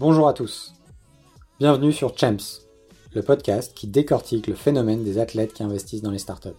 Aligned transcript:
Bonjour 0.00 0.28
à 0.28 0.32
tous. 0.32 0.72
Bienvenue 1.58 1.92
sur 1.92 2.16
Champs, 2.16 2.62
le 3.12 3.22
podcast 3.22 3.74
qui 3.74 3.86
décortique 3.86 4.46
le 4.46 4.54
phénomène 4.54 5.04
des 5.04 5.18
athlètes 5.18 5.52
qui 5.52 5.62
investissent 5.62 6.00
dans 6.00 6.10
les 6.10 6.18
startups. 6.18 6.56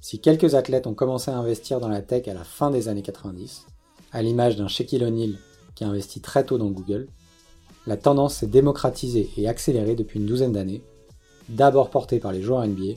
Si 0.00 0.18
quelques 0.18 0.56
athlètes 0.56 0.88
ont 0.88 0.94
commencé 0.94 1.30
à 1.30 1.36
investir 1.36 1.78
dans 1.78 1.86
la 1.86 2.02
tech 2.02 2.26
à 2.26 2.34
la 2.34 2.42
fin 2.42 2.72
des 2.72 2.88
années 2.88 3.02
90, 3.02 3.66
à 4.10 4.22
l'image 4.22 4.56
d'un 4.56 4.66
Shaquille 4.66 5.04
O'Neal 5.04 5.38
qui 5.76 5.84
a 5.84 5.86
investi 5.86 6.20
très 6.20 6.44
tôt 6.44 6.58
dans 6.58 6.72
Google, 6.72 7.06
la 7.86 7.96
tendance 7.96 8.34
s'est 8.34 8.48
démocratisée 8.48 9.30
et 9.36 9.46
accélérée 9.46 9.94
depuis 9.94 10.18
une 10.18 10.26
douzaine 10.26 10.50
d'années, 10.50 10.82
d'abord 11.48 11.90
portée 11.90 12.18
par 12.18 12.32
les 12.32 12.42
joueurs 12.42 12.66
NBA 12.66 12.94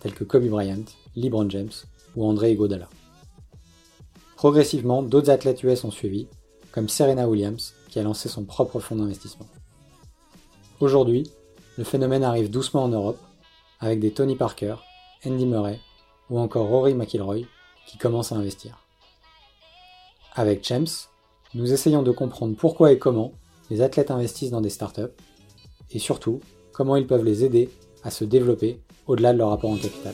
tels 0.00 0.14
que 0.14 0.24
Kobe 0.24 0.48
Bryant, 0.48 0.86
LeBron 1.14 1.48
James 1.50 1.70
ou 2.16 2.24
André 2.24 2.50
Iguodala. 2.50 2.88
Progressivement, 4.34 5.04
d'autres 5.04 5.30
athlètes 5.30 5.62
US 5.62 5.84
ont 5.84 5.92
suivi, 5.92 6.26
comme 6.72 6.88
Serena 6.88 7.28
Williams, 7.28 7.74
qui 7.88 7.98
a 7.98 8.02
lancé 8.02 8.28
son 8.28 8.44
propre 8.44 8.80
fonds 8.80 8.96
d'investissement. 8.96 9.46
Aujourd'hui, 10.80 11.30
le 11.76 11.84
phénomène 11.84 12.24
arrive 12.24 12.50
doucement 12.50 12.84
en 12.84 12.88
Europe, 12.88 13.18
avec 13.80 14.00
des 14.00 14.10
Tony 14.10 14.36
Parker, 14.36 14.76
Andy 15.24 15.46
Murray 15.46 15.80
ou 16.30 16.38
encore 16.38 16.68
Rory 16.68 16.94
McIlroy 16.94 17.46
qui 17.86 17.98
commencent 17.98 18.32
à 18.32 18.36
investir. 18.36 18.84
Avec 20.34 20.64
Champs, 20.64 21.08
nous 21.54 21.72
essayons 21.72 22.02
de 22.02 22.12
comprendre 22.12 22.56
pourquoi 22.56 22.92
et 22.92 22.98
comment 22.98 23.32
les 23.70 23.80
athlètes 23.80 24.10
investissent 24.10 24.50
dans 24.50 24.60
des 24.60 24.70
startups 24.70 25.14
et 25.90 25.98
surtout 25.98 26.40
comment 26.72 26.96
ils 26.96 27.06
peuvent 27.06 27.24
les 27.24 27.44
aider 27.44 27.70
à 28.04 28.10
se 28.10 28.24
développer 28.24 28.80
au-delà 29.06 29.32
de 29.32 29.38
leur 29.38 29.52
apport 29.52 29.70
en 29.70 29.76
capital. 29.76 30.12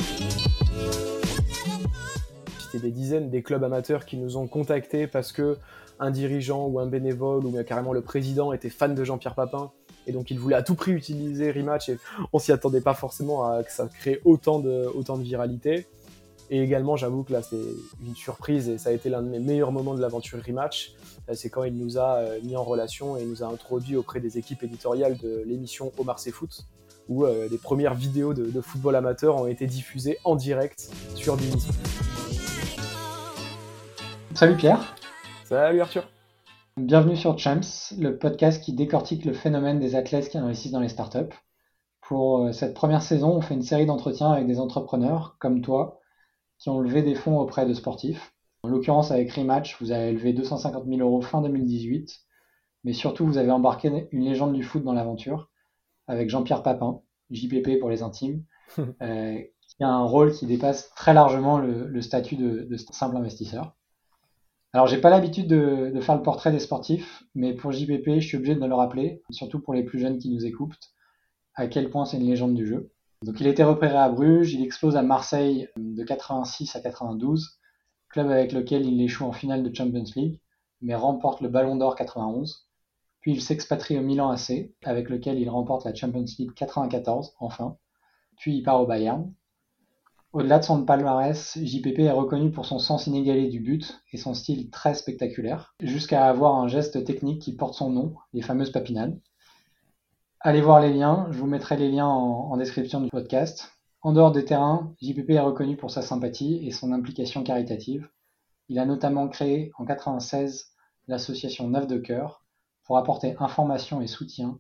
C'était 2.59 2.87
des 2.87 2.93
dizaines 2.93 3.31
des 3.31 3.43
clubs 3.43 3.65
amateurs 3.65 4.07
qui 4.07 4.17
nous 4.17 4.37
ont 4.37 4.47
contactés 4.47 5.07
parce 5.07 5.33
que 5.33 5.59
un 6.01 6.11
dirigeant 6.11 6.67
ou 6.67 6.81
un 6.81 6.87
bénévole 6.87 7.47
ou 7.47 7.63
carrément 7.65 7.93
le 7.93 8.03
président 8.03 8.53
était 8.53 8.71
fan 8.71 8.95
de 8.95 9.05
Jean-Pierre 9.05 9.35
Papin 9.35 9.71
et 10.07 10.13
donc 10.13 10.31
il 10.31 10.39
voulait 10.39 10.57
à 10.57 10.63
tout 10.63 10.75
prix 10.75 10.93
utiliser 10.93 11.51
Rematch 11.51 11.89
et 11.89 11.99
on 12.33 12.39
s'y 12.39 12.53
attendait 12.53 12.81
pas 12.81 12.95
forcément 12.95 13.49
à 13.49 13.63
que 13.63 13.73
ça 13.73 13.89
crée 13.89 14.21
autant 14.25 14.59
de, 14.59 14.87
autant 14.95 15.17
de 15.17 15.23
viralité. 15.23 15.87
Et 16.51 16.63
également, 16.63 16.97
j'avoue 16.97 17.23
que 17.23 17.33
là, 17.33 17.41
c'est 17.43 17.57
une 18.07 18.15
surprise 18.15 18.69
et 18.69 18.77
ça 18.77 18.91
a 18.91 18.93
été 18.93 19.09
l'un 19.09 19.23
de 19.23 19.29
mes 19.29 19.39
meilleurs 19.39 19.73
moments 19.73 19.95
de 19.95 20.01
l'aventure 20.01 20.39
Rematch. 20.47 20.93
C'est 21.33 21.49
quand 21.49 21.65
il 21.65 21.75
nous 21.75 21.97
a 21.97 22.17
euh, 22.17 22.39
mis 22.43 22.55
en 22.55 22.63
relation 22.63 23.17
et 23.17 23.25
nous 23.25 23.43
a 23.43 23.47
introduit 23.47 23.97
auprès 23.97 24.21
des 24.21 24.37
équipes 24.37 24.63
éditoriales 24.63 25.17
de 25.17 25.43
l'émission 25.47 25.91
Omar 25.97 26.19
C'est 26.19 26.33
Foot, 26.33 26.67
où 27.09 27.25
euh, 27.25 27.49
les 27.51 27.57
premières 27.57 27.95
vidéos 27.95 28.35
de, 28.35 28.61
football 28.61 28.95
amateur 28.97 29.37
ont 29.37 29.47
été 29.47 29.67
diffusées 29.67 30.19
en 30.23 30.37
direct 30.37 30.91
sur 31.15 31.37
Beansport. 31.37 31.75
Salut 34.35 34.57
Pierre. 34.57 34.95
Salut 35.45 35.83
Arthur. 35.83 36.09
Bienvenue 36.79 37.17
sur 37.17 37.39
Champs, 37.39 37.61
le 37.99 38.17
podcast 38.17 38.65
qui 38.65 38.73
décortique 38.73 39.27
le 39.27 39.35
phénomène 39.35 39.79
des 39.79 39.95
athlètes 39.95 40.31
qui 40.31 40.39
investissent 40.39 40.73
dans 40.73 40.81
les 40.81 40.89
startups. 40.89 41.35
Pour 42.01 42.47
euh, 42.47 42.53
cette 42.53 42.73
première 42.73 43.03
saison, 43.03 43.37
on 43.37 43.43
fait 43.43 43.53
une 43.53 43.61
série 43.61 43.85
d'entretiens 43.85 44.31
avec 44.31 44.47
des 44.47 44.59
entrepreneurs 44.59 45.37
comme 45.39 45.61
toi 45.61 46.01
qui 46.57 46.71
ont 46.71 46.81
levé 46.81 47.03
des 47.03 47.15
fonds 47.15 47.39
auprès 47.39 47.67
de 47.67 47.75
sportifs. 47.75 48.33
En 48.63 48.69
l'occurrence, 48.69 49.11
avec 49.11 49.31
Rematch, 49.33 49.77
vous 49.83 49.93
avez 49.93 50.13
levé 50.13 50.33
250 50.33 50.87
000 50.87 51.01
euros 51.01 51.21
fin 51.21 51.43
2018, 51.43 52.21
mais 52.85 52.95
surtout, 52.95 53.27
vous 53.27 53.37
avez 53.37 53.51
embarqué 53.51 54.09
une 54.13 54.25
légende 54.25 54.55
du 54.55 54.63
foot 54.63 54.83
dans 54.83 54.95
l'aventure 54.95 55.51
avec 56.07 56.31
Jean-Pierre 56.31 56.63
Papin, 56.63 57.03
JPP 57.31 57.81
pour 57.81 57.91
les 57.91 58.03
intimes, 58.03 58.45
euh, 58.79 59.39
qui 59.61 59.85
a 59.85 59.91
un 59.91 60.05
rôle 60.05 60.33
qui 60.33 60.47
dépasse 60.47 60.89
très 60.95 61.13
largement 61.13 61.59
le, 61.59 62.01
statut 62.01 62.37
de, 62.37 62.63
de 62.63 62.77
simple 62.79 63.19
investisseur. 63.19 63.77
Alors, 64.75 64.89
j'ai 64.89 65.01
pas 65.01 65.09
l'habitude 65.09 65.47
de, 65.47 66.01
faire 66.01 66.17
le 66.17 66.23
portrait 66.23 66.51
des 66.51 66.59
sportifs, 66.59 67.23
mais 67.37 67.55
pour 67.55 67.71
JPP, 67.71 68.19
je 68.19 68.27
suis 68.27 68.37
obligé 68.37 68.57
de 68.57 68.67
le 68.67 68.75
rappeler, 68.75 69.23
surtout 69.31 69.61
pour 69.61 69.73
les 69.73 69.85
plus 69.85 70.01
jeunes 70.01 70.19
qui 70.19 70.31
nous 70.31 70.45
écoutent, 70.45 70.91
à 71.55 71.69
quel 71.69 71.91
point 71.91 72.05
c'est 72.05 72.17
une 72.17 72.27
légende 72.27 72.55
du 72.55 72.67
jeu. 72.67 72.91
Donc, 73.23 73.39
il 73.39 73.47
a 73.47 73.51
été 73.51 73.63
repéré 73.63 73.97
à 73.97 74.09
Bruges, 74.09 74.53
il 74.53 74.65
explose 74.65 74.97
à 74.97 75.03
Marseille 75.03 75.69
de 75.77 76.03
86 76.03 76.75
à 76.75 76.81
92, 76.81 77.61
club 78.09 78.29
avec 78.29 78.51
lequel 78.53 78.85
il 78.85 79.01
échoue 79.01 79.25
en 79.25 79.33
finale 79.33 79.63
de 79.63 79.73
Champions 79.73 80.05
League, 80.17 80.41
mais 80.83 80.97
remporte 80.97 81.41
le 81.41 81.49
Ballon 81.49 81.77
d'Or 81.77 81.95
91. 81.95 82.69
Puis 83.21 83.31
il 83.31 83.41
s'expatrie 83.41 83.97
au 83.97 84.03
Milan 84.03 84.29
AC, 84.31 84.73
avec 84.83 85.09
lequel 85.09 85.39
il 85.39 85.49
remporte 85.49 85.85
la 85.85 85.95
Champions 85.95 86.25
League 86.37 86.53
94, 86.53 87.37
enfin. 87.39 87.77
Puis 88.39 88.57
il 88.57 88.63
part 88.65 88.83
au 88.83 88.87
Bayern. 88.89 89.33
Au-delà 90.35 90.59
de 90.59 90.65
son 90.65 90.85
palmarès, 90.85 91.57
JPP 91.63 92.01
est 92.01 92.11
reconnu 92.11 92.51
pour 92.51 92.67
son 92.67 92.81
sens 92.81 93.07
inégalé 93.07 93.47
du 93.47 93.61
but 93.61 94.03
et 94.13 94.17
son 94.17 94.35
style 94.35 94.69
très 94.69 94.95
spectaculaire, 94.95 95.77
jusqu'à 95.79 96.27
avoir 96.27 96.57
un 96.57 96.67
geste 96.67 97.05
technique 97.05 97.41
qui 97.41 97.55
porte 97.55 97.75
son 97.75 97.91
nom, 97.91 98.17
les 98.33 98.43
fameuses 98.43 98.73
papinades. 98.73 99.17
Allez 100.41 100.61
voir 100.61 100.81
les 100.81 100.93
liens, 100.93 101.29
je 101.31 101.39
vous 101.39 101.47
mettrai 101.47 101.77
les 101.77 101.89
liens 101.89 102.09
en, 102.09 102.57
description 102.57 103.01
du 103.01 103.11
podcast. 103.11 103.79
En 104.03 104.13
dehors 104.13 104.33
des 104.33 104.45
terrains, 104.45 104.93
JPP 105.01 105.31
est 105.31 105.39
reconnu 105.39 105.77
pour 105.77 105.93
sa 105.93 106.03
sympathie 106.03 106.67
et 106.67 106.73
son 106.73 106.91
implication 106.91 107.45
caritative. 107.45 108.09
Il 108.69 108.81
a 108.81 108.87
notamment 108.87 109.29
créé 109.29 109.71
en 109.79 109.85
1996 109.85 110.73
l'association 111.07 111.69
Neuf 111.69 111.87
de 111.87 111.99
Cœur 111.99 112.45
pour 112.83 112.99
apporter 112.99 113.37
information 113.39 114.01
et 114.01 114.09
soutien 114.09 114.59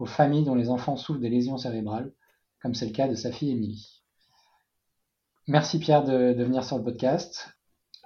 aux 0.00 0.06
familles 0.06 0.44
dont 0.44 0.56
les 0.56 0.68
enfants 0.68 0.96
souffrent 0.96 1.20
des 1.20 1.30
lésions 1.30 1.58
cérébrales, 1.58 2.12
comme 2.60 2.74
c'est 2.74 2.86
le 2.86 2.92
cas 2.92 3.06
de 3.06 3.14
sa 3.14 3.30
fille 3.30 3.52
Émilie. 3.52 4.01
Merci 5.48 5.80
Pierre 5.80 6.04
de, 6.04 6.40
venir 6.40 6.62
sur 6.62 6.78
le 6.78 6.84
podcast. 6.84 7.48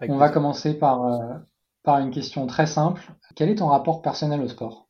On 0.01 0.17
va 0.17 0.31
commencer 0.31 0.79
par, 0.79 1.05
euh, 1.05 1.35
par 1.83 1.99
une 1.99 2.11
question 2.11 2.47
très 2.47 2.67
simple. 2.67 3.03
Quel 3.35 3.51
est 3.51 3.57
ton 3.57 3.67
rapport 3.67 4.01
personnel 4.01 4.41
au 4.41 4.49
sport? 4.49 4.89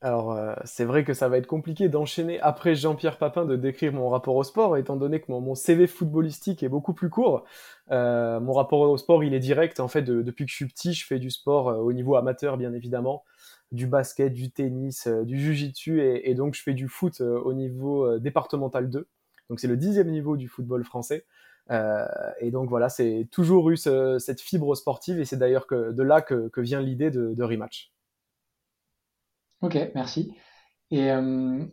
Alors, 0.00 0.32
euh, 0.32 0.54
c'est 0.64 0.84
vrai 0.84 1.04
que 1.04 1.12
ça 1.12 1.28
va 1.28 1.38
être 1.38 1.48
compliqué 1.48 1.88
d'enchaîner 1.88 2.40
après 2.40 2.74
Jean-Pierre 2.74 3.18
Papin 3.18 3.44
de 3.44 3.56
décrire 3.56 3.92
mon 3.92 4.08
rapport 4.08 4.36
au 4.36 4.44
sport, 4.44 4.76
étant 4.76 4.96
donné 4.96 5.20
que 5.20 5.30
mon, 5.30 5.54
CV 5.54 5.88
footballistique 5.88 6.62
est 6.62 6.68
beaucoup 6.68 6.94
plus 6.94 7.10
court. 7.10 7.44
Euh, 7.90 8.40
mon 8.40 8.52
rapport 8.52 8.80
au 8.80 8.96
sport, 8.96 9.24
il 9.24 9.34
est 9.34 9.40
direct. 9.40 9.80
En 9.80 9.88
fait, 9.88 10.02
depuis 10.02 10.46
que 10.46 10.50
je 10.52 10.56
suis 10.56 10.68
petit, 10.68 10.94
je 10.94 11.04
fais 11.04 11.18
du 11.18 11.30
sport 11.30 11.66
au 11.66 11.92
niveau 11.92 12.14
amateur, 12.14 12.56
bien 12.58 12.72
évidemment, 12.72 13.24
du 13.72 13.88
basket, 13.88 14.32
du 14.32 14.52
tennis, 14.52 15.08
du 15.08 15.38
jujitsu, 15.38 16.00
et, 16.00 16.30
et 16.30 16.34
donc 16.34 16.54
je 16.54 16.62
fais 16.62 16.74
du 16.74 16.88
foot 16.88 17.20
au 17.20 17.52
niveau 17.52 18.18
départemental 18.18 18.88
2. 18.88 19.06
Donc, 19.50 19.58
c'est 19.58 19.68
le 19.68 19.76
dixième 19.76 20.08
niveau 20.08 20.36
du 20.36 20.48
football 20.48 20.84
français. 20.84 21.26
Euh, 21.70 22.06
et 22.40 22.50
donc 22.50 22.68
voilà, 22.68 22.88
c'est 22.88 23.28
toujours 23.30 23.70
eu 23.70 23.76
cette 23.76 24.40
fibre 24.40 24.74
sportive 24.74 25.20
et 25.20 25.24
c'est 25.24 25.36
d'ailleurs 25.36 25.66
de 25.70 26.02
là 26.02 26.20
que, 26.20 26.50
vient 26.60 26.80
l'idée 26.80 27.10
de, 27.10 27.42
rematch. 27.42 27.92
Ok, 29.62 29.78
merci. 29.94 30.34
Et, 30.90 31.10
euh, 31.10 31.64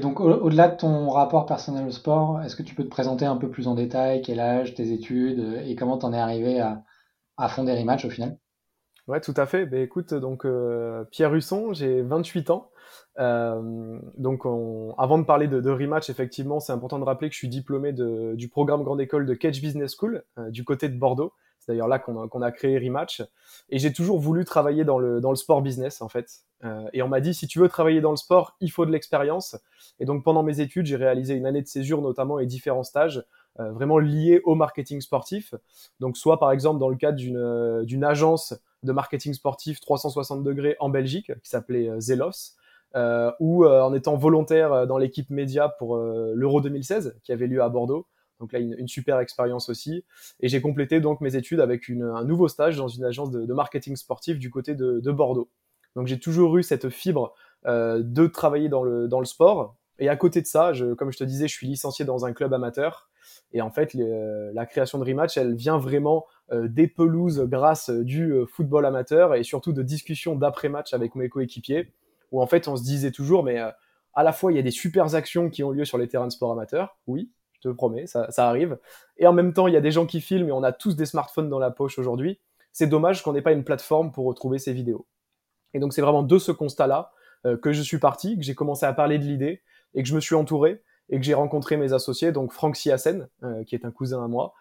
donc 0.00 0.20
au-delà 0.20 0.68
de 0.68 0.76
ton 0.76 1.08
rapport 1.08 1.46
personnel 1.46 1.86
au 1.86 1.90
sport, 1.90 2.42
est-ce 2.42 2.56
que 2.56 2.62
tu 2.62 2.74
peux 2.74 2.84
te 2.84 2.88
présenter 2.88 3.24
un 3.24 3.36
peu 3.36 3.50
plus 3.50 3.68
en 3.68 3.74
détail? 3.74 4.22
Quel 4.22 4.40
âge, 4.40 4.74
tes 4.74 4.92
études 4.92 5.62
et 5.64 5.74
comment 5.74 5.98
tu 5.98 6.06
en 6.06 6.12
es 6.12 6.18
arrivé 6.18 6.60
à, 6.60 6.82
à 7.36 7.48
fonder 7.48 7.72
Rematch 7.72 8.04
au 8.04 8.10
final? 8.10 8.38
Ouais, 9.08 9.20
tout 9.20 9.34
à 9.36 9.46
fait. 9.46 9.66
Ben, 9.66 9.82
écoute, 9.82 10.14
donc 10.14 10.44
euh, 10.44 11.04
Pierre 11.10 11.34
Husson, 11.34 11.72
j'ai 11.72 12.02
28 12.02 12.50
ans. 12.50 12.70
Euh, 13.18 13.98
donc, 14.16 14.42
avant 14.98 15.18
de 15.18 15.24
parler 15.24 15.48
de, 15.48 15.70
rematch, 15.70 16.10
effectivement, 16.10 16.60
c'est 16.60 16.72
important 16.72 16.98
de 16.98 17.04
rappeler 17.04 17.28
que 17.28 17.34
je 17.34 17.38
suis 17.38 17.48
diplômé 17.48 17.92
du 17.92 18.48
programme 18.48 18.82
Grande 18.82 19.00
École 19.00 19.26
de 19.26 19.34
Catch 19.34 19.60
Business 19.60 19.94
School 19.98 20.24
euh, 20.38 20.50
du 20.50 20.64
côté 20.64 20.88
de 20.88 20.98
Bordeaux. 20.98 21.32
C'est 21.58 21.72
d'ailleurs 21.72 21.88
là 21.88 22.00
qu'on 22.00 22.42
a, 22.42 22.50
créé 22.50 22.76
Rematch. 22.76 23.22
Et 23.70 23.78
j'ai 23.78 23.92
toujours 23.92 24.18
voulu 24.18 24.44
travailler 24.44 24.84
dans 24.84 24.98
le, 24.98 25.20
dans 25.20 25.30
le 25.30 25.36
sport 25.36 25.62
business, 25.62 26.02
en 26.02 26.08
fait. 26.08 26.40
Euh, 26.64 26.88
et 26.92 27.02
on 27.02 27.08
m'a 27.08 27.20
dit, 27.20 27.34
si 27.34 27.46
tu 27.46 27.60
veux 27.60 27.68
travailler 27.68 28.00
dans 28.00 28.10
le 28.10 28.16
sport, 28.16 28.56
il 28.60 28.70
faut 28.70 28.84
de 28.84 28.90
l'expérience. 28.90 29.56
Et 30.00 30.04
donc, 30.04 30.24
pendant 30.24 30.42
mes 30.42 30.58
études, 30.58 30.86
j'ai 30.86 30.96
réalisé 30.96 31.34
une 31.34 31.46
année 31.46 31.62
de 31.62 31.68
césure, 31.68 32.02
notamment, 32.02 32.40
et 32.40 32.46
différents 32.46 32.82
stages, 32.82 33.24
vraiment 33.58 33.98
liés 33.98 34.40
au 34.44 34.54
marketing 34.54 35.02
sportif. 35.02 35.54
Donc, 36.00 36.16
soit, 36.16 36.40
par 36.40 36.50
exemple, 36.50 36.80
dans 36.80 36.88
le 36.88 36.96
cadre 36.96 37.18
d'une 37.18 38.04
agence 38.04 38.54
de 38.82 38.92
marketing 38.92 39.34
sportif 39.34 39.78
360 39.80 40.42
degrés 40.42 40.76
en 40.80 40.88
Belgique, 40.88 41.30
qui 41.44 41.50
s'appelait 41.50 41.88
Zelos, 42.00 42.56
euh, 42.94 43.32
ou 43.40 43.64
euh, 43.64 43.80
en 43.80 43.94
étant 43.94 44.16
volontaire 44.16 44.72
euh, 44.72 44.86
dans 44.86 44.98
l'équipe 44.98 45.30
média 45.30 45.70
pour 45.78 45.96
l'Euro 45.96 46.60
2016 46.60 47.16
qui 47.22 47.32
avait 47.32 47.46
lieu 47.46 47.62
à 47.62 47.68
Bordeaux. 47.68 48.06
Donc 48.38 48.52
là, 48.52 48.58
une, 48.58 48.88
super 48.88 49.20
expérience 49.20 49.68
aussi. 49.68 50.04
Et 50.40 50.48
j'ai 50.48 50.60
complété 50.60 51.00
donc 51.00 51.20
mes 51.20 51.36
études 51.36 51.60
avec 51.60 51.88
un 51.88 52.24
nouveau 52.24 52.48
stage 52.48 52.76
dans 52.76 52.88
une 52.88 53.04
agence 53.04 53.30
de, 53.30 53.52
marketing 53.54 53.94
sportif 53.94 54.38
du 54.38 54.50
côté 54.50 54.74
de, 54.74 55.10
Bordeaux. 55.12 55.48
Donc 55.94 56.08
j'ai 56.08 56.18
toujours 56.18 56.58
eu 56.58 56.64
cette 56.64 56.88
fibre 56.88 57.34
de 57.64 58.26
travailler 58.26 58.68
dans 58.68 58.82
le, 58.82 59.06
dans 59.06 59.20
le 59.20 59.26
sport. 59.26 59.76
Et 60.00 60.08
à 60.08 60.16
côté 60.16 60.42
de 60.42 60.46
ça, 60.46 60.72
je, 60.72 60.92
comme 60.94 61.12
je 61.12 61.18
te 61.18 61.24
disais, 61.24 61.46
je 61.46 61.52
suis 61.52 61.68
licencié 61.68 62.04
dans 62.04 62.26
un 62.26 62.32
club 62.32 62.52
amateur. 62.52 63.08
Et 63.52 63.62
en 63.62 63.70
fait, 63.70 63.94
la 63.94 64.66
création 64.66 64.98
de 64.98 65.04
Rematch, 65.04 65.36
elle 65.36 65.54
vient 65.54 65.78
vraiment 65.78 66.26
des 66.52 66.88
pelouses 66.88 67.46
grâce 67.48 67.90
du 67.90 68.34
football 68.48 68.86
amateur 68.86 69.36
et 69.36 69.44
surtout 69.44 69.72
de 69.72 69.82
discussions 69.82 70.34
d'après-match 70.34 70.94
avec 70.94 71.14
mes 71.14 71.28
coéquipiers 71.28 71.92
où 72.32 72.42
en 72.42 72.46
fait 72.46 72.66
on 72.66 72.76
se 72.76 72.82
disait 72.82 73.12
toujours, 73.12 73.44
mais 73.44 73.60
euh, 73.60 73.70
à 74.14 74.24
la 74.24 74.32
fois 74.32 74.50
il 74.50 74.56
y 74.56 74.58
a 74.58 74.62
des 74.62 74.72
super 74.72 75.14
actions 75.14 75.50
qui 75.50 75.62
ont 75.62 75.70
lieu 75.70 75.84
sur 75.84 75.98
les 75.98 76.08
terrains 76.08 76.26
de 76.26 76.32
sport 76.32 76.50
amateurs, 76.50 76.98
oui, 77.06 77.30
je 77.52 77.68
te 77.68 77.68
promets, 77.68 78.06
ça, 78.06 78.28
arrive, 78.38 78.78
et 79.18 79.26
en 79.26 79.32
même 79.32 79.52
temps 79.52 79.68
il 79.68 79.74
y 79.74 79.76
a 79.76 79.80
des 79.80 79.92
gens 79.92 80.06
qui 80.06 80.20
filment 80.20 80.48
et 80.48 80.52
on 80.52 80.64
a 80.64 80.72
tous 80.72 80.96
des 80.96 81.06
smartphones 81.06 81.48
dans 81.48 81.60
la 81.60 81.70
poche 81.70 81.98
aujourd'hui. 81.98 82.40
C'est 82.72 82.86
dommage 82.86 83.22
qu'on 83.22 83.34
n'ait 83.34 83.42
pas 83.42 83.52
une 83.52 83.64
plateforme 83.64 84.10
pour 84.10 84.24
retrouver 84.24 84.58
ces 84.58 84.72
vidéos. 84.72 85.06
Et 85.74 85.78
donc 85.78 85.92
c'est 85.92 86.00
vraiment 86.00 86.22
de 86.22 86.38
ce 86.38 86.50
constat-là 86.50 87.12
que 87.60 87.72
je 87.72 87.82
suis 87.82 87.98
parti, 87.98 88.36
que 88.36 88.42
j'ai 88.42 88.54
commencé 88.54 88.86
à 88.86 88.92
parler 88.92 89.18
de 89.18 89.24
l'idée 89.24 89.62
et 89.94 90.02
que 90.02 90.08
je 90.08 90.14
me 90.14 90.20
suis 90.20 90.34
entouré 90.34 90.82
et 91.10 91.18
que 91.18 91.24
j'ai 91.24 91.34
rencontré 91.34 91.76
mes 91.76 91.92
associés, 91.92 92.32
donc 92.32 92.52
Franck 92.52 92.76
Siassen, 92.76 93.28
qui 93.66 93.74
est 93.74 93.84
un 93.84 93.90
cousin 93.90 94.24
à 94.24 94.28
moi, 94.28 94.54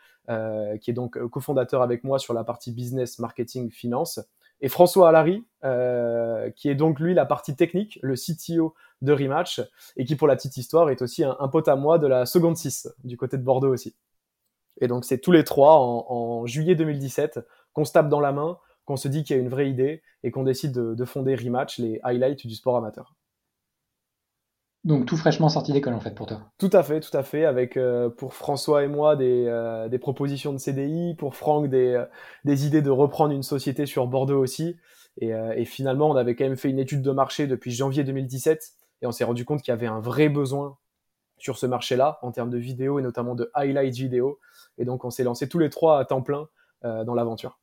qui 0.82 0.92
est 0.92 0.94
donc 0.94 1.18
cofondateur 1.30 1.82
avec 1.82 2.04
moi 2.04 2.20
sur 2.20 2.34
la 2.34 2.44
partie 2.44 2.74
business, 2.74 3.20
marketing, 3.20 3.72
finance, 3.72 4.20
et 4.62 4.70
François 4.70 5.10
Allary, 5.10 5.44
qui 6.56 6.70
est 6.70 6.76
donc 6.76 7.00
lui 7.00 7.14
la 7.14 7.26
partie 7.26 7.56
technique, 7.56 8.00
le 8.02 8.16
CTO 8.16 8.74
de 9.02 9.14
Rematch, 9.14 9.62
et 9.98 10.06
qui 10.06 10.16
pour 10.16 10.28
la 10.28 10.36
petite 10.36 10.58
histoire 10.58 10.90
est 10.90 11.02
aussi 11.02 11.24
un, 11.24 11.48
pote 11.48 11.68
à 11.68 11.76
moi 11.76 11.98
de 11.98 12.08
la 12.08 12.26
seconde 12.26 12.56
6, 12.56 12.88
du 13.04 13.18
côté 13.18 13.38
de 13.38 13.44
Bordeaux 13.44 13.74
aussi. 13.74 13.96
Et 14.80 14.88
donc 14.88 15.06
c'est 15.06 15.20
tous 15.20 15.32
les 15.32 15.44
trois 15.44 15.78
en, 15.78 16.46
juillet 16.46 16.76
2017 16.76 17.40
qu'on 17.74 17.86
se 17.86 17.92
tape 17.92 18.10
dans 18.10 18.20
la 18.20 18.32
main, 18.32 18.58
qu'on 18.86 18.98
se 18.98 19.08
dit 19.08 19.24
qu'il 19.24 19.36
y 19.36 19.40
a 19.40 19.42
une 19.42 19.50
vraie 19.50 19.70
idée 19.70 20.02
et 20.24 20.32
qu'on 20.32 20.44
décide 20.44 20.74
de, 20.74 21.06
fonder 21.06 21.36
Rematch, 21.36 21.80
les 21.80 22.00
highlights 22.04 22.46
du 22.46 22.56
sport 22.56 22.78
amateur. 22.78 23.16
Donc 24.84 25.06
tout 25.06 25.16
fraîchement 25.16 25.50
sorti 25.50 25.74
d'école 25.74 25.94
en 25.94 26.00
fait 26.00 26.16
pour 26.16 26.26
toi. 26.26 26.42
Tout 26.58 26.70
à 26.74 26.82
fait, 26.82 27.00
tout 27.02 27.16
à 27.16 27.22
fait. 27.22 27.46
Avec 27.46 27.78
euh, 27.78 28.10
pour 28.10 28.34
François 28.34 28.84
et 28.84 28.88
moi 28.88 29.16
des, 29.16 29.46
euh, 29.48 29.88
des, 29.90 30.00
propositions 30.00 30.54
de 30.54 30.58
CDI, 30.58 31.14
pour 31.16 31.36
Franck 31.36 31.70
des, 31.70 31.94
euh, 31.94 32.06
des, 32.46 32.66
idées 32.66 32.82
de 32.82 32.90
reprendre 32.90 33.32
une 33.34 33.44
société 33.44 33.86
sur 33.86 34.08
Bordeaux 34.08 34.42
aussi. 34.42 34.78
Et, 35.18 35.32
et, 35.32 35.66
finalement, 35.66 36.10
on 36.10 36.16
avait 36.16 36.36
quand 36.36 36.46
même 36.46 36.56
fait 36.56 36.70
une 36.70 36.80
étude 36.80 37.02
de 37.02 37.12
marché 37.12 37.46
depuis 37.46 37.72
janvier 37.72 38.06
2017 38.06 38.72
et 39.02 39.06
on 39.06 39.12
s'est 39.12 39.26
rendu 39.26 39.44
compte 39.44 39.62
qu'il 39.62 39.74
y 39.74 39.74
avait 39.74 39.86
un 39.86 40.00
vrai 40.00 40.30
besoin 40.30 40.78
sur 41.38 41.58
ce 41.58 41.66
marché-là 41.66 42.18
en 42.22 42.32
termes 42.32 42.50
de 42.50 42.58
vidéos 42.58 42.98
et 42.98 43.02
notamment 43.02 43.36
de 43.36 43.52
highlights 43.54 43.96
vidéo. 43.96 44.40
Et 44.78 44.86
donc 44.86 45.04
on 45.04 45.10
s'est 45.10 45.26
lancé 45.26 45.50
tous 45.50 45.60
les 45.60 45.70
trois 45.70 46.00
à 46.00 46.06
temps 46.06 46.22
plein 46.22 46.48
dans 46.82 47.14
l'aventure. 47.14 47.60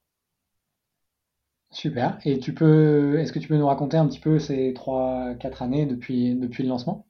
Super. 1.70 2.18
Et 2.26 2.38
tu 2.38 2.52
peux, 2.52 3.18
est-ce 3.18 3.32
que 3.32 3.38
tu 3.38 3.48
peux 3.48 3.56
nous 3.56 3.66
raconter 3.66 3.96
un 3.96 4.06
petit 4.06 4.20
peu 4.20 4.38
ces 4.38 4.74
3-4 4.74 5.62
années 5.62 5.86
depuis, 5.86 6.34
depuis 6.34 6.62
le 6.64 6.68
lancement? 6.68 7.07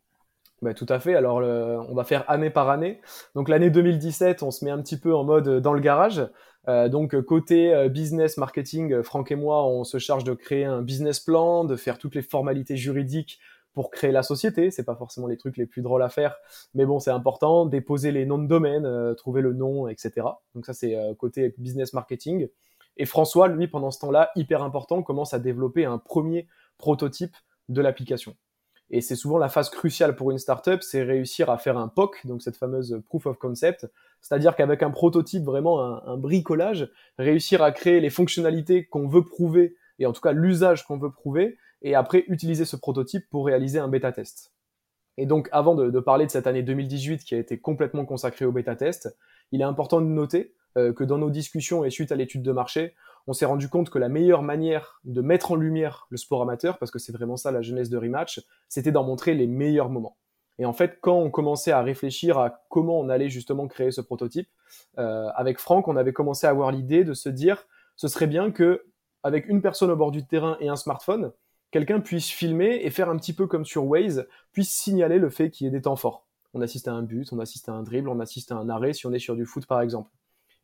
Bah, 0.61 0.75
tout 0.75 0.87
à 0.89 0.99
fait. 0.99 1.15
Alors, 1.15 1.37
on 1.37 1.95
va 1.95 2.05
faire 2.05 2.29
année 2.29 2.51
par 2.51 2.69
année. 2.69 3.01
Donc, 3.35 3.49
l'année 3.49 3.71
2017, 3.71 4.43
on 4.43 4.51
se 4.51 4.65
met 4.65 4.71
un 4.71 4.83
petit 4.83 4.99
peu 4.99 5.15
en 5.15 5.23
mode 5.23 5.49
euh, 5.49 5.61
dans 5.61 5.73
le 5.73 5.81
garage. 5.81 6.27
Euh, 6.69 6.89
donc, 6.89 7.19
côté 7.23 7.73
euh, 7.73 7.89
business, 7.89 8.37
marketing, 8.39 9.03
Franck 9.03 9.31
et 9.31 9.37
moi, 9.37 9.65
on 9.67 9.85
se 9.85 9.99
charge 9.99 10.25
de 10.25 10.35
créer 10.35 10.65
un 10.65 10.83
business 10.83 11.21
plan, 11.21 11.65
de 11.65 11.77
faire 11.77 11.99
toutes 11.99 12.17
les 12.17 12.23
formalités 12.23 12.77
juridiques 12.77 13.39
pour 13.73 13.93
créer 13.93 14.11
la 14.11 14.25
société. 14.25 14.73
C'est 14.73 14.85
pas 14.85 14.97
forcément 14.97 15.29
les 15.29 15.37
trucs 15.37 15.57
les 15.57 15.67
plus 15.67 15.83
drôles 15.83 16.03
à 16.03 16.09
faire, 16.09 16.37
mais 16.75 16.85
bon, 16.85 16.99
c'est 16.99 17.13
important. 17.13 17.65
Déposer 17.65 18.11
les 18.11 18.27
noms 18.27 18.39
de 18.39 18.49
domaine, 18.49 19.15
trouver 19.15 19.41
le 19.41 19.53
nom, 19.53 19.87
etc. 19.87 20.27
Donc, 20.57 20.67
ça, 20.67 20.73
c'est 20.73 20.97
côté 21.19 21.55
business 21.59 21.93
marketing. 21.93 22.49
Et 22.97 23.07
François, 23.07 23.47
lui, 23.47 23.69
pendant 23.69 23.93
ce 23.93 24.01
temps-là, 24.01 24.33
hyper 24.35 24.65
important, 24.65 25.05
commence 25.05 25.33
à 25.33 25.39
développer 25.39 25.85
un 25.85 25.99
premier 25.99 26.49
prototype 26.79 27.37
de 27.69 27.81
l'application. 27.81 28.35
Et 28.90 29.00
c'est 29.00 29.17
souvent 29.17 29.38
la 29.38 29.49
phase 29.49 29.69
cruciale 29.69 30.17
pour 30.17 30.31
une 30.31 30.38
startup, 30.38 30.82
c'est 30.82 31.02
réussir 31.02 31.50
à 31.50 31.58
faire 31.58 31.76
un 31.76 31.88
POC, 31.88 32.26
donc 32.26 32.43
cette 32.43 32.56
fameuse 32.56 33.00
proof 33.06 33.26
of 33.26 33.38
concept, 33.38 33.87
c'est-à-dire 34.23 34.56
qu'avec 34.56 34.82
un 34.82 34.90
prototype, 34.90 35.44
vraiment 35.44 36.06
un, 36.06 36.17
bricolage, 36.17 36.90
réussir 37.19 37.62
à 37.62 37.70
créer 37.70 38.00
les 38.00 38.11
fonctionnalités 38.11 38.87
qu'on 38.87 39.06
veut 39.06 39.25
prouver, 39.25 39.76
et 39.99 40.06
en 40.06 40.12
tout 40.12 40.23
cas 40.23 40.32
l'usage 40.32 40.87
qu'on 40.87 40.99
veut 40.99 41.11
prouver, 41.11 41.58
et 41.82 41.94
après 41.94 42.25
utiliser 42.29 42.64
ce 42.64 42.76
prototype 42.76 43.29
pour 43.31 43.46
réaliser 43.46 43.79
un 43.79 43.88
bêta 43.88 44.11
test. 44.11 44.52
Et 45.19 45.26
donc 45.26 45.49
avant 45.52 45.75
de, 45.75 46.00
parler 46.00 46.26
de 46.26 46.31
cette 46.31 46.46
année 46.46 46.62
2018 46.62 47.25
qui 47.25 47.35
a 47.35 47.38
été 47.38 47.58
complètement 47.58 48.06
consacrée 48.06 48.44
au 48.44 48.52
bêta 48.52 48.75
test, 48.75 49.14
il 49.52 49.61
est 49.61 49.64
important 49.64 50.00
de 50.00 50.06
noter 50.06 50.55
euh, 50.76 50.93
que 50.93 51.05
dans 51.05 51.19
nos 51.19 51.31
discussions 51.31 51.85
et 51.85 51.90
suite 51.90 52.12
à 52.12 52.17
l'étude 52.17 52.43
de 52.43 52.52
marché, 52.52 52.94
on 53.26 53.32
s'est 53.32 53.47
rendu 53.47 53.69
compte 53.69 53.91
que 53.91 53.99
la 53.99 54.09
meilleure 54.09 54.43
manière 54.43 55.00
de 55.05 55.20
mettre 55.20 55.53
en 55.53 55.56
lumière 55.56 56.06
le 56.11 56.17
sport 56.17 56.43
amateur, 56.43 56.79
parce 56.79 56.91
que 56.91 56.99
c'est 56.99 57.12
vraiment 57.12 57.37
ça 57.37 57.50
la 57.50 57.62
jeunesse 57.62 57.91
de 57.91 57.99
Rematch, 57.99 58.41
c'était 58.69 58.93
d'en 58.93 59.05
montrer 59.05 59.35
les 59.35 59.47
meilleurs 59.47 59.91
moments. 59.91 60.17
Et 60.59 60.67
en 60.67 60.73
fait, 60.73 60.99
quand 61.00 61.17
on 61.17 61.31
commençait 61.31 61.70
à 61.70 61.82
réfléchir 61.82 62.38
à 62.38 62.65
comment 62.69 62.99
on 62.99 63.09
allait 63.09 63.29
justement 63.29 63.69
créer 63.69 63.91
ce 63.91 64.00
prototype, 64.00 64.49
euh, 64.99 65.29
avec 65.35 65.59
Franck, 65.59 65.88
on 65.88 65.97
avait 65.97 66.12
commencé 66.12 66.47
à 66.47 66.50
avoir 66.50 66.73
l'idée 66.73 67.05
de 67.05 67.15
se 67.15 67.29
dire, 67.29 67.67
ce 67.97 68.09
serait 68.09 68.26
bien 68.26 68.50
que, 68.50 68.85
avec 69.23 69.47
une 69.49 69.62
personne 69.62 69.91
au 69.91 69.97
bord 69.97 70.11
du 70.11 70.26
terrain 70.26 70.56
et 70.61 70.69
un 70.69 70.76
smartphone, 70.76 71.32
quelqu'un 71.71 72.00
puisse 72.00 72.29
filmer 72.29 72.81
et 72.82 72.91
faire 72.91 73.09
un 73.09 73.17
petit 73.17 73.32
peu 73.32 73.47
comme 73.47 73.64
sur 73.64 73.87
Waze, 73.87 74.26
puisse 74.53 74.71
signaler 74.71 75.19
le 75.19 75.31
fait 75.31 75.50
qu'il 75.50 75.67
y 75.67 75.69
ait 75.69 75.73
des 75.73 75.82
temps 75.82 75.97
forts. 75.97 76.26
On 76.55 76.61
assiste 76.61 76.88
à 76.88 76.93
un 76.93 77.03
but, 77.03 77.32
on 77.32 77.38
assiste 77.38 77.69
à 77.69 77.73
un 77.73 77.82
dribble, 77.82 78.09
on 78.09 78.21
assiste 78.21 78.53
à 78.53 78.56
un 78.56 78.69
arrêt 78.69 78.93
si 78.93 79.06
on 79.06 79.12
est 79.12 79.19
sur 79.19 79.37
du 79.37 79.44
foot 79.44 79.67
par 79.67 79.81
exemple. 79.81 80.11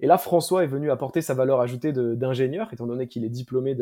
Et 0.01 0.07
là, 0.07 0.19
François 0.19 0.65
est 0.65 0.67
venu 0.67 0.91
apporter 0.91 1.23
sa 1.23 1.35
valeur 1.35 1.61
ajoutée 1.61 1.93
d'ingénieur, 1.93 2.73
étant 2.73 2.87
donné 2.87 3.07
qu'il 3.07 3.25
est 3.25 3.31
diplômé 3.31 3.77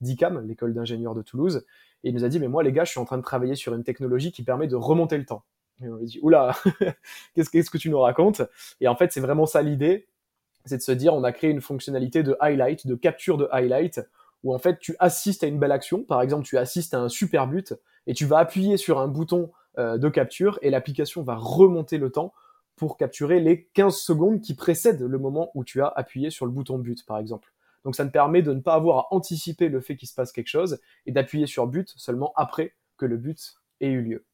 d'ICAM, 0.00 0.46
l'école 0.46 0.72
d'ingénieurs 0.74 1.14
de 1.14 1.22
Toulouse. 1.22 1.66
Et 2.04 2.10
il 2.10 2.14
nous 2.14 2.24
a 2.24 2.28
dit, 2.28 2.38
mais 2.38 2.48
moi, 2.48 2.62
les 2.62 2.72
gars, 2.72 2.84
je 2.84 2.90
suis 2.90 3.00
en 3.00 3.04
train 3.04 3.18
de 3.18 3.22
travailler 3.22 3.56
sur 3.56 3.74
une 3.74 3.84
technologie 3.84 4.32
qui 4.32 4.42
permet 4.42 4.68
de 4.68 4.76
remonter 4.76 5.18
le 5.18 5.24
temps. 5.24 5.44
Et 5.82 5.88
on 5.88 5.96
lui 5.96 6.04
a 6.04 6.06
dit, 6.06 6.18
oula, 6.22 6.54
qu'est-ce 7.34 7.70
que 7.70 7.78
tu 7.78 7.90
nous 7.90 7.98
racontes? 7.98 8.42
Et 8.80 8.88
en 8.88 8.94
fait, 8.94 9.12
c'est 9.12 9.20
vraiment 9.20 9.46
ça 9.46 9.62
l'idée, 9.62 10.06
c'est 10.64 10.76
de 10.76 10.82
se 10.82 10.92
dire, 10.92 11.14
on 11.14 11.24
a 11.24 11.32
créé 11.32 11.50
une 11.50 11.60
fonctionnalité 11.60 12.22
de 12.22 12.36
highlight, 12.40 12.86
de 12.86 12.94
capture 12.94 13.36
de 13.36 13.48
highlight, 13.50 14.00
où 14.44 14.54
en 14.54 14.58
fait, 14.58 14.78
tu 14.78 14.94
assistes 14.98 15.42
à 15.42 15.46
une 15.46 15.58
belle 15.58 15.72
action. 15.72 16.04
Par 16.04 16.22
exemple, 16.22 16.44
tu 16.44 16.58
assistes 16.58 16.94
à 16.94 17.00
un 17.00 17.08
super 17.08 17.46
but, 17.46 17.74
et 18.06 18.14
tu 18.14 18.24
vas 18.24 18.38
appuyer 18.38 18.76
sur 18.76 18.98
un 18.98 19.08
bouton 19.08 19.50
euh, 19.78 19.98
de 19.98 20.08
capture, 20.08 20.58
et 20.62 20.70
l'application 20.70 21.22
va 21.22 21.34
remonter 21.34 21.98
le 21.98 22.10
temps 22.10 22.32
pour 22.80 22.96
capturer 22.96 23.40
les 23.40 23.66
15 23.74 23.94
secondes 23.94 24.40
qui 24.40 24.54
précèdent 24.54 25.02
le 25.02 25.18
moment 25.18 25.50
où 25.54 25.64
tu 25.64 25.82
as 25.82 25.88
appuyé 25.88 26.30
sur 26.30 26.46
le 26.46 26.50
bouton 26.50 26.78
but, 26.78 27.04
par 27.04 27.18
exemple. 27.18 27.52
Donc 27.84 27.94
ça 27.94 28.06
te 28.06 28.10
permet 28.10 28.40
de 28.40 28.54
ne 28.54 28.60
pas 28.60 28.72
avoir 28.72 28.96
à 28.96 29.14
anticiper 29.14 29.68
le 29.68 29.82
fait 29.82 29.96
qu'il 29.96 30.08
se 30.08 30.14
passe 30.14 30.32
quelque 30.32 30.48
chose 30.48 30.80
et 31.04 31.12
d'appuyer 31.12 31.46
sur 31.46 31.66
but 31.66 31.92
seulement 31.96 32.32
après 32.36 32.72
que 32.96 33.04
le 33.04 33.18
but 33.18 33.56
ait 33.82 33.90
eu 33.90 34.00
lieu. 34.00 34.24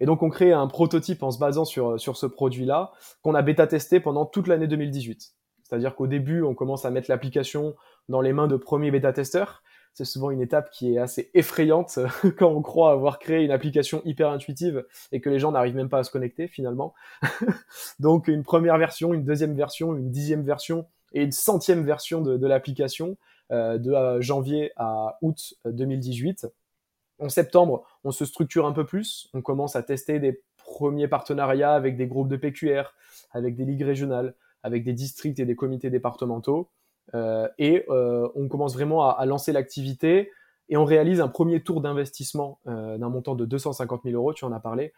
Et 0.00 0.06
donc 0.06 0.22
on 0.22 0.30
crée 0.30 0.50
un 0.50 0.66
prototype 0.66 1.22
en 1.22 1.30
se 1.30 1.38
basant 1.38 1.66
sur, 1.66 2.00
sur 2.00 2.16
ce 2.16 2.24
produit-là 2.24 2.90
qu'on 3.20 3.34
a 3.34 3.42
bêta-testé 3.42 4.00
pendant 4.00 4.24
toute 4.24 4.46
l'année 4.46 4.66
2018. 4.66 5.34
C'est-à-dire 5.62 5.94
qu'au 5.94 6.06
début, 6.06 6.42
on 6.42 6.54
commence 6.54 6.86
à 6.86 6.90
mettre 6.90 7.10
l'application 7.10 7.76
dans 8.08 8.22
les 8.22 8.32
mains 8.32 8.48
de 8.48 8.56
premiers 8.56 8.90
bêta-testeurs 8.90 9.62
c'est 9.92 10.04
souvent 10.04 10.30
une 10.30 10.40
étape 10.40 10.70
qui 10.70 10.94
est 10.94 10.98
assez 10.98 11.30
effrayante 11.34 11.98
quand 12.38 12.50
on 12.50 12.62
croit 12.62 12.92
avoir 12.92 13.18
créé 13.18 13.44
une 13.44 13.50
application 13.50 14.02
hyper 14.04 14.30
intuitive 14.30 14.86
et 15.12 15.20
que 15.20 15.30
les 15.30 15.38
gens 15.38 15.52
n'arrivent 15.52 15.76
même 15.76 15.88
pas 15.88 15.98
à 15.98 16.04
se 16.04 16.10
connecter 16.10 16.48
finalement. 16.48 16.94
Donc 18.00 18.28
une 18.28 18.42
première 18.42 18.78
version, 18.78 19.12
une 19.14 19.24
deuxième 19.24 19.54
version, 19.54 19.94
une 19.94 20.10
dixième 20.10 20.42
version 20.42 20.86
et 21.12 21.22
une 21.22 21.32
centième 21.32 21.84
version 21.84 22.20
de, 22.20 22.46
l'application 22.46 23.16
euh, 23.50 23.78
de 23.78 23.92
euh, 23.92 24.20
janvier 24.20 24.72
à 24.76 25.18
août 25.22 25.54
2018. 25.64 26.46
En 27.18 27.28
septembre, 27.28 27.84
on 28.04 28.12
se 28.12 28.24
structure 28.24 28.66
un 28.66 28.72
peu 28.72 28.86
plus, 28.86 29.28
on 29.34 29.42
commence 29.42 29.76
à 29.76 29.82
tester 29.82 30.18
des 30.18 30.40
premiers 30.56 31.08
partenariats 31.08 31.74
avec 31.74 31.96
des 31.96 32.06
groupes 32.06 32.28
de 32.28 32.36
PQR, 32.36 32.94
avec 33.32 33.56
des 33.56 33.64
ligues 33.64 33.82
régionales, 33.82 34.34
avec 34.62 34.84
des 34.84 34.92
districts 34.92 35.38
et 35.38 35.44
des 35.44 35.56
comités 35.56 35.90
départementaux. 35.90 36.70
Euh, 37.14 37.48
et 37.58 37.84
euh, 37.88 38.28
on 38.34 38.48
commence 38.48 38.74
vraiment 38.74 39.08
à, 39.08 39.24
lancer 39.26 39.52
l'activité 39.52 40.30
et 40.68 40.76
on 40.76 40.84
réalise 40.84 41.20
un 41.20 41.28
premier 41.28 41.62
tour 41.62 41.80
d'investissement 41.80 42.60
euh, 42.68 42.96
d'un 42.96 43.08
montant 43.08 43.34
de 43.34 43.44
250 43.44 44.02
000 44.04 44.14
euros, 44.14 44.32
tu 44.32 44.44
en 44.44 44.52
as 44.52 44.60
parlé, 44.60 44.92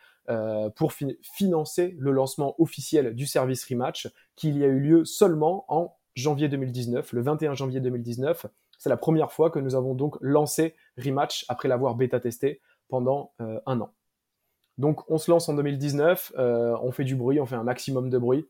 pour 0.77 0.93
financer 0.93 1.97
le 1.99 2.13
lancement 2.13 2.55
officiel 2.61 3.15
du 3.15 3.27
service 3.27 3.65
Rematch, 3.69 4.09
qui 4.37 4.51
y 4.51 4.65
a 4.65 4.69
eu 4.69 4.79
lieu 4.79 5.05
seulement 5.05 5.65
en 5.69 5.97
janvier 6.15 6.49
2019, 6.49 7.13
le 7.13 7.23
21 7.23 7.55
janvier 7.55 7.81
2019. 7.81 8.47
C'est 8.79 8.89
la 8.89 8.97
première 8.97 9.33
fois 9.33 9.51
que 9.51 9.59
nous 9.59 9.75
avons 9.75 9.95
donc 9.95 10.17
lancé 10.21 10.77
Rematch 10.97 11.45
après 11.49 11.69
l'avoir 11.69 11.97
bêta-testé 11.97 12.61
pendant 12.89 13.33
un 13.41 13.81
an. 13.81 13.91
Donc 14.79 15.11
on 15.11 15.19
se 15.19 15.29
lance 15.29 15.49
en 15.49 15.55
2019, 15.55 16.35
on 16.37 16.93
fait 16.93 17.05
du 17.05 17.17
bruit, 17.17 17.41
on 17.41 17.47
fait 17.47 17.57
un 17.57 17.65
maximum 17.65 18.09
de 18.09 18.19
bruit. 18.19 18.47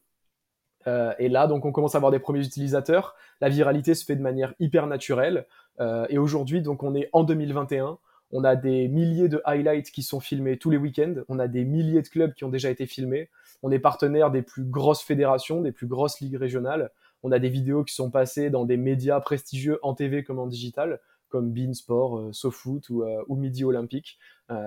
Euh, 0.87 1.13
et 1.19 1.29
là, 1.29 1.47
donc, 1.47 1.65
on 1.65 1.73
commence 1.73 1.95
à 1.95 1.99
avoir 1.99 2.13
des 2.13 2.19
premiers 2.19 2.45
utilisateurs. 2.45 3.15
La 3.41 3.49
viralité 3.49 3.95
se 3.95 4.05
fait 4.05 4.17
de 4.17 4.23
manière 4.23 4.55
hyper 4.61 4.87
naturelle. 4.87 5.47
Euh, 5.81 6.07
et 6.09 6.19
aujourd'hui, 6.19 6.63
donc, 6.63 6.83
on 6.83 6.95
est 6.95 7.09
en 7.13 7.25
2021. 7.25 7.99
On 8.33 8.45
a 8.45 8.57
des 8.57 8.89
milliers 8.89 9.29
de 9.29 9.43
highlights 9.45 9.91
qui 9.91 10.03
sont 10.03 10.21
filmés 10.21 10.57
tous 10.57 10.71
les 10.71 10.79
week-ends. 10.79 11.15
On 11.29 11.39
a 11.39 11.49
des 11.49 11.65
milliers 11.65 12.03
de 12.03 12.09
clubs 12.09 12.33
qui 12.33 12.45
ont 12.45 12.49
déjà 12.49 12.71
été 12.71 12.87
filmés. 12.87 13.29
On 13.63 13.71
est 13.71 13.79
partenaire 13.79 14.31
des 14.31 14.43
plus 14.43 14.65
grosses 14.65 15.03
fédérations, 15.03 15.61
des 15.61 15.73
plus 15.73 15.87
grosses 15.87 16.21
ligues 16.21 16.37
régionales. 16.37 16.91
On 17.23 17.31
a 17.31 17.39
des 17.39 17.51
vidéos 17.51 17.85
qui 17.85 17.95
sont 17.95 18.11
passées 18.11 18.51
dans 18.51 18.65
des 18.65 18.77
médias 18.77 19.21
prestigieux 19.21 19.79
en 19.83 19.95
TV 19.95 20.25
comme 20.25 20.39
en 20.39 20.47
digital, 20.47 21.01
comme 21.29 21.53
Beansport, 21.53 22.19
euh, 22.19 22.33
SoFoot 22.33 22.89
ou, 22.89 23.05
ou 23.29 23.37
Midi 23.37 23.65
Olympique, 23.65 24.19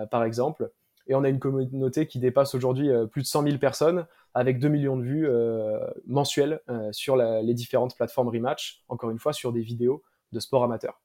par 0.10 0.24
exemple 0.24 0.72
et 1.08 1.14
on 1.14 1.24
a 1.24 1.30
une 1.30 1.38
communauté 1.38 2.08
qui 2.08 2.18
dépasse 2.18 2.56
aujourd'hui 2.56 2.90
plus 3.12 3.22
de 3.22 3.28
100 3.28 3.44
000 3.44 3.58
personnes 3.60 4.08
avec 4.36 4.60
2 4.60 4.68
millions 4.68 4.98
de 4.98 5.04
vues 5.04 5.27
euh, 5.27 5.80
mensuelles 6.06 6.60
euh, 6.70 6.92
sur 6.92 7.15
les 7.15 7.54
différentes 7.54 7.96
plateformes 7.96 8.27
Rematch, 8.27 8.84
encore 8.89 9.10
une 9.10 9.18
fois 9.18 9.34
sur 9.34 9.54
des 9.54 9.62
vidéos 9.62 10.04
de 10.34 10.39
sport 10.42 10.63
amateur. 10.63 11.01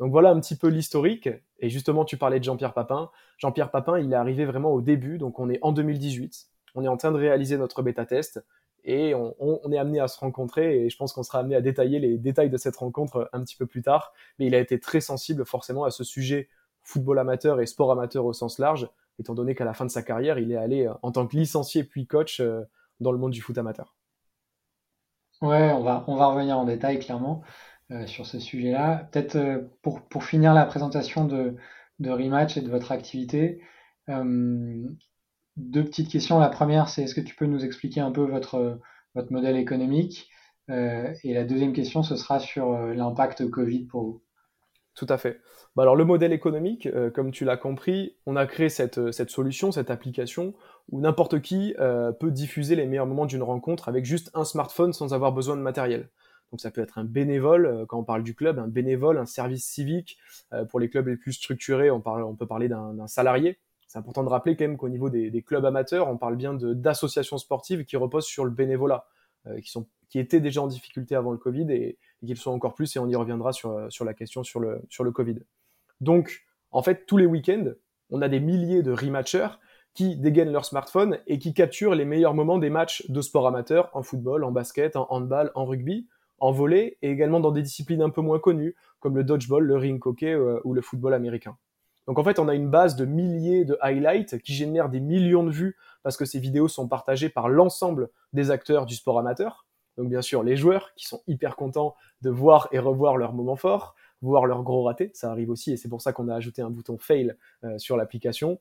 Donc 0.00 0.10
voilà 0.10 0.30
un 0.30 0.40
petit 0.40 0.56
peu 0.56 0.66
l'historique. 0.66 1.28
Et 1.60 1.70
justement, 1.70 2.04
tu 2.04 2.16
parlais 2.16 2.40
de 2.40 2.44
Jean-Pierre 2.44 2.74
Papin. 2.74 3.10
Jean-Pierre 3.38 3.70
Papin, 3.70 4.00
il 4.00 4.12
est 4.12 4.16
arrivé 4.16 4.44
vraiment 4.44 4.72
au 4.72 4.80
début, 4.80 5.18
donc 5.18 5.38
on 5.38 5.48
est 5.48 5.60
en 5.62 5.70
2018. 5.70 6.48
On 6.74 6.82
est 6.82 6.88
en 6.88 6.96
train 6.96 7.12
de 7.12 7.16
réaliser 7.16 7.56
notre 7.56 7.82
bêta 7.82 8.04
test 8.04 8.44
et 8.82 9.14
on, 9.14 9.34
on, 9.38 9.72
est 9.72 9.78
amené 9.78 10.00
à 10.00 10.08
se 10.08 10.18
rencontrer 10.18 10.84
et 10.84 10.90
je 10.90 10.96
pense 10.96 11.12
qu'on 11.12 11.22
sera 11.22 11.38
amené 11.38 11.54
à 11.54 11.62
détailler 11.62 12.00
les 12.00 12.18
détails 12.18 12.50
de 12.50 12.56
cette 12.58 12.76
rencontre 12.76 13.30
un 13.32 13.42
petit 13.44 13.56
peu 13.56 13.66
plus 13.66 13.82
tard. 13.82 14.12
Mais 14.38 14.46
il 14.46 14.54
a 14.54 14.58
été 14.58 14.80
très 14.80 15.00
sensible 15.00 15.46
forcément 15.46 15.84
à 15.84 15.92
ce 15.92 16.02
sujet 16.02 16.48
football 16.82 17.20
amateur 17.20 17.60
et 17.60 17.66
sport 17.66 17.92
amateur 17.92 18.26
au 18.26 18.32
sens 18.32 18.58
large, 18.58 18.90
étant 19.18 19.34
donné 19.34 19.54
qu'à 19.54 19.64
la 19.64 19.74
fin 19.74 19.84
de 19.84 19.90
sa 19.90 20.02
carrière, 20.02 20.38
il 20.38 20.52
est 20.52 20.56
allé 20.56 20.90
en 21.02 21.12
tant 21.12 21.26
que 21.26 21.36
licencié 21.36 21.84
puis 21.84 22.06
coach 22.06 22.42
dans 23.00 23.12
le 23.12 23.18
monde 23.18 23.32
du 23.32 23.40
foot 23.40 23.56
amateur. 23.58 23.96
Ouais, 25.42 25.72
on 25.72 25.82
va, 25.82 26.04
on 26.06 26.16
va 26.16 26.26
revenir 26.26 26.58
en 26.58 26.64
détail 26.64 26.98
clairement 26.98 27.42
sur 28.06 28.26
ce 28.26 28.40
sujet-là. 28.40 29.08
Peut-être 29.12 29.68
pour, 29.82 30.24
finir 30.24 30.54
la 30.54 30.64
présentation 30.64 31.26
de, 31.26 31.56
Rematch 32.00 32.56
et 32.56 32.60
de 32.60 32.70
votre 32.70 32.92
activité, 32.92 33.60
deux 35.56 35.84
petites 35.84 36.10
questions. 36.10 36.38
La 36.38 36.48
première, 36.48 36.88
c'est 36.88 37.02
est-ce 37.02 37.14
que 37.14 37.20
tu 37.20 37.34
peux 37.34 37.46
nous 37.46 37.64
expliquer 37.64 38.00
un 38.00 38.10
peu 38.10 38.24
votre, 38.24 38.80
modèle 39.30 39.56
économique 39.56 40.30
euh, 40.70 41.12
Et 41.22 41.34
la 41.34 41.44
deuxième 41.44 41.72
question, 41.72 42.02
ce 42.02 42.16
sera 42.16 42.40
sur 42.40 42.72
euh, 42.72 42.94
l'impact 42.94 43.48
Covid 43.48 43.84
pour 43.84 44.02
vous. 44.02 44.22
Tout 44.94 45.06
à 45.08 45.18
fait. 45.18 45.40
Bah 45.74 45.82
alors 45.82 45.96
le 45.96 46.04
modèle 46.04 46.32
économique, 46.32 46.86
euh, 46.86 47.10
comme 47.10 47.32
tu 47.32 47.44
l'as 47.44 47.56
compris, 47.56 48.16
on 48.26 48.36
a 48.36 48.46
créé 48.46 48.68
cette, 48.68 49.10
cette 49.10 49.30
solution, 49.30 49.72
cette 49.72 49.90
application 49.90 50.54
où 50.90 51.00
n'importe 51.00 51.40
qui 51.40 51.74
peut 52.20 52.30
diffuser 52.30 52.76
les 52.76 52.86
meilleurs 52.86 53.06
moments 53.06 53.24
d'une 53.24 53.42
rencontre 53.42 53.88
avec 53.88 54.04
juste 54.04 54.30
un 54.34 54.44
smartphone 54.44 54.92
sans 54.92 55.14
avoir 55.14 55.32
besoin 55.32 55.56
de 55.56 55.62
matériel. 55.62 56.10
Donc 56.52 56.60
ça 56.60 56.70
peut 56.70 56.82
être 56.82 56.98
un 56.98 57.04
bénévole, 57.04 57.86
quand 57.88 57.98
on 57.98 58.04
parle 58.04 58.22
du 58.22 58.34
club, 58.34 58.58
un 58.58 58.68
bénévole, 58.68 59.16
un 59.16 59.24
service 59.24 59.64
civique. 59.64 60.18
pour 60.68 60.80
les 60.80 60.90
clubs 60.90 61.06
les 61.08 61.16
plus 61.16 61.32
structurés, 61.32 61.90
on, 61.90 62.00
peut 62.00 62.46
parler 62.46 62.68
d'un 62.68 63.06
salarié 63.06 63.58
c'est 63.94 64.00
important 64.00 64.24
de 64.24 64.28
rappeler 64.28 64.56
quand 64.56 64.64
même 64.64 64.76
qu'au 64.76 64.88
niveau 64.88 65.08
des, 65.08 65.42
clubs 65.42 65.64
amateurs, 65.64 66.08
on 66.08 66.16
parle 66.16 66.34
bien 66.34 66.52
d'associations 66.52 67.38
sportives 67.38 67.84
qui 67.84 67.96
reposent 67.96 68.26
sur 68.26 68.44
le 68.44 68.50
bénévolat, 68.50 69.06
euh, 69.46 69.60
qui, 69.60 69.70
sont, 69.70 69.86
qui 70.14 70.20
étaient 70.20 70.38
déjà 70.38 70.62
en 70.62 70.68
difficulté 70.68 71.16
avant 71.16 71.32
le 71.32 71.38
Covid 71.38 71.66
et, 71.72 71.98
et 72.22 72.26
qui 72.26 72.32
le 72.32 72.38
sont 72.38 72.52
encore 72.52 72.76
plus, 72.76 72.94
et 72.94 73.00
on 73.00 73.08
y 73.08 73.16
reviendra 73.16 73.52
sur, 73.52 73.88
sur 73.88 74.04
la 74.04 74.14
question 74.14 74.44
sur 74.44 74.60
le, 74.60 74.80
sur 74.88 75.02
le 75.02 75.10
Covid. 75.10 75.40
Donc, 76.00 76.44
en 76.70 76.84
fait, 76.84 77.04
tous 77.04 77.16
les 77.16 77.26
week-ends, 77.26 77.72
on 78.10 78.22
a 78.22 78.28
des 78.28 78.38
milliers 78.38 78.84
de 78.84 78.92
rematchers 78.92 79.48
qui 79.92 80.16
dégainent 80.16 80.52
leur 80.52 80.66
smartphone 80.66 81.18
et 81.26 81.40
qui 81.40 81.52
capturent 81.52 81.96
les 81.96 82.04
meilleurs 82.04 82.32
moments 82.32 82.58
des 82.58 82.70
matchs 82.70 83.10
de 83.10 83.20
sport 83.20 83.48
amateur 83.48 83.90
en 83.92 84.04
football, 84.04 84.44
en 84.44 84.52
basket, 84.52 84.94
en 84.94 85.08
handball, 85.10 85.50
en 85.56 85.64
rugby, 85.64 86.06
en 86.38 86.52
volley 86.52 86.96
et 87.02 87.10
également 87.10 87.40
dans 87.40 87.50
des 87.50 87.62
disciplines 87.62 88.00
un 88.00 88.10
peu 88.10 88.20
moins 88.20 88.38
connues 88.38 88.76
comme 89.00 89.16
le 89.16 89.24
dodgeball, 89.24 89.64
le 89.64 89.76
ring 89.76 90.00
hockey 90.06 90.32
euh, 90.32 90.60
ou 90.62 90.74
le 90.74 90.80
football 90.80 91.14
américain. 91.14 91.56
Donc 92.06 92.20
en 92.20 92.22
fait, 92.22 92.38
on 92.38 92.46
a 92.46 92.54
une 92.54 92.70
base 92.70 92.94
de 92.94 93.04
milliers 93.04 93.64
de 93.64 93.76
highlights 93.80 94.38
qui 94.42 94.54
génèrent 94.54 94.90
des 94.90 95.00
millions 95.00 95.42
de 95.42 95.50
vues 95.50 95.76
parce 96.04 96.16
que 96.16 96.24
ces 96.24 96.38
vidéos 96.38 96.68
sont 96.68 96.86
partagées 96.86 97.30
par 97.30 97.48
l'ensemble 97.48 98.10
des 98.32 98.52
acteurs 98.52 98.86
du 98.86 98.94
sport 98.94 99.18
amateur. 99.18 99.66
Donc 99.96 100.08
bien 100.08 100.22
sûr, 100.22 100.42
les 100.42 100.56
joueurs 100.56 100.94
qui 100.94 101.06
sont 101.06 101.22
hyper 101.26 101.56
contents 101.56 101.94
de 102.22 102.30
voir 102.30 102.68
et 102.72 102.78
revoir 102.78 103.16
leurs 103.16 103.32
moments 103.32 103.56
forts, 103.56 103.94
voir 104.22 104.46
leurs 104.46 104.62
gros 104.62 104.82
ratés, 104.82 105.10
ça 105.14 105.30
arrive 105.30 105.50
aussi 105.50 105.72
et 105.72 105.76
c'est 105.76 105.88
pour 105.88 106.00
ça 106.00 106.12
qu'on 106.12 106.28
a 106.28 106.34
ajouté 106.34 106.62
un 106.62 106.70
bouton 106.70 106.98
fail 106.98 107.36
euh, 107.64 107.78
sur 107.78 107.96
l'application. 107.96 108.60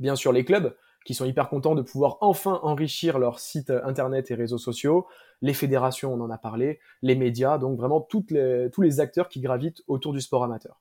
Bien 0.00 0.16
sûr, 0.16 0.32
les 0.32 0.44
clubs 0.44 0.74
qui 1.04 1.14
sont 1.14 1.24
hyper 1.24 1.48
contents 1.48 1.74
de 1.74 1.82
pouvoir 1.82 2.18
enfin 2.20 2.60
enrichir 2.62 3.18
leur 3.18 3.40
site 3.40 3.70
internet 3.70 4.30
et 4.30 4.34
réseaux 4.34 4.58
sociaux, 4.58 5.06
les 5.40 5.54
fédérations, 5.54 6.12
on 6.14 6.20
en 6.20 6.30
a 6.30 6.38
parlé, 6.38 6.78
les 7.02 7.16
médias, 7.16 7.58
donc 7.58 7.76
vraiment 7.76 8.00
toutes 8.00 8.30
les, 8.30 8.68
tous 8.72 8.82
les 8.82 9.00
acteurs 9.00 9.28
qui 9.28 9.40
gravitent 9.40 9.82
autour 9.88 10.12
du 10.12 10.20
sport 10.20 10.44
amateur. 10.44 10.80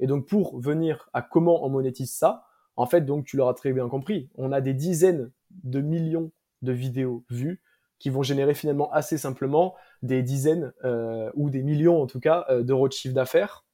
Et 0.00 0.06
donc 0.06 0.26
pour 0.26 0.58
venir 0.60 1.08
à 1.12 1.22
comment 1.22 1.64
on 1.64 1.70
monétise 1.70 2.12
ça, 2.12 2.44
en 2.76 2.86
fait, 2.86 3.02
donc 3.02 3.24
tu 3.24 3.36
l'auras 3.36 3.54
très 3.54 3.72
bien 3.72 3.88
compris, 3.88 4.28
on 4.34 4.52
a 4.52 4.60
des 4.60 4.74
dizaines 4.74 5.30
de 5.62 5.80
millions 5.80 6.30
de 6.62 6.72
vidéos 6.72 7.24
vues 7.30 7.60
qui 8.02 8.10
vont 8.10 8.24
générer 8.24 8.52
finalement 8.52 8.90
assez 8.90 9.16
simplement 9.16 9.76
des 10.02 10.24
dizaines 10.24 10.72
euh, 10.84 11.30
ou 11.34 11.50
des 11.50 11.62
millions 11.62 12.02
en 12.02 12.08
tout 12.08 12.18
cas 12.18 12.44
euh, 12.50 12.64
d'euros 12.64 12.88
de 12.88 12.92
chiffre 12.92 13.14
d'affaires 13.14 13.64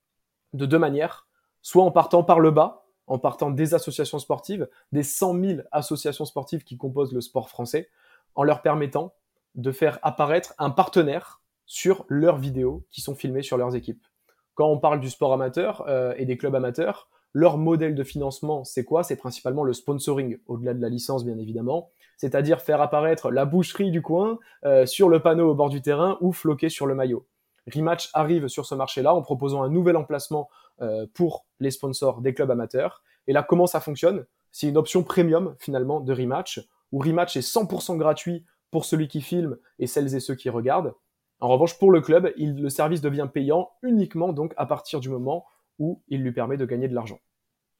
de 0.53 0.67
deux 0.67 0.79
manières, 0.79 1.27
soit 1.63 1.83
en 1.83 1.91
partant 1.91 2.23
par 2.23 2.39
le 2.39 2.51
bas, 2.51 2.85
en 3.07 3.19
partant 3.19 3.51
des 3.51 3.73
associations 3.73 4.19
sportives, 4.19 4.69
des 4.93 5.03
100 5.03 5.41
000 5.41 5.61
associations 5.73 6.27
sportives 6.27 6.63
qui 6.63 6.77
composent 6.77 7.15
le 7.15 7.23
sport 7.23 7.49
français, 7.49 7.89
en 8.35 8.43
leur 8.43 8.61
permettant 8.61 9.15
de 9.55 9.73
faire 9.73 9.99
apparaître 10.03 10.53
un 10.59 10.69
partenaire 10.69 11.41
sur 11.65 12.05
leurs 12.09 12.37
vidéos 12.37 12.85
qui 12.91 13.01
sont 13.01 13.15
filmées 13.15 13.43
sur 13.43 13.57
leurs 13.57 13.77
équipes. 13.77 14.07
Quand 14.55 14.69
on 14.69 14.79
parle 14.79 15.01
du 15.01 15.09
sport 15.09 15.33
amateur 15.33 15.87
euh, 15.89 16.13
et 16.19 16.27
des 16.27 16.37
clubs 16.37 16.55
amateurs, 16.55 17.09
leur 17.33 17.59
modèle 17.59 17.95
de 17.95 18.05
financement, 18.05 18.65
c'est 18.65 18.85
quoi? 18.85 19.03
C'est 19.03 19.17
principalement 19.17 19.65
le 19.65 19.73
sponsoring, 19.73 20.39
au-delà 20.47 20.75
de 20.75 20.81
la 20.81 20.89
licence, 20.89 21.25
bien 21.25 21.39
évidemment. 21.39 21.91
C'est-à-dire 22.17 22.61
faire 22.61 22.81
apparaître 22.81 23.31
la 23.31 23.45
boucherie 23.45 23.91
du 23.91 24.03
coin 24.03 24.39
euh, 24.65 24.87
sur 24.87 25.09
le 25.09 25.21
panneau 25.21 25.51
au 25.51 25.55
bord 25.55 25.69
du 25.69 25.83
terrain 25.83 26.19
ou 26.21 26.33
floquer 26.33 26.69
sur 26.69 26.87
le 26.87 26.95
maillot. 26.95 27.27
Rematch 27.73 28.11
arrive 28.15 28.49
sur 28.49 28.67
ce 28.67 28.75
marché-là 28.75 29.15
en 29.15 29.23
proposant 29.23 29.63
un 29.63 29.69
nouvel 29.69 29.97
emplacement 29.97 30.49
euh, 30.81 31.07
pour 31.15 31.47
les 31.61 31.71
sponsors 31.71 32.21
des 32.21 32.35
clubs 32.35 32.51
amateurs. 32.51 33.03
Et 33.27 33.33
là, 33.33 33.43
comment 33.43 33.67
ça 33.67 33.81
fonctionne? 33.81 34.25
C'est 34.51 34.69
une 34.69 34.79
option 34.79 35.03
premium, 35.03 35.55
finalement, 35.59 36.01
de 36.01 36.13
Rematch, 36.13 36.67
où 36.93 36.99
Rematch 36.99 37.37
est 37.37 37.47
100% 37.47 37.99
gratuit 37.99 38.45
pour 38.71 38.85
celui 38.85 39.09
qui 39.09 39.21
filme 39.21 39.59
et 39.79 39.87
celles 39.87 40.15
et 40.15 40.21
ceux 40.21 40.35
qui 40.35 40.51
regardent. 40.51 40.95
En 41.41 41.49
revanche, 41.49 41.79
pour 41.79 41.93
le 41.93 42.01
club, 42.01 42.33
le 42.37 42.69
service 42.69 43.01
devient 43.01 43.29
payant 43.33 43.71
uniquement 43.83 44.33
donc 44.33 44.55
à 44.57 44.67
partir 44.67 44.99
du 44.99 45.09
moment 45.09 45.45
où 45.79 46.03
il 46.09 46.23
lui 46.23 46.33
permet 46.33 46.57
de 46.57 46.65
gagner 46.65 46.89
de 46.89 46.95
l'argent. 46.95 47.21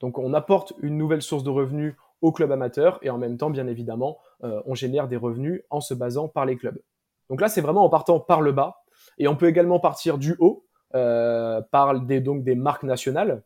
Donc 0.01 0.19
on 0.19 0.35
apporte 0.35 0.73
une 0.81 0.97
nouvelle 0.97 1.23
source 1.23 1.43
de 1.43 1.51
revenus 1.51 1.95
au 2.21 2.33
club 2.33 2.53
amateur 2.53 2.99
et 3.03 3.11
en 3.11 3.19
même 3.19 3.37
temps, 3.37 3.51
bien 3.51 3.67
évidemment, 3.67 4.19
euh, 4.45 4.61
on 4.67 4.75
génère 4.75 5.09
des 5.09 5.17
revenus 5.17 5.63
en 5.71 5.81
se 5.81 5.95
basant 5.95 6.29
par 6.29 6.47
les 6.47 6.57
clubs. 6.57 6.81
Donc 7.31 7.41
là, 7.41 7.49
c'est 7.49 7.61
vraiment 7.61 7.85
en 7.85 7.89
partant 7.89 8.21
par 8.21 8.41
le 8.41 8.53
bas 8.53 8.83
et 9.19 9.29
on 9.29 9.37
peut 9.37 9.49
également 9.49 9.81
partir 9.81 10.19
du 10.19 10.37
haut 10.39 10.67
euh, 10.95 11.61
par 11.71 12.01
des, 12.01 12.21
donc 12.21 12.45
des 12.45 12.55
marques 12.55 12.85
nationales 12.85 13.43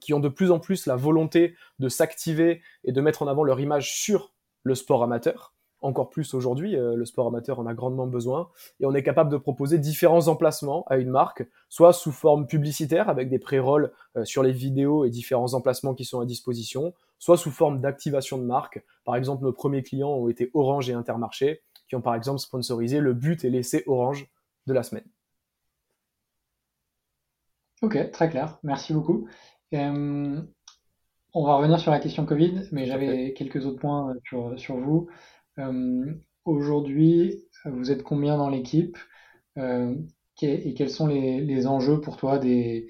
qui 0.00 0.12
ont 0.12 0.20
de 0.20 0.28
plus 0.28 0.50
en 0.50 0.58
plus 0.58 0.86
la 0.86 0.96
volonté 0.96 1.54
de 1.78 1.88
s'activer 1.88 2.60
et 2.84 2.92
de 2.92 3.00
mettre 3.00 3.22
en 3.22 3.26
avant 3.26 3.42
leur 3.42 3.60
image 3.60 3.94
sur 3.94 4.34
le 4.62 4.74
sport 4.74 5.02
amateur 5.02 5.53
encore 5.84 6.10
plus 6.10 6.34
aujourd'hui. 6.34 6.76
Euh, 6.76 6.96
le 6.96 7.04
sport 7.04 7.26
amateur 7.26 7.58
en 7.58 7.66
a 7.66 7.74
grandement 7.74 8.06
besoin. 8.06 8.48
Et 8.80 8.86
on 8.86 8.94
est 8.94 9.02
capable 9.02 9.30
de 9.30 9.36
proposer 9.36 9.78
différents 9.78 10.28
emplacements 10.28 10.84
à 10.88 10.96
une 10.96 11.10
marque, 11.10 11.46
soit 11.68 11.92
sous 11.92 12.12
forme 12.12 12.46
publicitaire 12.46 13.08
avec 13.08 13.28
des 13.28 13.38
pré-rolls 13.38 13.92
euh, 14.16 14.24
sur 14.24 14.42
les 14.42 14.52
vidéos 14.52 15.04
et 15.04 15.10
différents 15.10 15.54
emplacements 15.54 15.94
qui 15.94 16.04
sont 16.04 16.20
à 16.20 16.26
disposition, 16.26 16.94
soit 17.18 17.36
sous 17.36 17.50
forme 17.50 17.80
d'activation 17.80 18.38
de 18.38 18.44
marque. 18.44 18.82
Par 19.04 19.16
exemple, 19.16 19.44
nos 19.44 19.52
premiers 19.52 19.82
clients 19.82 20.10
ont 20.10 20.28
été 20.28 20.50
Orange 20.54 20.90
et 20.90 20.94
Intermarché, 20.94 21.62
qui 21.88 21.96
ont 21.96 22.02
par 22.02 22.14
exemple 22.14 22.40
sponsorisé 22.40 23.00
le 23.00 23.12
but 23.12 23.44
et 23.44 23.50
l'essai 23.50 23.84
Orange 23.86 24.28
de 24.66 24.72
la 24.72 24.82
semaine. 24.82 25.04
Ok, 27.82 28.10
très 28.12 28.30
clair. 28.30 28.58
Merci 28.62 28.94
beaucoup. 28.94 29.28
Euh, 29.74 30.40
on 31.34 31.44
va 31.44 31.56
revenir 31.56 31.80
sur 31.80 31.90
la 31.90 31.98
question 31.98 32.24
Covid, 32.24 32.68
mais 32.72 32.86
j'avais 32.86 33.34
quelques 33.34 33.66
autres 33.66 33.80
points 33.80 34.14
sur, 34.24 34.58
sur 34.58 34.76
vous. 34.76 35.08
Euh, 35.58 36.14
aujourd'hui, 36.44 37.44
vous 37.64 37.90
êtes 37.90 38.02
combien 38.02 38.36
dans 38.36 38.48
l'équipe 38.48 38.98
euh, 39.58 39.94
et 40.42 40.74
quels 40.74 40.90
sont 40.90 41.06
les, 41.06 41.66
enjeux 41.66 42.00
pour 42.00 42.16
toi 42.16 42.38
des... 42.38 42.88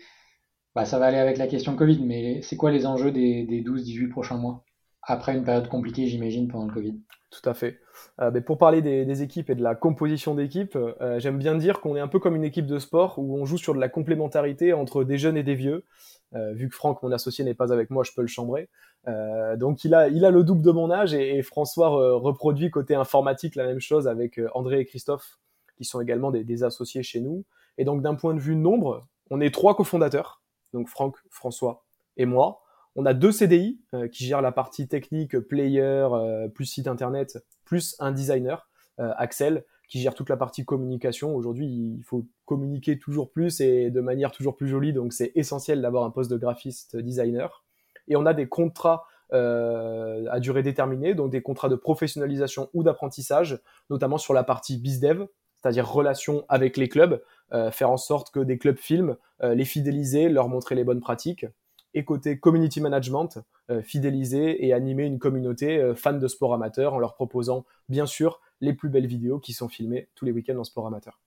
Bah, 0.75 0.85
ça 0.85 0.99
va 0.99 1.06
aller 1.06 1.18
avec 1.18 1.38
la 1.38 1.47
question 1.47 1.76
Covid, 1.76 2.04
mais 2.04 2.42
c'est 2.42 2.56
quoi 2.56 2.71
les 2.71 2.87
enjeux 2.87 3.12
des, 3.12 3.44
12-18 3.62 4.09
prochains 4.09 4.38
mois? 4.38 4.63
Après 5.06 5.34
une 5.34 5.44
période 5.44 5.68
compliquée, 5.68 6.06
j'imagine, 6.06 6.49
pendant 6.49 6.66
le 6.66 6.73
Covid. 6.73 7.00
Tout 7.30 7.49
à 7.49 7.54
fait. 7.54 7.80
Euh, 8.20 8.30
mais 8.32 8.40
pour 8.40 8.58
parler 8.58 8.80
des, 8.80 9.23
équipes 9.23 9.50
et 9.50 9.54
de 9.54 9.62
la 9.62 9.75
composition 9.75 10.34
d'équipe, 10.34 10.78
j'aime 11.18 11.38
bien 11.38 11.54
dire 11.54 11.80
qu'on 11.80 11.96
est 11.96 12.00
un 12.00 12.08
peu 12.08 12.20
comme 12.20 12.37
une 12.37 12.44
équipe 12.44 12.66
de 12.66 12.78
sport 12.78 13.18
où 13.18 13.37
on 13.38 13.44
joue 13.44 13.58
sur 13.58 13.75
de 13.75 13.80
la 13.80 13.88
complémentarité 13.88 14.73
entre 14.73 15.04
des 15.04 15.18
jeunes 15.18 15.37
et 15.37 15.42
des 15.42 15.54
vieux. 15.54 15.84
vu 16.32 16.68
que 16.68 16.75
Franck, 16.75 17.02
mon 17.02 17.12
associé, 17.12 17.44
n'est 17.44 17.54
pas 17.54 17.73
avec 17.73 17.90
moi, 17.90 18.04
je 18.04 18.12
peux 18.14 18.23
le 18.23 18.28
chambrer. 18.28 18.68
Euh, 19.06 19.56
donc 19.56 19.84
il 19.84 19.94
a, 19.94 20.08
il 20.08 20.25
a 20.25 20.30
le 20.30 20.44
double 20.44 20.62
de 20.62 20.70
mon 20.70 20.90
âge 20.90 21.12
et, 21.12 21.42
François 21.42 21.88
reproduit 21.88 22.70
côté 22.70 22.94
informatique 22.94 23.54
la 23.54 23.66
même 23.66 23.80
chose 23.80 24.08
avec 24.08 24.38
euh, 24.38 24.49
André 24.54 24.80
et 24.80 24.84
Christophe 24.87 25.38
qui 25.76 25.84
sont 25.84 26.00
également 26.00 26.30
des, 26.30 26.64
associés 26.64 27.02
chez 27.02 27.20
nous. 27.20 27.44
Et 27.78 27.84
donc 27.84 28.00
d'un 28.00 28.14
point 28.14 28.34
de 28.34 28.40
vue 28.40 28.56
nombre, 28.56 29.06
on 29.30 29.40
est 29.40 29.52
trois 29.52 29.76
cofondateurs, 29.76 30.42
donc 30.73 30.88
Franck, 30.88 31.16
François 31.30 31.84
et 32.16 32.26
moi. 32.26 32.62
On 32.96 33.06
a 33.06 33.14
deux 33.14 33.32
CDI 33.32 33.80
euh, 33.94 34.08
qui 34.08 34.24
gèrent 34.24 34.42
la 34.42 34.52
partie 34.52 34.88
technique, 34.88 35.38
player, 35.38 36.06
plus 36.54 36.66
site 36.66 36.86
internet, 36.86 37.44
plus 37.64 37.96
un 37.98 38.12
designer, 38.12 38.68
Axel, 38.98 39.64
qui 39.88 40.00
gère 40.00 40.14
toute 40.14 40.28
la 40.28 40.36
partie 40.36 40.64
communication. 40.64 41.34
Aujourd'hui, 41.34 41.66
il 41.66 42.04
faut 42.04 42.26
communiquer 42.44 42.98
toujours 42.98 43.32
plus 43.32 43.60
et 43.60 43.90
de 43.90 44.00
manière 44.00 44.30
toujours 44.30 44.56
plus 44.56 44.68
jolie, 44.68 44.92
donc 44.92 45.12
c'est 45.12 45.32
essentiel 45.34 45.82
d'avoir 45.82 46.04
un 46.04 46.10
poste 46.10 46.30
de 46.30 46.36
graphiste 46.36 46.96
designer 46.96 47.64
et 48.08 48.16
on 48.16 48.26
a 48.26 48.34
des 48.34 48.48
contrats 48.48 49.06
euh, 49.32 50.26
à 50.30 50.40
durée 50.40 50.62
déterminée, 50.62 51.14
donc 51.14 51.30
des 51.30 51.42
contrats 51.42 51.68
de 51.68 51.76
professionnalisation 51.76 52.68
ou 52.74 52.82
d'apprentissage, 52.82 53.60
notamment 53.90 54.18
sur 54.18 54.34
la 54.34 54.44
partie 54.44 54.78
BizDev, 54.78 55.26
c'est-à-dire 55.56 55.90
relation 55.90 56.44
avec 56.48 56.76
les 56.76 56.88
clubs, 56.88 57.22
euh, 57.52 57.70
faire 57.70 57.90
en 57.90 57.96
sorte 57.96 58.32
que 58.32 58.40
des 58.40 58.58
clubs 58.58 58.76
filment, 58.76 59.16
euh, 59.42 59.54
les 59.54 59.64
fidéliser, 59.64 60.28
leur 60.28 60.48
montrer 60.48 60.74
les 60.74 60.84
bonnes 60.84 61.00
pratiques. 61.00 61.46
Et 61.94 62.04
côté 62.04 62.38
community 62.38 62.80
management, 62.80 63.38
fidéliser 63.82 64.66
et 64.66 64.72
animer 64.72 65.04
une 65.04 65.20
communauté 65.20 65.92
fan 65.94 66.18
de 66.18 66.26
sport 66.26 66.52
amateur 66.52 66.92
en 66.92 66.98
leur 66.98 67.14
proposant 67.14 67.64
bien 67.88 68.04
sûr 68.04 68.40
les 68.60 68.72
plus 68.72 68.88
belles 68.88 69.06
vidéos 69.06 69.38
qui 69.38 69.52
sont 69.52 69.68
filmées 69.68 70.08
tous 70.16 70.24
les 70.24 70.32
week-ends 70.32 70.58
en 70.58 70.64
sport 70.64 70.86
amateur. 70.86 71.20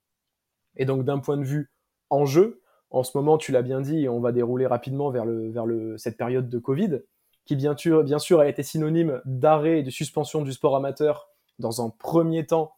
Et 0.76 0.86
donc 0.86 1.06
d'un 1.06 1.20
point 1.20 1.38
de 1.38 1.44
vue 1.44 1.72
enjeu, 2.10 2.62
en 2.90 3.04
ce 3.04 3.18
moment, 3.18 3.38
tu 3.38 3.52
l'as 3.52 3.62
bien 3.62 3.82
dit, 3.82 4.08
on 4.08 4.20
va 4.20 4.32
dérouler 4.32 4.66
rapidement 4.66 5.10
vers, 5.10 5.26
le, 5.26 5.50
vers 5.50 5.66
le, 5.66 5.98
cette 5.98 6.18
période 6.18 6.50
de 6.50 6.60
Covid, 6.60 7.02
qui 7.46 7.56
bien 7.56 7.76
sûr, 7.76 8.04
bien 8.04 8.20
sûr 8.20 8.40
a 8.40 8.48
été 8.48 8.64
synonyme 8.64 9.22
d'arrêt 9.26 9.80
et 9.80 9.84
de 9.84 9.90
suspension 9.90 10.42
du 10.42 10.54
sport 10.54 10.76
amateur 10.76 11.30
dans 11.60 11.86
un 11.86 11.90
premier 11.90 12.46
temps 12.46 12.76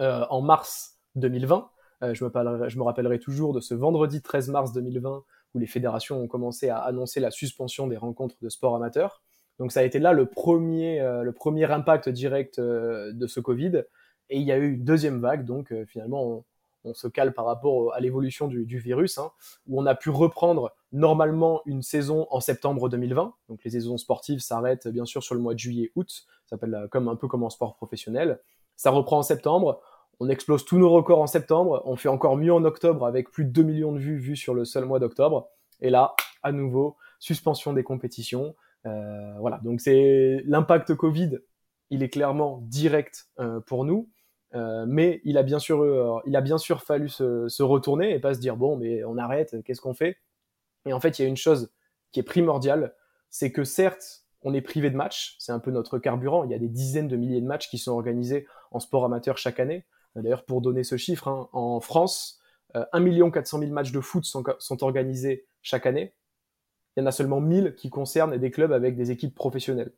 euh, 0.00 0.24
en 0.28 0.42
mars 0.42 0.98
2020. 1.14 1.70
Euh, 2.02 2.14
je, 2.14 2.24
me 2.24 2.68
je 2.68 2.78
me 2.78 2.82
rappellerai 2.82 3.18
toujours 3.18 3.52
de 3.52 3.60
ce 3.60 3.74
vendredi 3.74 4.20
13 4.20 4.48
mars 4.48 4.72
2020 4.72 5.22
où 5.54 5.58
les 5.58 5.66
fédérations 5.66 6.20
ont 6.20 6.26
commencé 6.26 6.68
à 6.68 6.78
annoncer 6.78 7.20
la 7.20 7.30
suspension 7.30 7.86
des 7.86 7.96
rencontres 7.96 8.36
de 8.42 8.48
sport 8.48 8.74
amateur. 8.76 9.22
Donc 9.58 9.72
ça 9.72 9.80
a 9.80 9.82
été 9.84 9.98
là 9.98 10.12
le 10.12 10.26
premier, 10.26 11.00
euh, 11.00 11.22
le 11.22 11.32
premier 11.32 11.70
impact 11.70 12.08
direct 12.08 12.60
de 12.60 13.26
ce 13.26 13.40
Covid. 13.40 13.84
Et 14.30 14.38
il 14.38 14.42
y 14.42 14.52
a 14.52 14.56
eu 14.56 14.74
une 14.74 14.84
deuxième 14.84 15.20
vague, 15.20 15.44
donc 15.44 15.72
finalement 15.86 16.24
on, 16.24 16.44
on 16.84 16.94
se 16.94 17.08
cale 17.08 17.32
par 17.32 17.46
rapport 17.46 17.94
à 17.94 18.00
l'évolution 18.00 18.46
du, 18.46 18.78
virus, 18.78 19.18
hein, 19.18 19.32
où 19.66 19.80
on 19.80 19.86
a 19.86 19.94
pu 19.94 20.10
reprendre 20.10 20.74
normalement 20.92 21.62
une 21.66 21.82
saison 21.82 22.26
en 22.30 22.40
septembre 22.40 22.88
2020. 22.88 23.34
Donc 23.48 23.64
les 23.64 23.70
saisons 23.70 23.96
sportives 23.96 24.40
s'arrêtent 24.40 24.88
bien 24.88 25.04
sûr 25.04 25.22
sur 25.22 25.34
le 25.34 25.40
mois 25.40 25.54
de 25.54 25.58
juillet-août, 25.58 26.26
ça 26.44 26.56
s'appelle 26.56 26.88
comme 26.90 27.08
un 27.08 27.16
peu 27.16 27.26
comme 27.26 27.42
en 27.42 27.50
sport 27.50 27.76
professionnel. 27.76 28.40
Ça 28.76 28.90
reprend 28.90 29.18
en 29.18 29.22
septembre, 29.22 29.80
on 30.20 30.28
explose 30.28 30.64
tous 30.64 30.78
nos 30.78 30.90
records 30.90 31.20
en 31.20 31.26
septembre, 31.26 31.82
on 31.84 31.96
fait 31.96 32.08
encore 32.08 32.36
mieux 32.36 32.52
en 32.52 32.64
octobre 32.64 33.06
avec 33.06 33.30
plus 33.30 33.44
de 33.44 33.50
2 33.50 33.62
millions 33.62 33.92
de 33.92 33.98
vues 33.98 34.18
vues 34.18 34.36
sur 34.36 34.54
le 34.54 34.64
seul 34.64 34.84
mois 34.84 34.98
d'octobre. 34.98 35.48
Et 35.80 35.90
là, 35.90 36.14
à 36.42 36.52
nouveau, 36.52 36.96
suspension 37.18 37.72
des 37.72 37.82
compétitions. 37.82 38.54
Euh, 38.86 39.34
voilà, 39.40 39.60
donc 39.64 39.80
c'est 39.80 40.42
l'impact 40.46 40.94
Covid, 40.94 41.38
il 41.90 42.02
est 42.02 42.10
clairement 42.10 42.60
direct 42.62 43.28
euh, 43.38 43.60
pour 43.60 43.84
nous. 43.84 44.08
Euh, 44.54 44.84
mais 44.86 45.20
il 45.24 45.36
a 45.36 45.42
bien 45.42 45.58
sûr, 45.58 45.82
euh, 45.82 46.20
il 46.26 46.36
a 46.36 46.40
bien 46.40 46.58
sûr 46.58 46.82
fallu 46.82 47.08
se, 47.08 47.62
retourner 47.62 48.14
et 48.14 48.20
pas 48.20 48.34
se 48.34 48.40
dire 48.40 48.56
bon, 48.56 48.76
mais 48.76 49.02
on 49.04 49.18
arrête, 49.18 49.56
qu'est-ce 49.64 49.80
qu'on 49.80 49.94
fait? 49.94 50.16
Et 50.86 50.92
en 50.92 51.00
fait, 51.00 51.18
il 51.18 51.22
y 51.22 51.24
a 51.24 51.28
une 51.28 51.36
chose 51.36 51.72
qui 52.12 52.20
est 52.20 52.24
primordiale, 52.24 52.94
c'est 53.30 53.50
que 53.50 53.64
certes, 53.64 54.24
on 54.42 54.54
est 54.54 54.60
privé 54.60 54.90
de 54.90 54.96
matchs, 54.96 55.36
c'est 55.38 55.52
un 55.52 55.58
peu 55.58 55.70
notre 55.70 55.98
carburant. 55.98 56.44
Il 56.44 56.50
y 56.50 56.54
a 56.54 56.58
des 56.58 56.68
dizaines 56.68 57.08
de 57.08 57.16
milliers 57.16 57.40
de 57.40 57.46
matchs 57.46 57.68
qui 57.68 57.78
sont 57.78 57.92
organisés 57.92 58.46
en 58.70 58.78
sport 58.78 59.04
amateur 59.04 59.38
chaque 59.38 59.58
année. 59.58 59.86
D'ailleurs, 60.16 60.44
pour 60.44 60.60
donner 60.60 60.84
ce 60.84 60.96
chiffre, 60.96 61.28
hein, 61.28 61.48
en 61.52 61.80
France, 61.80 62.40
1 62.74 63.30
400 63.30 63.60
000 63.60 63.72
matchs 63.72 63.92
de 63.92 64.00
foot 64.00 64.24
sont, 64.24 64.42
sont 64.58 64.82
organisés 64.82 65.46
chaque 65.62 65.86
année. 65.86 66.14
Il 66.96 67.00
y 67.00 67.02
en 67.02 67.06
a 67.06 67.12
seulement 67.12 67.40
1000 67.40 67.74
qui 67.76 67.90
concernent 67.90 68.36
des 68.36 68.50
clubs 68.50 68.72
avec 68.72 68.96
des 68.96 69.10
équipes 69.10 69.34
professionnelles. 69.34 69.92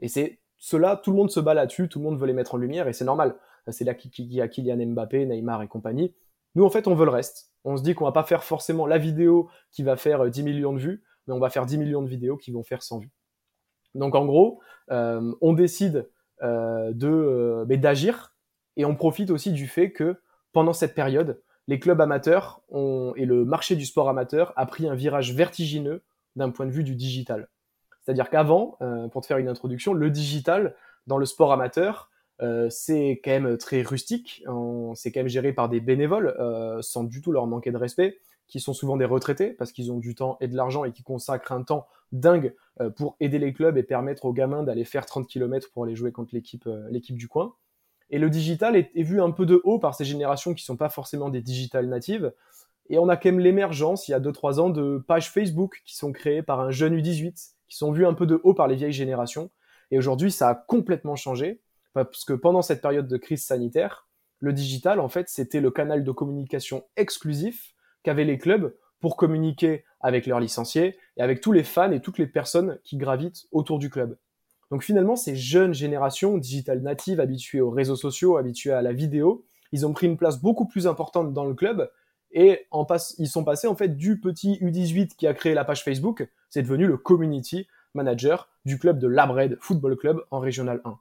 Et 0.00 0.08
c'est 0.08 0.40
cela, 0.56 0.96
tout 0.96 1.10
le 1.10 1.16
monde 1.16 1.30
se 1.30 1.40
bat 1.40 1.54
là-dessus, 1.54 1.88
tout 1.88 1.98
le 1.98 2.04
monde 2.04 2.18
veut 2.18 2.26
les 2.26 2.32
mettre 2.32 2.54
en 2.54 2.58
lumière 2.58 2.88
et 2.88 2.92
c'est 2.92 3.04
normal 3.04 3.36
c'est 3.72 3.84
là 3.84 3.94
qu'il 3.94 4.32
y 4.32 4.40
a 4.40 4.48
Kylian 4.48 4.86
Mbappé, 4.86 5.26
Neymar 5.26 5.62
et 5.62 5.68
compagnie. 5.68 6.14
Nous, 6.54 6.64
en 6.64 6.70
fait, 6.70 6.86
on 6.88 6.94
veut 6.94 7.04
le 7.04 7.10
reste. 7.10 7.52
On 7.64 7.76
se 7.76 7.82
dit 7.82 7.94
qu'on 7.94 8.04
va 8.04 8.12
pas 8.12 8.22
faire 8.22 8.44
forcément 8.44 8.86
la 8.86 8.98
vidéo 8.98 9.50
qui 9.70 9.82
va 9.82 9.96
faire 9.96 10.28
10 10.28 10.40
euh, 10.40 10.44
millions 10.44 10.72
de 10.72 10.78
vues, 10.78 11.04
mais 11.26 11.34
on 11.34 11.38
va 11.38 11.50
faire 11.50 11.66
10 11.66 11.78
millions 11.78 12.02
de 12.02 12.08
vidéos 12.08 12.36
qui 12.36 12.50
vont 12.50 12.62
faire 12.62 12.82
100 12.82 12.98
vues. 12.98 13.12
Donc, 13.94 14.14
en 14.14 14.24
gros, 14.24 14.60
euh, 14.90 15.34
on 15.40 15.52
décide 15.52 16.08
euh, 16.42 16.92
de 16.92 17.64
d'agir 17.76 18.34
et 18.78 18.86
on 18.86 18.94
profite 18.94 19.30
aussi 19.30 19.52
du 19.52 19.66
fait 19.66 19.92
que 19.92 20.16
pendant 20.52 20.72
cette 20.72 20.94
période, 20.94 21.42
les 21.66 21.78
clubs 21.78 22.00
amateurs 22.00 22.62
et 23.16 23.26
le 23.26 23.44
marché 23.44 23.76
du 23.76 23.84
sport 23.84 24.08
amateur 24.08 24.54
a 24.56 24.64
pris 24.64 24.88
un 24.88 24.94
virage 24.94 25.34
vertigineux 25.34 26.02
d'un 26.36 26.48
point 26.48 26.64
de 26.64 26.70
vue 26.70 26.84
du 26.84 26.94
digital. 26.94 27.50
C'est-à-dire 28.00 28.30
qu'avant, 28.30 28.78
pour 29.12 29.20
te 29.20 29.26
faire 29.26 29.36
une 29.36 29.48
introduction, 29.48 29.92
le 29.92 30.08
digital 30.08 30.74
dans 31.06 31.18
le 31.18 31.26
sport 31.26 31.52
amateur, 31.52 32.08
euh, 32.40 32.68
c'est 32.70 33.20
quand 33.24 33.30
même 33.30 33.58
très 33.58 33.82
rustique, 33.82 34.44
c'est 34.94 35.12
quand 35.12 35.20
même 35.20 35.28
géré 35.28 35.52
par 35.52 35.68
des 35.68 35.80
bénévoles, 35.80 36.36
euh, 36.38 36.80
sans 36.82 37.04
du 37.04 37.20
tout 37.20 37.32
leur 37.32 37.46
manquer 37.46 37.72
de 37.72 37.76
respect, 37.76 38.18
qui 38.46 38.60
sont 38.60 38.72
souvent 38.72 38.96
des 38.96 39.04
retraités, 39.04 39.50
parce 39.50 39.72
qu'ils 39.72 39.92
ont 39.92 39.98
du 39.98 40.14
temps 40.14 40.38
et 40.40 40.48
de 40.48 40.56
l'argent 40.56 40.84
et 40.84 40.92
qui 40.92 41.02
consacrent 41.02 41.52
un 41.52 41.62
temps 41.62 41.86
dingue 42.12 42.54
euh, 42.80 42.90
pour 42.90 43.16
aider 43.20 43.38
les 43.38 43.52
clubs 43.52 43.76
et 43.76 43.82
permettre 43.82 44.24
aux 44.24 44.32
gamins 44.32 44.62
d'aller 44.62 44.84
faire 44.84 45.04
30 45.04 45.26
km 45.26 45.70
pour 45.72 45.84
aller 45.84 45.96
jouer 45.96 46.12
contre 46.12 46.34
l'équipe 46.34 47.16
du 47.16 47.28
coin. 47.28 47.54
Et 48.10 48.18
le 48.18 48.30
digital 48.30 48.76
est, 48.76 48.90
vu 48.94 49.20
un 49.20 49.30
peu 49.30 49.46
de 49.46 49.60
haut 49.64 49.78
par 49.78 49.94
ces 49.94 50.04
générations 50.04 50.54
qui 50.54 50.64
sont 50.64 50.76
pas 50.76 50.88
forcément 50.88 51.28
des 51.28 51.42
digital 51.42 51.86
natives. 51.86 52.32
Et 52.88 52.98
on 52.98 53.08
a 53.08 53.16
quand 53.16 53.28
même 53.28 53.40
l'émergence, 53.40 54.08
il 54.08 54.12
y 54.12 54.14
a 54.14 54.20
2-3 54.20 54.60
ans, 54.60 54.70
de 54.70 54.98
pages 55.06 55.30
Facebook 55.30 55.82
qui 55.84 55.94
sont 55.94 56.12
créées 56.12 56.42
par 56.42 56.60
un 56.60 56.70
jeune 56.70 56.96
U18, 56.96 57.52
qui 57.68 57.76
sont 57.76 57.92
vues 57.92 58.06
un 58.06 58.14
peu 58.14 58.26
de 58.26 58.40
haut 58.44 58.54
par 58.54 58.66
les 58.66 58.76
vieilles 58.76 58.92
générations. 58.92 59.50
Et 59.90 59.98
aujourd'hui, 59.98 60.30
ça 60.30 60.48
a 60.48 60.54
complètement 60.54 61.16
changé 61.16 61.60
parce 61.92 62.24
que 62.24 62.32
pendant 62.32 62.62
cette 62.62 62.80
période 62.80 63.08
de 63.08 63.16
crise 63.16 63.44
sanitaire, 63.44 64.08
le 64.40 64.52
digital, 64.52 65.00
en 65.00 65.08
fait, 65.08 65.28
c'était 65.28 65.60
le 65.60 65.70
canal 65.70 66.04
de 66.04 66.12
communication 66.12 66.84
exclusif 66.96 67.74
qu'avaient 68.02 68.24
les 68.24 68.38
clubs 68.38 68.74
pour 69.00 69.16
communiquer 69.16 69.84
avec 70.00 70.26
leurs 70.26 70.40
licenciés 70.40 70.96
et 71.16 71.22
avec 71.22 71.40
tous 71.40 71.52
les 71.52 71.64
fans 71.64 71.90
et 71.90 72.00
toutes 72.00 72.18
les 72.18 72.26
personnes 72.26 72.78
qui 72.84 72.96
gravitent 72.96 73.46
autour 73.52 73.78
du 73.78 73.90
club. 73.90 74.16
Donc 74.70 74.82
finalement, 74.82 75.16
ces 75.16 75.34
jeunes 75.34 75.72
générations 75.72 76.36
digital 76.36 76.80
natives, 76.80 77.20
habituées 77.20 77.60
aux 77.60 77.70
réseaux 77.70 77.96
sociaux, 77.96 78.36
habituées 78.36 78.72
à 78.72 78.82
la 78.82 78.92
vidéo, 78.92 79.46
ils 79.72 79.86
ont 79.86 79.92
pris 79.92 80.06
une 80.06 80.16
place 80.16 80.40
beaucoup 80.40 80.66
plus 80.66 80.86
importante 80.86 81.32
dans 81.32 81.44
le 81.44 81.54
club 81.54 81.90
et 82.32 82.66
ils 83.18 83.28
sont 83.28 83.44
passés 83.44 83.66
en 83.66 83.74
fait 83.74 83.96
du 83.96 84.20
petit 84.20 84.58
U18 84.60 85.16
qui 85.16 85.26
a 85.26 85.34
créé 85.34 85.54
la 85.54 85.64
page 85.64 85.82
Facebook, 85.82 86.28
c'est 86.50 86.62
devenu 86.62 86.86
le 86.86 86.98
community 86.98 87.66
manager 87.94 88.50
du 88.64 88.78
club 88.78 88.98
de 88.98 89.08
Labred 89.08 89.56
Football 89.60 89.96
Club 89.96 90.22
en 90.30 90.38
Régional 90.38 90.82
1. 90.84 90.98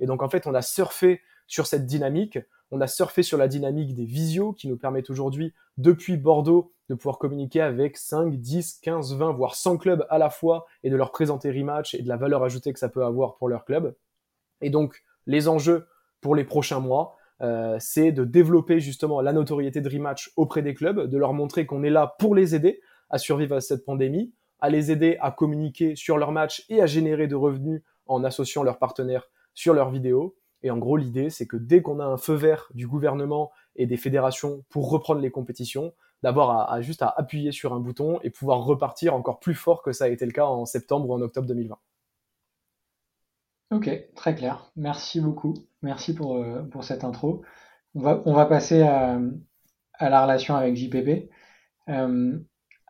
Et 0.00 0.06
donc 0.06 0.22
en 0.22 0.28
fait, 0.28 0.46
on 0.46 0.54
a 0.54 0.62
surfé 0.62 1.20
sur 1.48 1.66
cette 1.66 1.86
dynamique, 1.86 2.38
on 2.70 2.80
a 2.80 2.86
surfé 2.86 3.22
sur 3.22 3.38
la 3.38 3.48
dynamique 3.48 3.94
des 3.94 4.04
visios 4.04 4.52
qui 4.52 4.68
nous 4.68 4.76
permettent 4.76 5.10
aujourd'hui, 5.10 5.54
depuis 5.76 6.16
Bordeaux, 6.16 6.72
de 6.88 6.94
pouvoir 6.94 7.18
communiquer 7.18 7.60
avec 7.60 7.96
5, 7.96 8.34
10, 8.36 8.80
15, 8.82 9.16
20, 9.16 9.32
voire 9.32 9.54
100 9.54 9.78
clubs 9.78 10.06
à 10.10 10.18
la 10.18 10.30
fois 10.30 10.66
et 10.82 10.90
de 10.90 10.96
leur 10.96 11.12
présenter 11.12 11.50
rematch 11.50 11.94
et 11.94 12.02
de 12.02 12.08
la 12.08 12.16
valeur 12.16 12.42
ajoutée 12.42 12.72
que 12.72 12.78
ça 12.78 12.88
peut 12.88 13.04
avoir 13.04 13.36
pour 13.36 13.48
leur 13.48 13.64
club. 13.64 13.94
Et 14.60 14.70
donc, 14.70 15.02
les 15.26 15.48
enjeux 15.48 15.86
pour 16.20 16.34
les 16.34 16.44
prochains 16.44 16.80
mois, 16.80 17.16
euh, 17.40 17.76
c'est 17.78 18.10
de 18.10 18.24
développer 18.24 18.80
justement 18.80 19.20
la 19.20 19.32
notoriété 19.32 19.80
de 19.80 19.88
rematch 19.88 20.32
auprès 20.36 20.62
des 20.62 20.74
clubs, 20.74 21.08
de 21.08 21.18
leur 21.18 21.32
montrer 21.32 21.66
qu'on 21.66 21.84
est 21.84 21.90
là 21.90 22.16
pour 22.18 22.34
les 22.34 22.54
aider 22.54 22.80
à 23.10 23.18
survivre 23.18 23.56
à 23.56 23.60
cette 23.60 23.84
pandémie, 23.84 24.32
à 24.60 24.70
les 24.70 24.90
aider 24.90 25.16
à 25.20 25.30
communiquer 25.30 25.94
sur 25.94 26.18
leur 26.18 26.32
match 26.32 26.64
et 26.68 26.82
à 26.82 26.86
générer 26.86 27.28
de 27.28 27.36
revenus 27.36 27.82
en 28.06 28.24
associant 28.24 28.62
leurs 28.62 28.78
partenaires 28.78 29.30
sur 29.54 29.74
leurs 29.74 29.90
vidéos. 29.90 30.36
Et 30.62 30.70
en 30.70 30.78
gros, 30.78 30.96
l'idée, 30.96 31.30
c'est 31.30 31.46
que 31.46 31.56
dès 31.56 31.82
qu'on 31.82 32.00
a 32.00 32.04
un 32.04 32.16
feu 32.16 32.34
vert 32.34 32.68
du 32.74 32.86
gouvernement 32.86 33.50
et 33.76 33.86
des 33.86 33.96
fédérations 33.96 34.64
pour 34.68 34.90
reprendre 34.90 35.20
les 35.20 35.30
compétitions, 35.30 35.92
d'avoir 36.22 36.72
à, 36.72 36.80
juste 36.80 37.02
à 37.02 37.08
appuyer 37.08 37.52
sur 37.52 37.72
un 37.72 37.80
bouton 37.80 38.18
et 38.22 38.30
pouvoir 38.30 38.64
repartir 38.64 39.14
encore 39.14 39.38
plus 39.38 39.54
fort 39.54 39.82
que 39.82 39.92
ça 39.92 40.04
a 40.04 40.08
été 40.08 40.26
le 40.26 40.32
cas 40.32 40.46
en 40.46 40.64
septembre 40.64 41.08
ou 41.08 41.14
en 41.14 41.20
octobre 41.20 41.46
2020. 41.46 41.78
Ok, 43.70 43.90
très 44.14 44.34
clair. 44.34 44.72
Merci 44.76 45.20
beaucoup. 45.20 45.54
Merci 45.82 46.14
pour, 46.14 46.36
euh, 46.36 46.62
cette 46.80 47.04
intro. 47.04 47.42
On 47.94 48.00
va, 48.00 48.46
passer 48.46 48.82
à, 48.82 49.20
à 49.94 50.08
la 50.08 50.22
relation 50.22 50.56
avec 50.56 50.76
JPP. 50.76 51.30
Euh, 51.88 52.38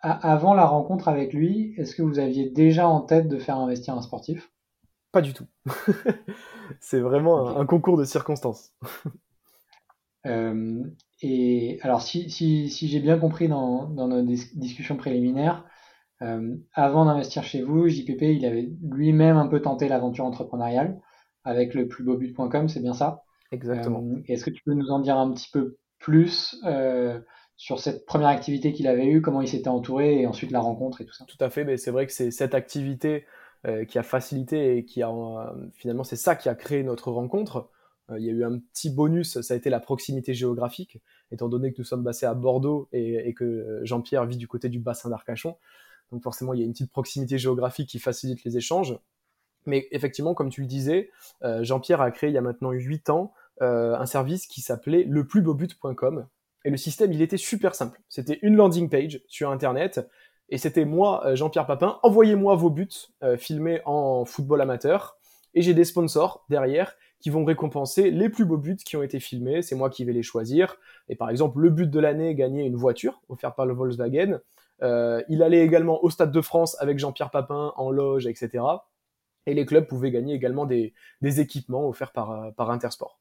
avant 0.02 0.54
la 0.54 0.66
rencontre 0.66 1.09
avec 1.09 1.33
lui, 1.33 1.74
est-ce 1.76 1.94
que 1.94 2.02
vous 2.02 2.18
aviez 2.18 2.50
déjà 2.50 2.88
en 2.88 3.00
tête 3.00 3.28
de 3.28 3.38
faire 3.38 3.59
investir 3.59 3.96
un 3.96 4.02
sportif? 4.02 4.52
Pas 5.12 5.23
du 5.23 5.33
tout. 5.33 5.47
c'est 6.81 7.01
vraiment 7.01 7.57
un, 7.57 7.66
concours 7.66 7.97
de 7.97 8.05
circonstances. 8.05 8.73
Euh, 10.27 10.83
et 11.23 11.79
alors, 11.83 12.03
si, 12.03 12.68
j'ai 12.68 13.01
bien 13.01 13.18
compris 13.18 13.49
dans, 13.49 13.88
nos 13.88 14.23
discussions 14.23 14.97
préliminaires, 14.97 15.64
euh, 16.21 16.57
avant 16.75 17.07
d'investir 17.07 17.44
chez 17.44 17.62
vous, 17.62 17.88
JPP, 17.88 18.23
il 18.23 18.44
avait 18.44 18.68
lui-même 18.83 19.37
un 19.37 19.47
peu 19.47 19.62
tenté 19.62 19.88
l'aventure 19.88 20.25
entrepreneuriale 20.25 21.01
avec 21.44 21.75
le 21.75 21.88
plus 21.88 22.05
beau 22.05 22.16
but.com, 22.16 22.68
c'est 22.68 22.83
bien 22.83 22.92
ça? 22.92 23.23
Exactement. 23.53 24.03
Euh, 24.03 24.23
est-ce 24.27 24.44
que 24.44 24.51
tu 24.51 24.62
peux 24.64 24.75
nous 24.75 24.90
en 24.90 24.99
dire 24.99 25.16
un 25.16 25.33
petit 25.33 25.49
peu 25.51 25.79
plus 25.99 26.61
sur 27.59 27.81
cette 27.81 28.07
première 28.07 28.29
activité 28.29 28.73
qu'il 28.73 28.87
avait 28.87 29.07
eue, 29.07 29.21
comment 29.21 29.42
il 29.42 29.49
s'était 29.49 29.68
entouré 29.68 30.21
et 30.21 30.27
ensuite 30.27 30.53
la 30.53 30.61
rencontre 30.61 31.01
et 31.01 31.05
tout 31.05 31.12
ça? 31.12 31.25
Tout 31.27 31.44
à 31.44 31.51
fait, 31.51 31.64
mais 31.64 31.77
c'est 31.77 31.90
vrai 31.90 32.07
que 32.07 32.12
c'est 32.12 32.31
cette 32.31 32.55
activité 32.55 33.25
euh, 33.25 33.27
qui 33.88 33.99
a 33.99 34.03
facilité 34.03 34.77
et 34.77 34.85
qui 34.85 35.03
a 35.03 35.11
euh, 35.11 35.68
finalement 35.73 36.05
c'est 36.05 36.16
ça 36.16 36.37
qui 36.37 36.49
a 36.49 36.55
créé 36.55 36.83
notre 36.83 37.11
rencontre. 37.11 37.68
Euh, 38.11 38.18
il 38.18 38.25
y 38.25 38.31
a 38.31 38.33
eu 38.33 38.44
un 38.44 38.59
petit 38.59 38.90
bonus, 38.90 39.40
ça 39.40 39.55
a 39.55 39.57
été 39.57 39.71
la 39.71 39.81
proximité 39.81 40.35
géographique, 40.35 41.01
étant 41.33 41.49
donné 41.49 41.73
que 41.73 41.79
nous 41.79 41.85
sommes 41.85 42.03
basés 42.03 42.27
à 42.27 42.35
Bordeaux 42.35 42.88
et, 42.92 43.35
que 43.35 43.81
Jean-Pierre 43.83 44.27
vit 44.27 44.37
du 44.37 44.49
côté 44.49 44.68
du 44.68 44.79
bassin 44.79 45.11
d'Arcachon. 45.11 45.57
Donc 46.12 46.23
forcément, 46.23 46.55
il 46.55 46.61
y 46.61 46.62
a 46.62 46.66
une 46.66 46.73
petite 46.73 46.90
proximité 46.90 47.37
géographique 47.37 47.88
qui 47.88 47.99
facilite 47.99 48.44
les 48.44 48.57
échanges. 48.57 48.99
Mais 49.66 49.88
effectivement, 49.90 50.33
comme 50.33 50.49
tu 50.49 50.62
le 50.62 50.66
disais, 50.66 51.11
Jean-Pierre 51.61 52.01
a 52.01 52.11
créé 52.11 52.31
il 52.31 52.33
y 52.33 52.38
a 52.38 52.40
maintenant 52.40 52.71
8 52.71 53.11
ans 53.11 53.35
un 53.61 54.07
service 54.07 54.47
qui 54.47 54.62
s'appelait 54.62 55.05
leplusbeaubut.com. 55.05 56.27
Et 56.64 56.71
le 56.71 56.77
système, 56.79 57.12
il 57.12 57.21
était 57.21 57.37
super 57.37 57.75
simple. 57.75 58.01
C'était 58.09 58.38
une 58.42 58.57
landing 58.57 58.88
page 58.88 59.21
sur 59.27 59.51
Internet 59.51 60.09
et 60.48 60.58
c'était 60.58 60.84
moi, 60.84 61.26
euh, 61.26 61.37
Jean-Pierre 61.37 61.66
Papin, 61.66 61.98
envoyez-moi 62.02 62.56
vos 62.56 62.70
buts 62.70 62.88
euh, 63.22 63.37
filmés 63.37 63.80
en 63.84 64.24
football 64.24 64.61
amateur. 64.61 65.18
Et 65.54 65.62
j'ai 65.62 65.74
des 65.74 65.84
sponsors 65.84 66.44
derrière 66.48 66.94
qui 67.20 67.30
vont 67.30 67.44
récompenser 67.44 68.11
les 68.11 68.28
plus 68.28 68.44
beaux 68.44 68.58
buts 68.58 68.76
qui 68.76 68.96
ont 68.96 69.02
été 69.02 69.18
filmés. 69.18 69.62
C'est 69.62 69.74
moi 69.74 69.90
qui 69.90 70.04
vais 70.04 70.12
les 70.12 70.22
choisir. 70.22 70.76
Et 71.08 71.16
par 71.16 71.30
exemple, 71.30 71.58
le 71.61 71.70
but 71.70 71.90
de 71.90 72.00
l'année, 72.00 72.34
gagner 72.34 72.64
une 72.64 72.76
voiture 72.76 73.20
offerte 73.28 73.56
par 73.56 73.66
le 73.66 73.74
Volkswagen. 73.74 74.40
Euh, 74.82 75.22
il 75.28 75.42
allait 75.42 75.64
également 75.64 76.02
au 76.04 76.11
Stade 76.11 76.30
de 76.30 76.40
France 76.40 76.76
avec 76.80 76.98
Jean-Pierre 76.98 77.30
Papin 77.30 77.72
en 77.76 77.90
loge, 77.90 78.26
etc. 78.26 78.64
Et 79.46 79.54
les 79.54 79.66
clubs 79.66 79.87
pouvaient 79.87 80.11
gagner 80.11 80.34
également 80.34 80.66
des, 80.66 80.92
équipements 81.22 81.88
offerts 81.88 82.12
par, 82.12 82.30
euh, 82.30 82.50
par 82.52 82.70
Intersport. 82.70 83.18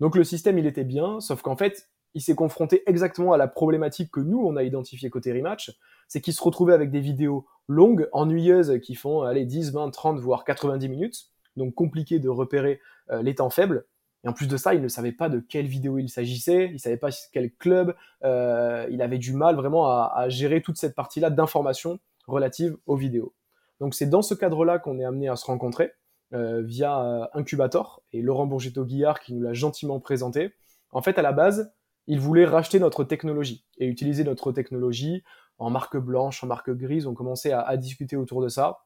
Donc 0.00 0.16
le 0.16 0.24
système, 0.24 0.58
il 0.58 0.66
était 0.66 0.84
bien, 0.84 1.20
sauf 1.20 1.42
qu'en 1.42 1.56
fait, 1.56 1.88
il 2.14 2.22
s'est 2.22 2.34
confronté 2.34 2.82
exactement 2.86 3.32
à 3.32 3.36
la 3.36 3.48
problématique 3.48 4.10
que 4.10 4.20
nous, 4.20 4.40
on 4.40 4.56
a 4.56 4.62
identifié 4.62 5.10
côté 5.10 5.32
rematch, 5.32 5.76
c'est 6.08 6.20
qu'il 6.20 6.32
se 6.32 6.42
retrouvait 6.42 6.72
avec 6.72 6.90
des 6.90 7.00
vidéos 7.00 7.46
longues, 7.68 8.08
ennuyeuses, 8.12 8.80
qui 8.82 8.94
font 8.94 9.22
allez, 9.22 9.44
10, 9.44 9.72
20, 9.72 9.90
30, 9.90 10.18
voire 10.18 10.44
90 10.44 10.88
minutes, 10.88 11.26
donc 11.56 11.74
compliqué 11.74 12.18
de 12.18 12.28
repérer 12.28 12.80
euh, 13.10 13.22
les 13.22 13.34
temps 13.34 13.50
faibles. 13.50 13.84
Et 14.24 14.28
en 14.28 14.32
plus 14.32 14.48
de 14.48 14.56
ça, 14.56 14.74
il 14.74 14.82
ne 14.82 14.88
savait 14.88 15.12
pas 15.12 15.28
de 15.28 15.38
quelle 15.38 15.66
vidéo 15.66 15.98
il 15.98 16.08
s'agissait, 16.08 16.70
il 16.72 16.80
savait 16.80 16.96
pas 16.96 17.10
quel 17.32 17.52
club, 17.52 17.94
euh, 18.24 18.86
il 18.90 19.00
avait 19.02 19.18
du 19.18 19.32
mal 19.32 19.54
vraiment 19.54 19.86
à, 19.86 20.28
gérer 20.28 20.60
toute 20.60 20.76
cette 20.76 20.96
partie-là 20.96 21.30
d'informations 21.30 22.00
relatives 22.26 22.76
aux 22.86 22.96
vidéos. 22.96 23.32
Donc 23.80 23.94
c'est 23.94 24.06
dans 24.06 24.22
ce 24.22 24.34
cadre-là 24.34 24.80
qu'on 24.80 24.98
est 24.98 25.04
amené 25.04 25.28
à 25.28 25.36
se 25.36 25.46
rencontrer 25.46 25.92
euh, 26.34 26.62
via 26.62 27.30
Incubator 27.32 28.02
et 28.12 28.20
Laurent 28.20 28.46
Bourgetto-Guillard 28.46 29.20
qui 29.20 29.34
nous 29.34 29.42
l'a 29.42 29.52
gentiment 29.52 30.00
présenté. 30.00 30.52
En 30.90 31.00
fait, 31.00 31.16
à 31.18 31.22
la 31.22 31.32
base, 31.32 31.72
il 32.08 32.18
voulait 32.18 32.44
racheter 32.44 32.80
notre 32.80 33.04
technologie 33.04 33.64
et 33.78 33.86
utiliser 33.86 34.24
notre 34.24 34.50
technologie 34.50 35.22
en 35.58 35.70
marque 35.70 35.96
blanche, 35.96 36.42
en 36.42 36.48
marque 36.48 36.70
grise. 36.70 37.06
On 37.06 37.14
commençait 37.14 37.52
à, 37.52 37.60
à 37.60 37.76
discuter 37.76 38.16
autour 38.16 38.42
de 38.42 38.48
ça. 38.48 38.80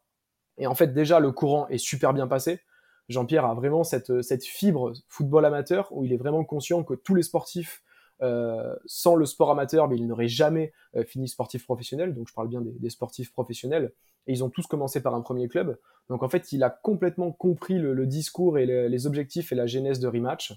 Et 0.59 0.67
en 0.67 0.75
fait, 0.75 0.89
déjà, 0.89 1.21
le 1.21 1.33
courant 1.33 1.67
est 1.69 1.79
super 1.79 2.13
bien 2.13 2.27
passé. 2.27 2.61
Jean-Pierre 3.09 3.45
a 3.45 3.55
vraiment 3.55 3.85
cette, 3.85 4.23
cette 4.23 4.45
fibre 4.45 4.93
football 5.09 5.45
amateur 5.45 5.89
où 5.93 6.05
il 6.05 6.13
est 6.13 6.17
vraiment 6.17 6.45
conscient 6.45 6.83
que 6.83 6.95
tous 6.95 7.15
les 7.15 7.23
sportifs, 7.23 7.83
euh, 8.23 8.75
sans 8.87 9.17
le 9.17 9.27
sport 9.27 9.51
amateur, 9.51 9.89
mais 9.89 9.97
ils 9.97 10.07
n'auraient 10.07 10.29
jamais 10.29 10.73
euh, 10.97 11.05
fini 11.05 11.29
sportif 11.29 11.65
professionnel. 11.65 12.15
Donc 12.15 12.29
je 12.29 12.35
parle 12.35 12.49
bien 12.49 12.63
des, 12.63 12.91
sportifs 12.91 13.33
professionnels. 13.33 13.93
Et 14.27 14.33
ils 14.33 14.45
ont 14.45 14.51
tous 14.51 14.67
commencé 14.67 15.03
par 15.03 15.15
un 15.15 15.21
premier 15.21 15.49
club. 15.49 15.79
Donc 16.09 16.23
en 16.23 16.29
fait, 16.29 16.53
il 16.53 16.63
a 16.63 16.71
complètement 16.71 17.33
compris 17.33 17.79
le, 17.79 18.07
discours 18.07 18.59
et 18.59 18.67
les 18.67 19.07
objectifs 19.07 19.53
et 19.53 19.55
la 19.55 19.67
genèse 19.67 19.99
de 19.99 20.07
Rematch. 20.07 20.55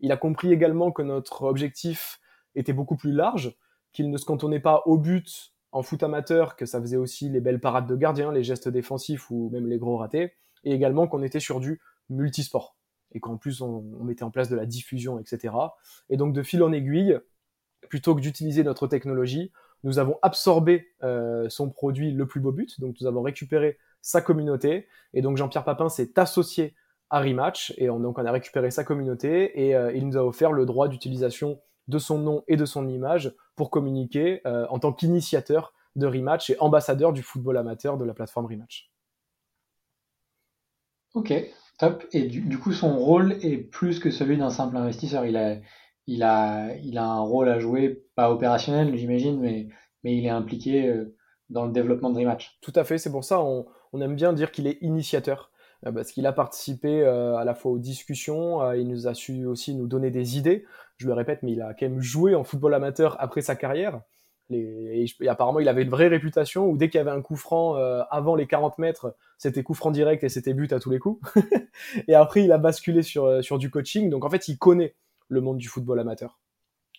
Il 0.00 0.12
a 0.12 0.16
compris 0.16 0.52
également 0.52 0.92
que 0.92 1.02
notre 1.02 1.42
objectif 1.42 2.20
était 2.54 2.72
beaucoup 2.72 2.96
plus 2.96 3.12
large, 3.12 3.56
qu'il 3.92 4.10
ne 4.10 4.16
se 4.16 4.24
cantonnait 4.24 4.60
pas 4.60 4.82
au 4.86 4.98
but 4.98 5.52
en 5.72 5.82
foot 5.82 6.02
amateur, 6.02 6.56
que 6.56 6.66
ça 6.66 6.80
faisait 6.80 6.96
aussi 6.96 7.28
les 7.28 7.40
belles 7.40 7.60
parades 7.60 7.86
de 7.86 7.96
gardien, 7.96 8.32
les 8.32 8.42
gestes 8.42 8.68
défensifs 8.68 9.30
ou 9.30 9.50
même 9.50 9.66
les 9.66 9.78
gros 9.78 9.96
ratés, 9.96 10.32
et 10.64 10.72
également 10.72 11.06
qu'on 11.06 11.22
était 11.22 11.40
sur 11.40 11.60
du 11.60 11.80
multisport 12.08 12.76
et 13.12 13.20
qu'en 13.20 13.36
plus 13.36 13.60
on, 13.60 13.82
mettait 14.04 14.22
en 14.22 14.30
place 14.30 14.48
de 14.48 14.56
la 14.56 14.66
diffusion, 14.66 15.18
etc. 15.18 15.54
Et 16.10 16.16
donc 16.16 16.34
de 16.34 16.42
fil 16.42 16.62
en 16.62 16.72
aiguille, 16.72 17.18
plutôt 17.88 18.14
que 18.14 18.20
d'utiliser 18.20 18.64
notre 18.64 18.86
technologie, 18.86 19.52
nous 19.84 19.98
avons 19.98 20.18
absorbé 20.22 20.88
euh, 21.02 21.48
son 21.48 21.70
produit 21.70 22.12
le 22.12 22.26
plus 22.26 22.40
beau 22.40 22.52
but, 22.52 22.80
donc 22.80 22.96
nous 23.00 23.06
avons 23.06 23.22
récupéré 23.22 23.78
sa 24.02 24.20
communauté, 24.20 24.88
et 25.14 25.22
donc 25.22 25.36
Jean-Pierre 25.36 25.64
Papin 25.64 25.88
s'est 25.88 26.18
associé 26.18 26.74
à 27.10 27.20
Rematch, 27.20 27.74
et 27.78 27.86
donc 27.86 28.18
on 28.18 28.24
a 28.24 28.32
récupéré 28.32 28.70
sa 28.70 28.84
communauté, 28.84 29.66
et 29.66 29.74
euh, 29.74 29.92
il 29.92 30.06
nous 30.06 30.16
a 30.16 30.24
offert 30.24 30.52
le 30.52 30.66
droit 30.66 30.88
d'utilisation 30.88 31.60
de 31.88 31.98
son 31.98 32.18
nom 32.18 32.44
et 32.48 32.56
de 32.56 32.66
son 32.66 32.86
image 32.86 33.34
pour 33.56 33.70
communiquer 33.70 34.42
euh, 34.46 34.66
en 34.68 34.78
tant 34.78 34.92
qu'initiateur 34.92 35.72
de 35.96 36.06
Rematch 36.06 36.50
et 36.50 36.60
ambassadeur 36.60 37.12
du 37.12 37.22
football 37.22 37.56
amateur 37.56 37.96
de 37.96 38.04
la 38.04 38.14
plateforme 38.14 38.46
Rematch. 38.46 38.92
Ok, 41.14 41.32
top. 41.78 42.04
Et 42.12 42.24
du, 42.24 42.58
coup, 42.58 42.72
son 42.72 42.96
rôle 42.98 43.32
est 43.42 43.56
plus 43.56 43.98
que 43.98 44.10
celui 44.10 44.36
d'un 44.36 44.50
simple 44.50 44.76
investisseur. 44.76 45.24
Il 45.24 45.36
a, 45.36 45.56
il, 46.06 46.22
a, 46.22 46.76
il 46.76 46.98
a 46.98 47.06
un 47.06 47.20
rôle 47.20 47.48
à 47.48 47.58
jouer, 47.58 48.04
pas 48.14 48.30
opérationnel, 48.30 48.94
j'imagine, 48.94 49.40
mais, 49.40 49.68
mais 50.04 50.16
il 50.16 50.26
est 50.26 50.30
impliqué 50.30 50.88
euh, 50.88 51.16
dans 51.48 51.64
le 51.64 51.72
développement 51.72 52.10
de 52.10 52.18
Rematch. 52.18 52.58
Tout 52.60 52.72
à 52.76 52.84
fait, 52.84 52.98
c'est 52.98 53.10
pour 53.10 53.24
ça 53.24 53.40
on, 53.40 53.66
on 53.92 54.00
aime 54.00 54.14
bien 54.14 54.34
dire 54.34 54.52
qu'il 54.52 54.66
est 54.66 54.78
initiateur 54.82 55.50
parce 55.82 56.10
qu'il 56.12 56.26
a 56.26 56.32
participé 56.32 57.04
à 57.04 57.44
la 57.44 57.54
fois 57.54 57.72
aux 57.72 57.78
discussions, 57.78 58.72
il 58.72 58.88
nous 58.88 59.06
a 59.06 59.14
su 59.14 59.46
aussi 59.46 59.74
nous 59.74 59.86
donner 59.86 60.10
des 60.10 60.36
idées 60.36 60.64
je 60.98 61.06
le 61.06 61.14
répète, 61.14 61.42
mais 61.42 61.52
il 61.52 61.62
a 61.62 61.74
quand 61.74 61.88
même 61.88 62.00
joué 62.00 62.34
en 62.34 62.44
football 62.44 62.74
amateur 62.74 63.16
après 63.20 63.40
sa 63.40 63.56
carrière. 63.56 64.02
et, 64.50 65.06
apparemment, 65.28 65.60
il 65.60 65.68
avait 65.68 65.82
une 65.82 65.90
vraie 65.90 66.08
réputation 66.08 66.66
où 66.66 66.76
dès 66.76 66.88
qu'il 66.88 66.98
y 66.98 67.00
avait 67.00 67.10
un 67.10 67.22
coup 67.22 67.36
franc 67.36 67.76
euh, 67.76 68.02
avant 68.10 68.34
les 68.34 68.46
40 68.46 68.78
mètres, 68.78 69.16
c'était 69.38 69.62
coup 69.62 69.74
franc 69.74 69.90
direct 69.90 70.24
et 70.24 70.28
c'était 70.28 70.54
but 70.54 70.72
à 70.72 70.80
tous 70.80 70.90
les 70.90 70.98
coups. 70.98 71.20
et 72.08 72.14
après, 72.14 72.44
il 72.44 72.52
a 72.52 72.58
basculé 72.58 73.02
sur, 73.02 73.24
euh, 73.24 73.42
sur 73.42 73.58
du 73.58 73.70
coaching. 73.70 74.10
Donc 74.10 74.24
en 74.24 74.30
fait, 74.30 74.48
il 74.48 74.58
connaît 74.58 74.96
le 75.28 75.40
monde 75.40 75.58
du 75.58 75.68
football 75.68 76.00
amateur. 76.00 76.40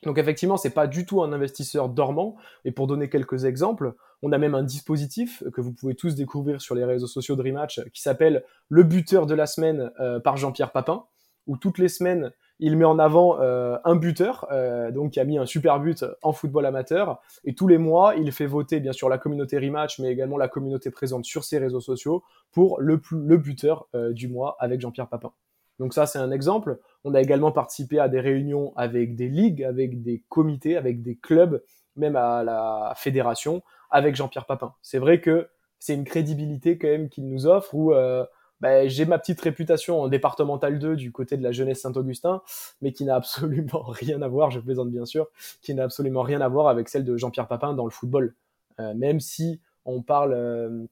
Donc 0.04 0.18
effectivement, 0.18 0.58
c'est 0.58 0.74
pas 0.74 0.88
du 0.88 1.06
tout 1.06 1.22
un 1.22 1.34
investisseur 1.34 1.90
dormant. 1.90 2.36
Et 2.66 2.72
pour 2.72 2.88
donner 2.88 3.10
quelques 3.10 3.46
exemples, 3.46 3.94
on 4.22 4.32
a 4.32 4.38
même 4.38 4.56
un 4.56 4.64
dispositif 4.64 5.44
que 5.54 5.62
vous 5.62 5.74
pouvez 5.74 5.96
tous 5.96 6.16
découvrir 6.16 6.62
sur 6.62 6.76
les 6.76 6.86
réseaux 6.86 7.08
sociaux 7.08 7.36
de 7.36 7.44
Rematch 7.44 7.82
qui 7.94 8.02
s'appelle 8.02 8.44
le 8.70 8.84
buteur 8.84 9.26
de 9.26 9.34
la 9.34 9.46
semaine 9.46 9.92
euh, 10.00 10.20
par 10.20 10.38
Jean-Pierre 10.38 10.72
Papin, 10.72 11.06
où 11.48 11.58
toutes 11.58 11.78
les 11.78 11.88
semaines, 11.88 12.32
il 12.60 12.76
met 12.78 12.86
en 12.86 13.00
avant 13.00 13.40
euh, 13.40 13.78
un 13.86 13.96
buteur, 13.96 14.46
euh, 14.52 14.92
donc 14.92 15.14
qui 15.14 15.20
a 15.20 15.24
mis 15.24 15.38
un 15.38 15.46
super 15.46 15.80
but 15.80 16.06
en 16.22 16.34
football 16.34 16.66
amateur. 16.66 17.22
Et 17.46 17.56
tous 17.56 17.68
les 17.68 17.78
mois, 17.78 18.16
il 18.16 18.32
fait 18.32 18.46
voter 18.46 18.80
bien 18.80 18.92
sûr 18.92 19.10
la 19.10 19.18
communauté 19.18 19.58
Rematch, 19.58 20.00
mais 20.00 20.12
également 20.12 20.38
la 20.38 20.50
communauté 20.50 20.92
présente 20.92 21.26
sur 21.26 21.44
ses 21.44 21.58
réseaux 21.58 21.82
sociaux 21.82 22.24
pour 22.52 22.80
le, 22.82 23.02
le 23.12 23.38
buteur 23.38 23.88
du 24.12 24.28
mois 24.28 24.58
avec 24.60 24.82
Jean-Pierre 24.82 25.08
Papin. 25.08 25.32
Donc 25.80 25.94
ça, 25.94 26.06
c'est 26.06 26.20
un 26.20 26.32
exemple. 26.32 26.80
On 27.04 27.14
a 27.14 27.22
également 27.22 27.52
participé 27.52 28.00
à 28.00 28.10
des 28.10 28.20
réunions 28.20 28.74
avec 28.76 29.16
des 29.16 29.28
ligues, 29.28 29.64
avec 29.64 30.02
des 30.02 30.24
comités, 30.30 30.78
avec 30.78 31.02
des 31.02 31.16
clubs, 31.16 31.64
même 31.96 32.16
à 32.16 32.44
la 32.44 32.94
fédération, 32.96 33.62
avec 33.90 34.16
Jean-Pierre 34.16 34.46
Papin. 34.46 34.74
C'est 34.82 35.00
vrai 35.00 35.22
que 35.22 35.50
c'est 35.80 35.94
une 35.94 36.04
crédibilité 36.04 36.78
quand 36.78 36.88
même 36.88 37.10
qu'il 37.10 37.28
nous 37.28 37.48
offre 37.48 37.74
où 37.74 37.94
bah, 38.62 38.88
j'ai 38.88 39.06
ma 39.06 39.18
petite 39.20 39.40
réputation 39.40 40.02
en 40.02 40.08
départemental 40.10 40.80
2 40.80 40.96
du 40.96 41.12
côté 41.12 41.38
de 41.38 41.44
la 41.44 41.52
jeunesse 41.52 41.82
Saint-Augustin, 41.82 42.42
mais 42.82 42.92
qui 42.92 43.06
n'a 43.06 43.16
absolument 43.16 43.84
rien 43.84 44.22
à 44.22 44.28
voir, 44.28 44.52
je 44.52 44.60
plaisante 44.60 44.92
bien 44.92 45.06
sûr, 45.06 45.28
qui 45.62 45.74
n'a 45.74 45.84
absolument 45.84 46.24
rien 46.24 46.42
à 46.42 46.48
voir 46.48 46.68
avec 46.68 46.90
celle 46.90 47.06
de 47.06 47.18
Jean-Pierre 47.18 47.48
Papin 47.48 47.74
dans 47.74 47.86
le 47.86 47.92
football. 47.92 48.36
Euh, 48.80 48.94
même 48.94 49.20
si 49.20 49.62
on 49.86 50.02
parle, 50.02 50.34
euh, 50.34 50.86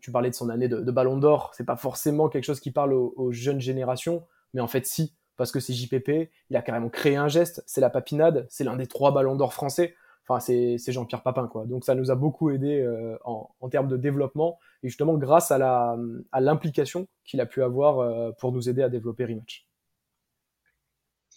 tu 0.00 0.12
parlais 0.12 0.30
de 0.30 0.34
son 0.34 0.50
année 0.50 0.68
de, 0.68 0.90
Ballon 0.90 1.16
d'Or, 1.16 1.52
c'est 1.54 1.64
pas 1.64 1.76
forcément 1.76 2.28
quelque 2.28 2.44
chose 2.44 2.60
qui 2.60 2.70
parle 2.70 2.92
aux, 2.92 3.32
jeunes 3.32 3.60
générations, 3.60 4.24
mais 4.54 4.60
en 4.60 4.68
fait 4.68 4.86
si, 4.86 5.14
parce 5.36 5.52
que 5.52 5.60
c'est 5.60 5.72
JPP, 5.72 6.30
il 6.50 6.56
a 6.56 6.62
carrément 6.62 6.88
créé 6.88 7.16
un 7.16 7.28
geste, 7.28 7.62
c'est 7.66 7.80
la 7.80 7.90
papinade, 7.90 8.46
c'est 8.48 8.64
l'un 8.64 8.76
des 8.76 8.86
trois 8.86 9.12
Ballons 9.12 9.36
d'Or 9.36 9.52
français. 9.52 9.94
Enfin, 10.28 10.40
c'est 10.40 10.92
Jean-Pierre 10.92 11.22
Papin, 11.22 11.46
quoi. 11.46 11.66
Donc 11.66 11.84
ça 11.84 11.94
nous 11.94 12.10
a 12.10 12.16
beaucoup 12.16 12.50
aidé 12.50 12.80
euh, 12.80 13.16
en, 13.24 13.68
termes 13.68 13.86
de 13.86 13.96
développement 13.96 14.58
et 14.82 14.88
justement 14.88 15.14
grâce 15.14 15.52
à 15.52 15.96
l'implication 16.40 17.06
qu'il 17.24 17.40
a 17.40 17.46
pu 17.46 17.62
avoir 17.62 18.00
euh, 18.00 18.32
pour 18.32 18.50
nous 18.50 18.68
aider 18.68 18.82
à 18.82 18.88
développer 18.88 19.24
Rematch. 19.24 19.68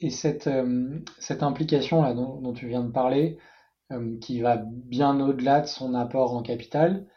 Et 0.01 0.09
cette 0.09 0.47
euh, 0.47 0.99
implication 1.41 2.01
là 2.01 2.13
dont, 2.13 2.53
tu 2.53 2.67
viens 2.67 2.83
de 2.83 2.91
parler, 2.91 3.38
qui 4.21 4.39
va 4.39 4.57
bien 4.57 5.19
au-delà 5.19 5.62
de 5.62 5.67
son 5.67 5.93
apport 5.95 6.35
en 6.35 6.43
capital, 6.43 7.07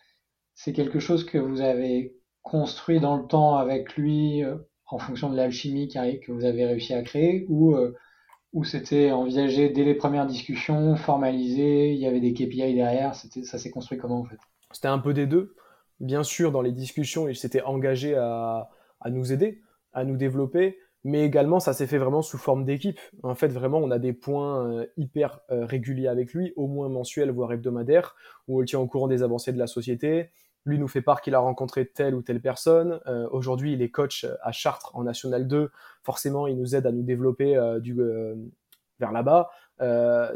c'est 0.55 0.73
quelque 0.73 1.01
chose 1.01 1.25
que 1.25 1.37
vous 1.37 1.61
avez 1.61 2.17
construit 2.41 2.99
dans 2.99 3.17
le 3.17 3.27
temps 3.27 3.57
avec 3.57 3.95
lui 3.97 4.43
en 4.93 4.99
fonction 4.99 5.31
de 5.31 5.37
l'alchimie 5.37 5.89
que 5.89 6.33
vous 6.33 6.45
avez 6.45 6.67
réussi 6.67 6.95
à 6.95 7.03
créer 7.03 7.47
ou 7.49 7.77
où 8.53 8.65
c'était 8.65 9.11
envisagé 9.13 9.71
dès 9.71 9.85
les 9.85 9.95
premières 9.95 10.27
discussions, 10.27 10.95
formalisé, 10.97 11.93
il 11.93 11.99
y 11.99 12.07
avait 12.07 12.21
des 12.21 12.35
KPI 12.35 12.75
derrière, 12.75 13.15
ça 13.15 13.59
s'est 13.59 13.71
construit 13.71 13.99
comment 13.99 14.21
en 14.21 14.25
fait? 14.25 14.39
C'était 14.73 14.89
un 14.89 14.99
peu 14.99 15.15
des 15.15 15.27
deux. 15.27 15.55
Bien 16.01 16.23
sûr, 16.23 16.53
dans 16.53 16.63
les 16.63 16.73
discussions, 16.73 17.29
il 17.29 17.37
s'était 17.37 17.63
engagé 17.63 18.15
à, 18.15 18.69
nous 19.11 19.33
aider, 19.33 19.63
à 19.93 20.05
nous 20.05 20.17
développer, 20.17 20.79
mais 21.05 21.25
également 21.25 21.61
ça 21.61 21.73
s'est 21.73 21.87
fait 21.87 21.99
vraiment 21.99 22.23
sous 22.23 22.39
forme 22.39 22.65
d'équipe. 22.65 22.99
En 23.23 23.35
fait, 23.35 23.49
vraiment, 23.49 23.79
on 23.79 23.91
a 23.91 23.99
des 23.99 24.13
points 24.13 24.67
euh, 24.67 24.87
hyper 24.97 25.41
euh, 25.51 25.65
réguliers 25.65 26.09
avec 26.09 26.33
lui, 26.33 26.53
au 26.57 26.67
moins 26.67 26.89
mensuels, 26.89 27.31
voire 27.31 27.53
hebdomadaires, 27.53 28.15
où 28.49 28.57
on 28.57 28.61
le 28.61 28.67
tient 28.67 28.81
au 28.81 28.87
courant 28.87 29.09
des 29.09 29.23
avancées 29.23 29.53
de 29.53 29.59
la 29.59 29.67
société, 29.67 30.31
lui 30.65 30.79
nous 30.79 30.89
fait 30.89 31.03
part 31.03 31.21
qu'il 31.21 31.35
a 31.35 31.39
rencontré 31.39 31.87
telle 31.87 32.15
ou 32.15 32.23
telle 32.23 32.41
personne. 32.41 33.01
Euh, 33.07 33.29
aujourd'hui, 33.31 33.73
il 33.73 33.83
est 33.83 33.91
coach 33.91 34.27
à 34.43 34.53
Chartres 34.53 34.91
en 34.95 35.05
National 35.05 35.47
2. 35.49 35.71
Forcément, 36.03 36.47
il 36.47 36.57
nous 36.57 36.77
aide 36.77 36.87
à 36.87 36.93
nous 36.93 37.03
développer 37.03 37.57
euh, 37.57 37.81
du, 37.81 38.01
euh, 38.01 38.35
vers 39.01 39.13
là-bas. 39.13 39.51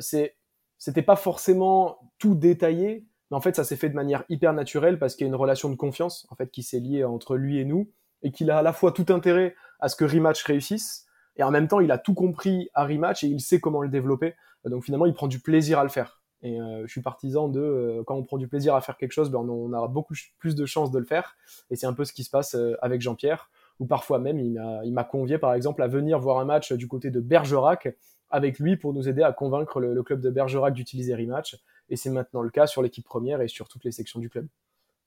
c'est, 0.00 0.36
c'était 0.78 1.02
pas 1.02 1.16
forcément 1.16 1.98
tout 2.18 2.34
détaillé, 2.34 3.06
mais 3.30 3.36
en 3.36 3.40
fait, 3.40 3.56
ça 3.56 3.64
s'est 3.64 3.76
fait 3.76 3.88
de 3.88 3.94
manière 3.94 4.24
hyper 4.28 4.52
naturelle 4.52 4.98
parce 4.98 5.14
qu'il 5.14 5.26
y 5.26 5.28
a 5.28 5.32
une 5.32 5.36
relation 5.36 5.70
de 5.70 5.76
confiance 5.76 6.26
en 6.30 6.36
fait 6.36 6.50
qui 6.50 6.62
s'est 6.62 6.80
liée 6.80 7.04
entre 7.04 7.36
lui 7.36 7.58
et 7.58 7.64
nous 7.64 7.90
et 8.22 8.30
qu'il 8.30 8.50
a 8.50 8.58
à 8.58 8.62
la 8.62 8.72
fois 8.72 8.92
tout 8.92 9.06
intérêt 9.08 9.54
à 9.80 9.88
ce 9.88 9.96
que 9.96 10.04
Rematch 10.04 10.42
réussisse 10.42 11.06
et 11.36 11.42
en 11.42 11.50
même 11.50 11.68
temps, 11.68 11.80
il 11.80 11.90
a 11.90 11.98
tout 11.98 12.14
compris 12.14 12.70
à 12.74 12.84
Rematch 12.84 13.24
et 13.24 13.28
il 13.28 13.40
sait 13.40 13.60
comment 13.60 13.82
le 13.82 13.88
développer. 13.88 14.34
Donc 14.64 14.84
finalement, 14.84 15.06
il 15.06 15.14
prend 15.14 15.28
du 15.28 15.38
plaisir 15.38 15.78
à 15.78 15.84
le 15.84 15.90
faire. 15.90 16.15
Et 16.46 16.60
euh, 16.60 16.86
je 16.86 16.92
suis 16.92 17.02
partisan 17.02 17.48
de 17.48 17.60
euh, 17.60 18.02
quand 18.06 18.14
on 18.14 18.22
prend 18.22 18.38
du 18.38 18.46
plaisir 18.46 18.76
à 18.76 18.80
faire 18.80 18.96
quelque 18.96 19.10
chose, 19.10 19.30
ben 19.30 19.40
on, 19.40 19.72
aura 19.72 19.88
beaucoup 19.88 20.14
plus 20.38 20.54
de 20.54 20.64
chances 20.64 20.92
de 20.92 20.98
le 21.00 21.04
faire. 21.04 21.36
Et 21.70 21.76
c'est 21.76 21.86
un 21.86 21.92
peu 21.92 22.04
ce 22.04 22.12
qui 22.12 22.22
se 22.22 22.30
passe 22.30 22.54
euh, 22.54 22.76
avec 22.82 23.00
Jean-Pierre. 23.00 23.50
ou 23.80 23.86
parfois 23.86 24.20
même 24.20 24.38
il 24.38 24.92
m'a 24.92 25.04
convié 25.04 25.38
par 25.38 25.54
exemple 25.54 25.82
à 25.82 25.88
venir 25.88 26.20
voir 26.20 26.38
un 26.38 26.44
match 26.44 26.72
du 26.72 26.86
côté 26.86 27.10
de 27.10 27.20
Bergerac 27.20 27.88
avec 28.30 28.60
lui 28.60 28.76
pour 28.76 28.94
nous 28.94 29.08
aider 29.08 29.22
à 29.22 29.32
convaincre 29.32 29.80
le, 29.80 30.02
club 30.04 30.20
de 30.20 30.30
Bergerac 30.30 30.72
d'utiliser 30.72 31.16
Rematch. 31.16 31.56
Et 31.88 31.96
c'est 31.96 32.10
maintenant 32.10 32.42
le 32.42 32.50
cas 32.50 32.68
sur 32.68 32.80
l'équipe 32.80 33.04
première 33.04 33.40
et 33.40 33.48
sur 33.48 33.66
toutes 33.68 33.84
les 33.84 33.92
sections 33.92 34.20
du 34.20 34.30
club. 34.30 34.46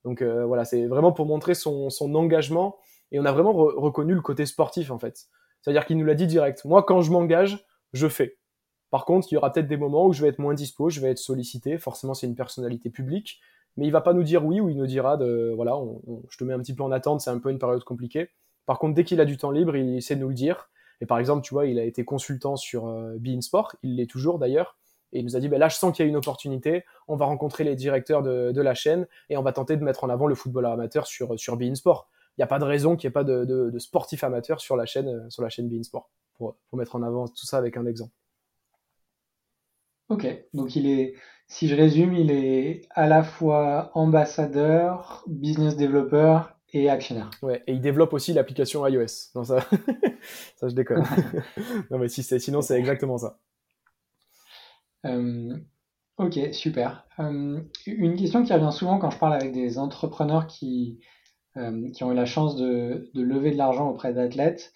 Donc 0.04 0.22
voilà, 0.22 0.66
c'est 0.66 0.88
vraiment 0.88 1.12
pour 1.12 1.26
montrer 1.26 1.54
son, 1.54 1.90
engagement. 2.16 2.78
Et 3.12 3.20
on 3.20 3.26
a 3.26 3.32
vraiment 3.32 3.54
reconnu 3.54 4.14
le 4.14 4.22
côté 4.22 4.46
sportif 4.46 4.92
en 4.92 5.00
fait. 5.00 5.28
C'est-à-dire 5.62 5.86
qu'il 5.86 5.98
nous 5.98 6.06
l'a 6.06 6.16
dit 6.16 6.28
direct. 6.28 6.64
Moi, 6.64 6.84
quand 6.84 7.02
je 7.02 7.12
m'engage, 7.12 7.66
je 7.92 8.08
fais. 8.08 8.39
Par 8.92 9.06
contre, 9.06 9.28
il 9.32 9.36
y 9.36 9.38
aura 9.38 9.52
peut-être 9.52 9.68
des 9.68 9.78
moments 9.78 10.08
où 10.08 10.14
je 10.14 10.22
vais 10.22 10.30
être 10.30 10.40
moins 10.40 10.54
dispo, 10.54 10.90
je 10.90 11.00
vais 11.00 11.12
être 11.12 11.20
sollicité. 11.20 11.78
Forcément, 11.78 12.14
c'est 12.14 12.28
une 12.28 12.36
personnalité 12.36 12.90
publique. 12.90 13.40
Mais 13.78 13.86
il 13.86 13.92
va 13.92 14.02
pas 14.02 14.14
nous 14.14 14.24
dire 14.24 14.44
oui 14.46 14.60
ou 14.60 14.70
il 14.70 14.78
nous 14.78 14.88
dira 14.88 15.16
de 15.16 15.54
voilà, 15.56 15.80
je 16.30 16.38
te 16.38 16.44
mets 16.44 16.54
un 16.54 16.60
petit 16.60 16.74
peu 16.74 16.84
en 16.84 16.92
attente, 16.92 17.22
c'est 17.22 17.30
un 17.30 17.40
peu 17.40 17.50
une 17.52 17.60
période 17.60 17.84
compliquée. 17.84 18.30
Par 18.66 18.80
contre, 18.80 18.96
dès 18.96 19.04
qu'il 19.04 19.22
a 19.22 19.26
du 19.26 19.38
temps 19.38 19.52
libre, 19.52 19.76
il 19.76 20.02
sait 20.02 20.16
nous 20.16 20.28
le 20.28 20.34
dire. 20.34 20.70
Et 21.02 21.06
par 21.06 21.18
exemple, 21.18 21.44
tu 21.44 21.54
vois, 21.54 21.66
il 21.66 21.80
a 21.80 21.84
été 21.84 22.04
consultant 22.04 22.56
sur 22.56 22.88
euh, 22.88 23.16
Bein 23.20 23.42
Sport, 23.42 23.76
il 23.84 23.96
l'est 23.96 24.10
toujours 24.10 24.38
d'ailleurs, 24.38 24.78
et 25.14 25.20
il 25.20 25.26
nous 25.26 25.36
a 25.36 25.40
dit, 25.40 25.48
ben 25.48 25.60
là, 25.60 25.70
je 25.70 25.76
sens 25.76 25.96
qu'il 25.96 26.06
y 26.06 26.08
a 26.08 26.10
une 26.10 26.18
opportunité, 26.18 26.84
on 27.08 27.16
va 27.16 27.26
rencontrer 27.26 27.64
les 27.64 27.76
directeurs 27.76 28.22
de, 28.22 28.62
la 28.62 28.74
chaîne 28.74 29.08
et 29.30 29.38
on 29.38 29.42
va 29.42 29.54
tenter 29.54 29.78
de 29.78 29.84
mettre 29.84 30.04
en 30.04 30.10
avant 30.10 30.28
le 30.28 30.36
football 30.36 30.66
amateur 30.66 31.08
sur, 31.08 31.40
sur 31.40 31.58
Bein 31.58 31.74
Sport. 31.76 32.10
Il 32.38 32.42
n'y 32.42 32.44
a 32.44 32.48
pas 32.48 32.60
de 32.60 32.66
raison 32.66 32.96
qu'il 32.96 33.08
n'y 33.08 33.12
ait 33.12 33.14
pas 33.14 33.24
de, 33.24 33.74
sportif 33.80 34.24
amateur 34.24 34.62
sur 34.62 34.76
la 34.76 34.86
chaîne, 34.86 35.08
euh, 35.08 35.30
sur 35.30 35.42
la 35.42 35.50
chaîne 35.50 35.70
Bein 35.70 35.84
Sport, 35.84 36.10
pour, 36.36 36.58
pour 36.70 36.78
mettre 36.78 36.96
en 36.96 37.02
avant 37.02 37.28
tout 37.28 37.46
ça 37.46 37.58
avec 37.58 37.78
un 37.78 37.86
exemple. 37.86 38.14
Ok, 40.10 40.28
donc 40.54 40.76
il 40.76 40.88
est, 40.88 41.14
si 41.48 41.68
je 41.68 41.76
résume, 41.76 42.14
il 42.14 42.32
est 42.32 42.82
à 42.90 43.08
la 43.08 43.24
fois 43.24 43.92
ambassadeur, 43.94 45.24
business 45.28 45.78
developer 45.78 46.42
et 46.74 46.90
actionnaire. 46.90 47.30
Ouais, 47.42 47.64
et 47.68 47.74
il 47.74 47.82
développe 47.82 48.14
aussi 48.14 48.34
l'application 48.34 48.86
iOS. 48.88 49.32
Non, 49.36 49.44
ça, 49.44 49.60
ça 50.56 50.68
je 50.68 50.74
déconne. 50.74 51.04
non, 51.92 52.00
mais 52.00 52.08
si 52.08 52.24
sinon, 52.24 52.62
c'est 52.62 52.78
exactement 52.80 53.18
ça. 53.18 53.40
Euh, 55.06 55.58
ok, 56.18 56.40
super. 56.54 57.08
Euh, 57.20 57.62
une 57.86 58.16
question 58.16 58.44
qui 58.44 58.54
revient 58.54 58.72
souvent 58.72 58.98
quand 58.98 59.12
je 59.12 59.20
parle 59.20 59.34
avec 59.34 59.52
des 59.52 59.78
entrepreneurs 59.78 60.48
qui, 60.48 61.00
euh, 61.58 61.90
qui 61.92 62.04
ont 62.04 62.12
eu 62.12 62.16
la 62.16 62.26
chance 62.26 62.56
de, 62.56 63.10
de 63.14 63.22
lever 63.22 63.52
de 63.52 63.58
l'argent 63.58 63.90
auprès 63.90 64.14
d'athlètes, 64.14 64.74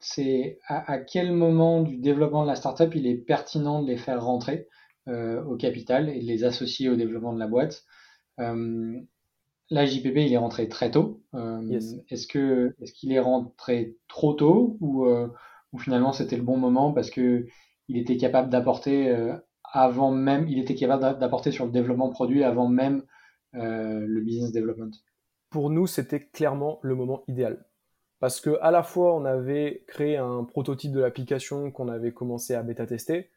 c'est 0.00 0.58
à, 0.66 0.98
quel 0.98 1.32
moment 1.32 1.82
du 1.82 1.98
développement 1.98 2.42
de 2.42 2.48
la 2.48 2.56
startup 2.56 2.94
il 2.94 3.06
est 3.06 3.16
pertinent 3.16 3.82
de 3.82 3.88
les 3.88 3.96
faire 3.96 4.24
rentrer 4.24 4.68
au 5.06 5.56
capital 5.56 6.08
et 6.08 6.20
de 6.20 6.26
les 6.26 6.44
associer 6.44 6.88
au 6.88 6.96
développement 6.96 7.32
de 7.32 7.38
la 7.38 7.46
boîte? 7.46 7.84
Là, 9.70 9.86
JPP, 9.86 10.16
il 10.16 10.32
est 10.32 10.36
rentré 10.36 10.68
très 10.68 10.90
tôt. 10.90 11.22
Euh, 11.34 11.80
est-ce 12.08 12.26
que 12.26 12.74
est-ce 12.80 12.92
qu'il 12.92 13.12
est 13.12 13.20
rentré 13.20 13.96
trop 14.08 14.34
tôt 14.34 14.76
ou, 14.80 15.04
euh, 15.04 15.28
ou 15.72 15.78
finalement 15.78 16.12
c'était 16.12 16.36
le 16.36 16.42
bon 16.42 16.56
moment 16.56 16.92
parce 16.92 17.10
que 17.10 17.46
il 17.86 17.96
était 17.96 18.16
capable 18.16 18.50
d'apporter 18.50 19.10
euh, 19.10 19.36
avant 19.72 20.10
même, 20.10 20.48
il 20.48 20.58
était 20.58 20.74
capable 20.74 21.18
d'apporter 21.20 21.52
sur 21.52 21.66
le 21.66 21.70
développement 21.70 22.10
produit 22.10 22.42
avant 22.42 22.68
même 22.68 23.04
le 23.52 24.20
business 24.20 24.52
development? 24.52 24.90
Pour 25.50 25.70
nous, 25.70 25.86
c'était 25.86 26.20
clairement 26.20 26.80
le 26.82 26.94
moment 26.96 27.22
idéal 27.28 27.64
parce 28.20 28.40
que 28.40 28.58
à 28.62 28.70
la 28.70 28.82
fois 28.82 29.14
on 29.14 29.24
avait 29.24 29.84
créé 29.88 30.16
un 30.16 30.44
prototype 30.44 30.92
de 30.92 31.00
l'application 31.00 31.70
qu'on 31.70 31.88
avait 31.88 32.12
commencé 32.12 32.54
à 32.54 32.62
bêta 32.62 32.86
tester, 32.86 33.30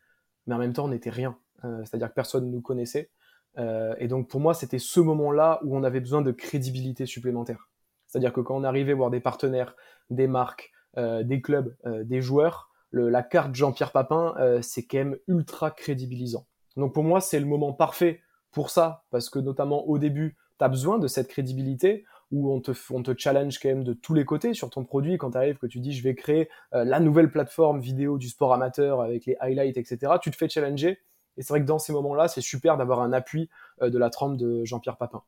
mais 0.46 0.56
en 0.56 0.60
même 0.60 0.74
temps 0.74 0.86
on 0.86 0.90
n'était 0.90 1.10
rien. 1.10 1.38
C'est-à-dire 1.86 2.10
que 2.10 2.14
personne 2.14 2.46
ne 2.46 2.52
nous 2.52 2.62
connaissait. 2.62 3.10
Euh, 3.58 3.96
et 4.00 4.08
donc 4.08 4.28
pour 4.28 4.40
moi, 4.40 4.54
c'était 4.54 4.80
ce 4.80 5.00
moment-là 5.00 5.60
où 5.64 5.78
on 5.78 5.84
avait 5.84 6.00
besoin 6.00 6.22
de 6.22 6.32
crédibilité 6.32 7.06
supplémentaire. 7.06 7.70
C'est-à-dire 8.08 8.34
que 8.34 8.42
quand 8.42 8.56
on 8.56 8.64
arrivait 8.64 8.94
voir 8.94 9.10
des 9.10 9.20
partenaires, 9.20 9.76
des 10.10 10.28
marques, 10.28 10.72
euh, 10.98 11.24
des 11.24 11.42
clubs, 11.42 11.76
euh, 11.86 12.04
des 12.04 12.22
joueurs, 12.22 12.70
la 12.92 13.24
carte 13.24 13.56
Jean-Pierre 13.56 13.92
Papin, 13.92 14.36
c'est 14.62 14.86
quand 14.86 15.00
même 15.00 15.18
ultra 15.28 15.72
crédibilisant. 15.72 16.46
Donc 16.78 16.94
pour 16.94 17.04
moi, 17.04 17.22
c'est 17.22 17.40
le 17.40 17.48
moment 17.48 17.74
parfait 17.74 18.22
pour 18.52 18.70
ça, 18.70 19.04
parce 19.10 19.32
que 19.32 19.40
notamment 19.40 19.88
au 19.88 19.98
début, 19.98 20.38
tu 20.60 20.66
as 20.66 20.70
besoin 20.70 21.00
de 21.00 21.08
cette 21.08 21.28
crédibilité 21.28 22.06
où 22.34 22.52
on 22.52 22.60
te, 22.60 22.72
on 22.92 23.02
te 23.02 23.14
challenge 23.18 23.60
quand 23.60 23.70
même 23.70 23.84
de 23.86 23.94
tous 23.94 24.14
les 24.14 24.26
côtés 24.26 24.54
sur 24.54 24.70
ton 24.70 24.84
produit. 24.84 25.18
Quand 25.18 25.32
tu 25.32 25.38
arrives, 25.38 25.58
que 25.58 25.68
tu 25.68 25.80
dis 25.80 25.94
je 25.94 26.04
vais 26.04 26.16
créer 26.16 26.50
la 26.72 27.00
nouvelle 27.00 27.32
plateforme 27.32 27.80
vidéo 27.80 28.18
du 28.18 28.28
sport 28.28 28.54
amateur 28.54 29.02
avec 29.02 29.26
les 29.26 29.38
highlights, 29.40 29.78
etc., 29.78 30.14
tu 30.22 30.32
te 30.32 30.36
fais 30.36 30.50
challenger 30.50 31.00
et 31.38 31.42
c'est 31.42 31.54
vrai 31.54 31.62
que 31.62 31.66
dans 31.66 31.80
ces 31.80 31.94
moments-là, 31.94 32.28
c'est 32.28 32.42
super 32.42 32.78
d'avoir 32.78 33.02
un 33.02 33.14
appui 33.14 33.50
euh, 33.82 33.90
de 33.90 33.98
la 33.98 34.10
trempe 34.10 34.38
de 34.38 34.64
Jean-Pierre 34.66 34.98
Papin. 34.98 35.24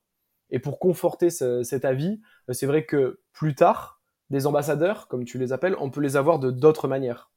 Et 0.51 0.59
pour 0.59 0.79
conforter 0.79 1.29
cet 1.29 1.85
avis, 1.85 2.21
euh, 2.49 2.53
c'est 2.53 2.67
vrai 2.67 2.85
que 2.85 3.19
plus 3.33 3.55
tard, 3.55 4.01
des 4.29 4.47
ambassadeurs, 4.47 5.07
comme 5.07 5.25
tu 5.25 5.37
les 5.37 5.53
appelles, 5.53 5.75
on 5.79 5.89
peut 5.89 6.01
les 6.01 6.17
avoir 6.17 6.39
de 6.39 6.51
d'autres 6.51 6.87
manières. 6.87 7.31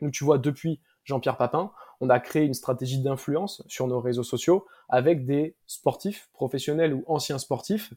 Nous, 0.00 0.10
tu 0.10 0.24
vois, 0.24 0.38
depuis 0.38 0.80
Jean-Pierre 1.04 1.36
Papin, 1.36 1.72
on 2.00 2.10
a 2.10 2.20
créé 2.20 2.44
une 2.44 2.54
stratégie 2.54 3.00
d'influence 3.00 3.62
sur 3.68 3.86
nos 3.86 4.00
réseaux 4.00 4.22
sociaux 4.22 4.66
avec 4.88 5.24
des 5.24 5.56
sportifs, 5.66 6.28
professionnels 6.32 6.94
ou 6.94 7.04
anciens 7.06 7.38
sportifs, 7.38 7.92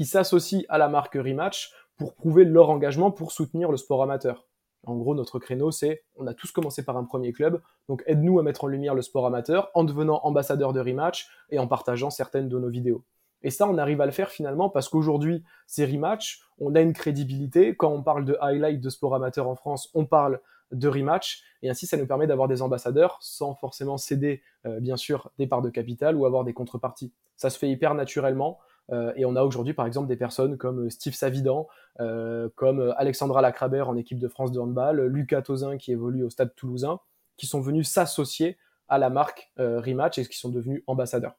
qui 0.00 0.06
s'associent 0.06 0.62
à 0.70 0.78
la 0.78 0.88
marque 0.88 1.12
Rematch 1.12 1.74
pour 1.98 2.14
prouver 2.14 2.46
leur 2.46 2.70
engagement 2.70 3.10
pour 3.10 3.32
soutenir 3.32 3.70
le 3.70 3.76
sport 3.76 4.02
amateur. 4.02 4.46
En 4.86 4.96
gros, 4.96 5.14
notre 5.14 5.38
créneau, 5.38 5.72
c'est 5.72 6.04
on 6.16 6.26
a 6.26 6.32
tous 6.32 6.52
commencé 6.52 6.82
par 6.82 6.96
un 6.96 7.04
premier 7.04 7.34
club, 7.34 7.60
donc 7.86 8.02
aide-nous 8.06 8.38
à 8.38 8.42
mettre 8.42 8.64
en 8.64 8.68
lumière 8.68 8.94
le 8.94 9.02
sport 9.02 9.26
amateur 9.26 9.70
en 9.74 9.84
devenant 9.84 10.18
ambassadeur 10.22 10.72
de 10.72 10.80
Rematch 10.80 11.28
et 11.50 11.58
en 11.58 11.66
partageant 11.66 12.08
certaines 12.08 12.48
de 12.48 12.58
nos 12.58 12.70
vidéos. 12.70 13.04
Et 13.42 13.50
ça, 13.50 13.68
on 13.68 13.76
arrive 13.76 14.00
à 14.00 14.06
le 14.06 14.12
faire 14.12 14.30
finalement 14.30 14.70
parce 14.70 14.88
qu'aujourd'hui, 14.88 15.44
c'est 15.66 15.84
Rematch, 15.84 16.40
on 16.56 16.74
a 16.74 16.80
une 16.80 16.94
crédibilité. 16.94 17.76
Quand 17.76 17.92
on 17.92 18.02
parle 18.02 18.24
de 18.24 18.38
highlight 18.40 18.80
de 18.80 18.88
sport 18.88 19.14
amateur 19.14 19.48
en 19.48 19.54
France, 19.54 19.90
on 19.92 20.06
parle 20.06 20.40
de 20.72 20.88
Rematch, 20.88 21.42
et 21.60 21.68
ainsi 21.68 21.86
ça 21.86 21.98
nous 21.98 22.06
permet 22.06 22.26
d'avoir 22.26 22.48
des 22.48 22.62
ambassadeurs 22.62 23.18
sans 23.20 23.54
forcément 23.54 23.98
céder, 23.98 24.40
euh, 24.64 24.80
bien 24.80 24.96
sûr, 24.96 25.30
des 25.38 25.46
parts 25.46 25.60
de 25.60 25.68
capital 25.68 26.16
ou 26.16 26.24
avoir 26.24 26.44
des 26.44 26.54
contreparties. 26.54 27.12
Ça 27.36 27.50
se 27.50 27.58
fait 27.58 27.68
hyper 27.68 27.94
naturellement. 27.94 28.58
Euh, 28.92 29.12
et 29.16 29.24
on 29.24 29.36
a 29.36 29.42
aujourd'hui, 29.42 29.74
par 29.74 29.86
exemple, 29.86 30.08
des 30.08 30.16
personnes 30.16 30.56
comme 30.56 30.86
euh, 30.86 30.90
Steve 30.90 31.14
Savidan, 31.14 31.68
euh, 32.00 32.48
comme 32.56 32.92
Alexandra 32.96 33.40
Lacrabert 33.40 33.88
en 33.88 33.96
équipe 33.96 34.18
de 34.18 34.28
France 34.28 34.52
de 34.52 34.58
handball, 34.58 35.00
Lucas 35.06 35.42
Tozin 35.42 35.76
qui 35.76 35.92
évolue 35.92 36.24
au 36.24 36.30
Stade 36.30 36.54
Toulousain, 36.54 37.00
qui 37.36 37.46
sont 37.46 37.60
venus 37.60 37.88
s'associer 37.88 38.58
à 38.88 38.98
la 38.98 39.10
marque 39.10 39.52
Rematch 39.56 40.18
et 40.18 40.26
qui 40.26 40.36
sont 40.36 40.48
devenus 40.48 40.82
ambassadeurs. 40.88 41.36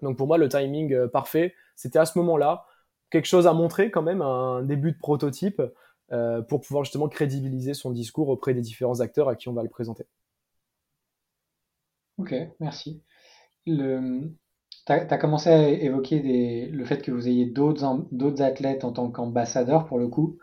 Donc 0.00 0.18
pour 0.18 0.26
moi, 0.26 0.36
le 0.36 0.48
timing 0.48 1.06
parfait, 1.08 1.54
c'était 1.76 2.00
à 2.00 2.06
ce 2.06 2.18
moment-là 2.18 2.66
quelque 3.08 3.26
chose 3.26 3.46
à 3.46 3.52
montrer 3.52 3.92
quand 3.92 4.02
même, 4.02 4.20
un 4.20 4.62
début 4.62 4.90
de 4.90 4.98
prototype 4.98 5.62
pour 6.48 6.60
pouvoir 6.60 6.84
justement 6.84 7.08
crédibiliser 7.08 7.72
son 7.72 7.92
discours 7.92 8.28
auprès 8.28 8.52
des 8.52 8.62
différents 8.62 8.98
acteurs 8.98 9.28
à 9.28 9.36
qui 9.36 9.48
on 9.48 9.52
va 9.52 9.62
le 9.62 9.68
présenter. 9.68 10.06
Ok, 12.18 12.34
merci. 12.58 13.00
Tu 14.86 14.92
as, 14.92 15.18
commencé 15.18 15.50
à 15.50 15.68
évoquer 15.68 16.68
le 16.70 16.84
fait 16.84 17.02
que 17.02 17.10
vous 17.12 17.28
ayez 17.28 17.46
d'autres 17.46 18.42
athlètes 18.42 18.84
en 18.84 18.92
tant 18.92 19.10
qu'ambassadeurs 19.10 19.86
pour 19.86 19.98
le 19.98 20.08
coup. 20.08 20.38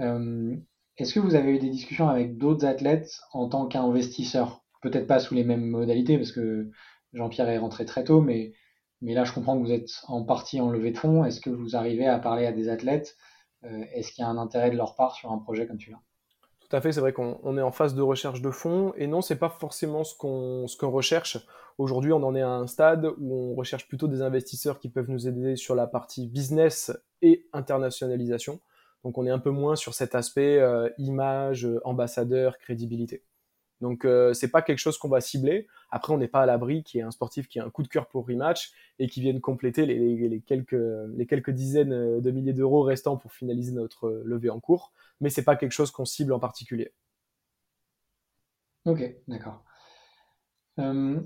Euh, 0.00 0.56
est-ce 0.96 1.14
que 1.14 1.20
vous 1.20 1.34
avez 1.34 1.56
eu 1.56 1.58
des 1.58 1.70
discussions 1.70 2.08
avec 2.08 2.38
d'autres 2.38 2.66
athlètes 2.66 3.20
en 3.32 3.48
tant 3.48 3.66
qu'investisseurs? 3.66 4.64
Peut-être 4.82 5.06
pas 5.06 5.20
sous 5.20 5.34
les 5.34 5.44
mêmes 5.44 5.66
modalités 5.66 6.18
parce 6.18 6.32
que 6.32 6.70
Jean-Pierre 7.12 7.48
est 7.48 7.58
rentré 7.58 7.84
très 7.84 8.04
tôt, 8.04 8.20
mais, 8.20 8.52
mais 9.00 9.14
là 9.14 9.24
je 9.24 9.32
comprends 9.32 9.56
que 9.58 9.64
vous 9.64 9.72
êtes 9.72 9.90
en 10.08 10.24
partie 10.24 10.60
en 10.60 10.70
levée 10.70 10.92
de 10.92 10.98
fonds. 10.98 11.24
Est-ce 11.24 11.40
que 11.40 11.50
vous 11.50 11.76
arrivez 11.76 12.06
à 12.06 12.18
parler 12.18 12.46
à 12.46 12.52
des 12.52 12.68
athlètes? 12.68 13.16
Euh, 13.64 13.84
Est-ce 13.94 14.12
qu'il 14.12 14.22
y 14.22 14.26
a 14.26 14.30
un 14.30 14.38
intérêt 14.38 14.70
de 14.70 14.76
leur 14.76 14.94
part 14.96 15.14
sur 15.14 15.32
un 15.32 15.38
projet 15.38 15.66
comme 15.66 15.80
celui-là? 15.80 16.00
Tout 16.68 16.76
à 16.76 16.80
fait, 16.80 16.92
c'est 16.92 17.00
vrai 17.00 17.12
qu'on 17.12 17.56
est 17.56 17.62
en 17.62 17.72
phase 17.72 17.94
de 17.94 18.02
recherche 18.02 18.42
de 18.42 18.50
fonds, 18.50 18.92
et 18.96 19.06
non, 19.06 19.22
c'est 19.22 19.38
pas 19.38 19.48
forcément 19.48 20.04
ce 20.04 20.14
qu'on 20.14 20.90
recherche. 20.90 21.38
Aujourd'hui, 21.78 22.12
on 22.12 22.22
en 22.22 22.34
est 22.34 22.42
à 22.42 22.50
un 22.50 22.66
stade 22.66 23.06
où 23.18 23.34
on 23.34 23.54
recherche 23.54 23.88
plutôt 23.88 24.08
des 24.08 24.20
investisseurs 24.20 24.78
qui 24.78 24.90
peuvent 24.90 25.08
nous 25.08 25.28
aider 25.28 25.56
sur 25.56 25.74
la 25.74 25.86
partie 25.86 26.26
business 26.26 26.92
et 27.22 27.46
internationalisation. 27.52 28.60
Donc, 29.04 29.16
on 29.16 29.26
est 29.26 29.30
un 29.30 29.38
peu 29.38 29.50
moins 29.50 29.76
sur 29.76 29.94
cet 29.94 30.14
aspect 30.14 30.58
euh, 30.58 30.90
image, 30.98 31.68
ambassadeur, 31.84 32.58
crédibilité. 32.58 33.22
Donc 33.80 34.04
euh, 34.04 34.32
c'est 34.32 34.50
pas 34.50 34.62
quelque 34.62 34.78
chose 34.78 34.98
qu'on 34.98 35.08
va 35.08 35.20
cibler. 35.20 35.66
Après, 35.90 36.12
on 36.12 36.18
n'est 36.18 36.28
pas 36.28 36.42
à 36.42 36.46
l'abri 36.46 36.82
qu'il 36.82 36.98
y 36.98 37.00
ait 37.00 37.06
un 37.06 37.10
sportif 37.10 37.48
qui 37.48 37.60
a 37.60 37.64
un 37.64 37.70
coup 37.70 37.82
de 37.82 37.88
cœur 37.88 38.08
pour 38.08 38.26
rematch 38.26 38.72
et 38.98 39.08
qui 39.08 39.20
vienne 39.20 39.40
compléter 39.40 39.86
les, 39.86 40.40
quelques, 40.46 40.76
les 41.16 41.26
quelques 41.26 41.50
dizaines 41.50 42.20
de 42.20 42.30
milliers 42.30 42.52
d'euros 42.52 42.82
restants 42.82 43.16
pour 43.16 43.32
finaliser 43.32 43.72
notre 43.72 44.22
levée 44.24 44.50
en 44.50 44.60
cours. 44.60 44.92
Mais 45.20 45.30
c'est 45.30 45.44
pas 45.44 45.56
quelque 45.56 45.72
chose 45.72 45.90
qu'on 45.90 46.04
cible 46.04 46.32
en 46.32 46.40
particulier. 46.40 46.92
Ok, 48.84 49.02
d'accord. 49.28 49.64
Euh, 50.78 51.20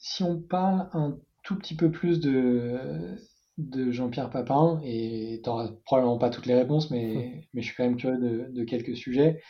si 0.00 0.22
on 0.22 0.40
parle 0.40 0.88
un 0.92 1.18
tout 1.42 1.56
petit 1.56 1.76
peu 1.76 1.90
plus 1.90 2.20
de, 2.20 3.16
de 3.58 3.90
Jean-Pierre 3.90 4.30
Papin, 4.30 4.80
et 4.84 5.40
tu 5.42 5.48
n'auras 5.48 5.70
probablement 5.84 6.18
pas 6.18 6.30
toutes 6.30 6.46
les 6.46 6.54
réponses, 6.54 6.90
mais, 6.90 7.48
mais 7.54 7.62
je 7.62 7.66
suis 7.66 7.76
quand 7.76 7.84
même 7.84 7.96
curieux 7.96 8.18
de, 8.18 8.52
de 8.52 8.64
quelques 8.64 8.96
sujets. 8.96 9.42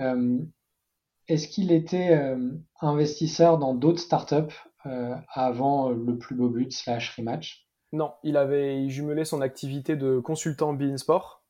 Euh, 0.00 0.38
est-ce 1.28 1.48
qu'il 1.48 1.72
était 1.72 2.10
euh, 2.10 2.50
investisseur 2.80 3.58
dans 3.58 3.74
d'autres 3.74 4.00
startups 4.00 4.54
euh, 4.86 5.14
avant 5.32 5.90
le 5.90 6.18
plus 6.18 6.34
beau 6.34 6.48
but 6.48 6.72
slash 6.72 7.16
rematch? 7.16 7.66
Non, 7.92 8.12
il 8.22 8.36
avait 8.36 8.88
jumelé 8.88 9.24
son 9.24 9.40
activité 9.40 9.96
de 9.96 10.18
consultant 10.18 10.72
Bein 10.72 10.96
Sport 10.96 11.42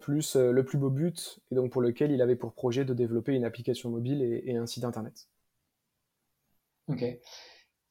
plus 0.00 0.36
le 0.36 0.62
plus 0.64 0.76
beau 0.76 0.90
but, 0.90 1.40
et 1.50 1.54
donc 1.54 1.72
pour 1.72 1.80
lequel 1.80 2.10
il 2.10 2.20
avait 2.20 2.36
pour 2.36 2.52
projet 2.52 2.84
de 2.84 2.92
développer 2.92 3.32
une 3.32 3.46
application 3.46 3.88
mobile 3.88 4.20
et, 4.22 4.54
un 4.54 4.66
site 4.66 4.84
internet. 4.84 5.28
Ok. 6.88 7.02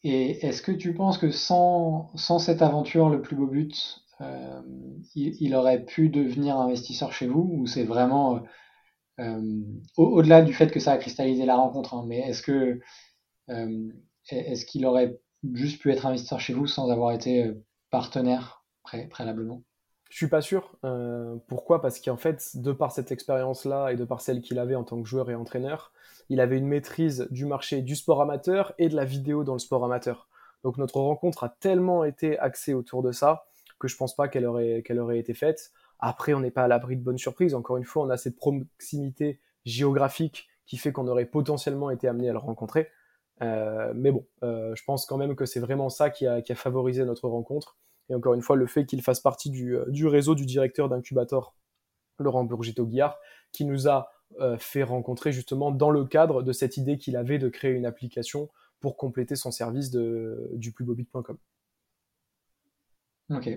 Et 0.03 0.45
est-ce 0.45 0.61
que 0.61 0.71
tu 0.71 0.93
penses 0.93 1.17
que 1.17 1.31
sans, 1.31 2.11
sans 2.15 2.37
cette 2.37 2.61
aventure, 2.61 3.09
le 3.09 3.19
plus 3.19 3.35
beau 3.35 3.47
but, 3.47 4.05
il, 5.15 5.55
aurait 5.55 5.83
pu 5.83 6.09
devenir 6.09 6.55
investisseur 6.55 7.11
chez 7.13 7.25
vous 7.25 7.49
ou 7.51 7.65
c'est 7.65 7.83
vraiment 7.83 8.43
au-delà 9.97 10.41
du 10.41 10.53
fait 10.53 10.71
que 10.71 10.79
ça 10.79 10.93
a 10.93 10.97
cristallisé 10.97 11.45
la 11.45 11.55
rencontre, 11.55 11.93
hein, 11.93 12.03
mais 12.07 12.19
est-ce 12.19 12.41
que 12.41 12.79
est-ce 14.31 14.65
qu'il 14.65 14.85
aurait 14.85 15.19
juste 15.53 15.81
pu 15.81 15.91
être 15.91 16.05
investisseur 16.05 16.39
chez 16.39 16.53
vous 16.53 16.67
sans 16.67 16.89
avoir 16.89 17.11
été 17.13 17.45
euh, 17.45 17.63
partenaire 17.89 18.63
préalablement? 19.09 19.63
Je 20.09 20.17
suis 20.17 20.27
pas 20.27 20.41
sûr. 20.41 20.75
Euh, 20.83 21.35
pourquoi? 21.47 21.81
Parce 21.81 21.99
qu'en 21.99 22.17
fait, 22.17 22.55
de 22.55 22.71
par 22.71 22.91
cette 22.91 23.11
expérience-là 23.11 23.91
et 23.91 23.95
de 23.95 24.05
par 24.05 24.21
celle 24.21 24.41
qu'il 24.41 24.57
avait 24.57 24.75
en 24.75 24.83
tant 24.83 25.01
que 25.01 25.07
joueur 25.07 25.29
et 25.29 25.35
entraîneur, 25.35 25.93
il 26.29 26.41
avait 26.41 26.57
une 26.57 26.67
maîtrise 26.67 27.27
du 27.29 27.45
marché 27.45 27.81
du 27.81 27.95
sport 27.95 28.21
amateur 28.21 28.73
et 28.79 28.89
de 28.89 28.95
la 28.95 29.05
vidéo 29.05 29.43
dans 29.43 29.53
le 29.53 29.59
sport 29.59 29.85
amateur. 29.85 30.27
Donc 30.63 30.77
notre 30.77 30.99
rencontre 30.99 31.43
a 31.43 31.49
tellement 31.49 32.03
été 32.03 32.37
axée 32.39 32.73
autour 32.73 33.03
de 33.03 33.11
ça 33.11 33.45
que 33.79 33.87
je 33.87 33.95
pense 33.95 34.15
pas 34.15 34.27
qu'elle 34.27 34.45
aurait 34.45 35.19
été 35.19 35.33
faite. 35.33 35.71
Après, 35.99 36.33
on 36.33 36.39
n'est 36.39 36.51
pas 36.51 36.63
à 36.63 36.67
l'abri 36.67 36.95
de 36.95 37.03
bonnes 37.03 37.17
surprises. 37.17 37.53
Encore 37.53 37.77
une 37.77 37.83
fois, 37.83 38.05
on 38.05 38.09
a 38.09 38.17
cette 38.17 38.37
proximité 38.37 39.39
géographique 39.65 40.47
qui 40.65 40.77
fait 40.77 40.91
qu'on 40.91 41.07
aurait 41.07 41.25
potentiellement 41.25 41.89
été 41.89 42.07
amené 42.07 42.29
à 42.29 42.31
le 42.31 42.37
rencontrer. 42.37 42.89
Euh, 43.41 43.91
mais 43.95 44.11
bon, 44.11 44.25
euh, 44.43 44.75
je 44.75 44.83
pense 44.83 45.05
quand 45.05 45.17
même 45.17 45.35
que 45.35 45.45
c'est 45.45 45.59
vraiment 45.59 45.89
ça 45.89 46.09
qui 46.09 46.27
a, 46.27 46.41
favorisé 46.55 47.05
notre 47.05 47.27
rencontre. 47.27 47.77
Et 48.09 48.15
encore 48.15 48.33
une 48.33 48.41
fois, 48.41 48.55
le 48.55 48.67
fait 48.67 48.85
qu'il 48.85 49.01
fasse 49.01 49.19
partie 49.19 49.49
du, 49.49 49.75
euh, 49.75 50.09
réseau 50.09 50.35
du 50.35 50.45
directeur 50.45 50.89
d'incubateur, 50.89 51.55
Laurent 52.17 52.43
Burgito-Guillard, 52.43 53.17
qui 53.51 53.65
nous 53.65 53.87
a 53.87 54.11
fait 54.59 54.83
rencontrer 54.83 55.31
justement 55.31 55.71
dans 55.71 55.89
le 55.89 56.05
cadre 56.05 56.43
de 56.43 56.51
cette 56.51 56.77
idée 56.77 56.99
qu'il 56.99 57.17
avait 57.17 57.39
de 57.39 57.49
créer 57.49 57.71
une 57.71 57.87
application 57.87 58.51
pour 58.79 58.95
compléter 58.95 59.35
son 59.35 59.49
service 59.49 59.89
de, 59.89 60.51
du 60.53 60.71
plusbobit.com. 60.71 61.35
Ok. 63.31 63.49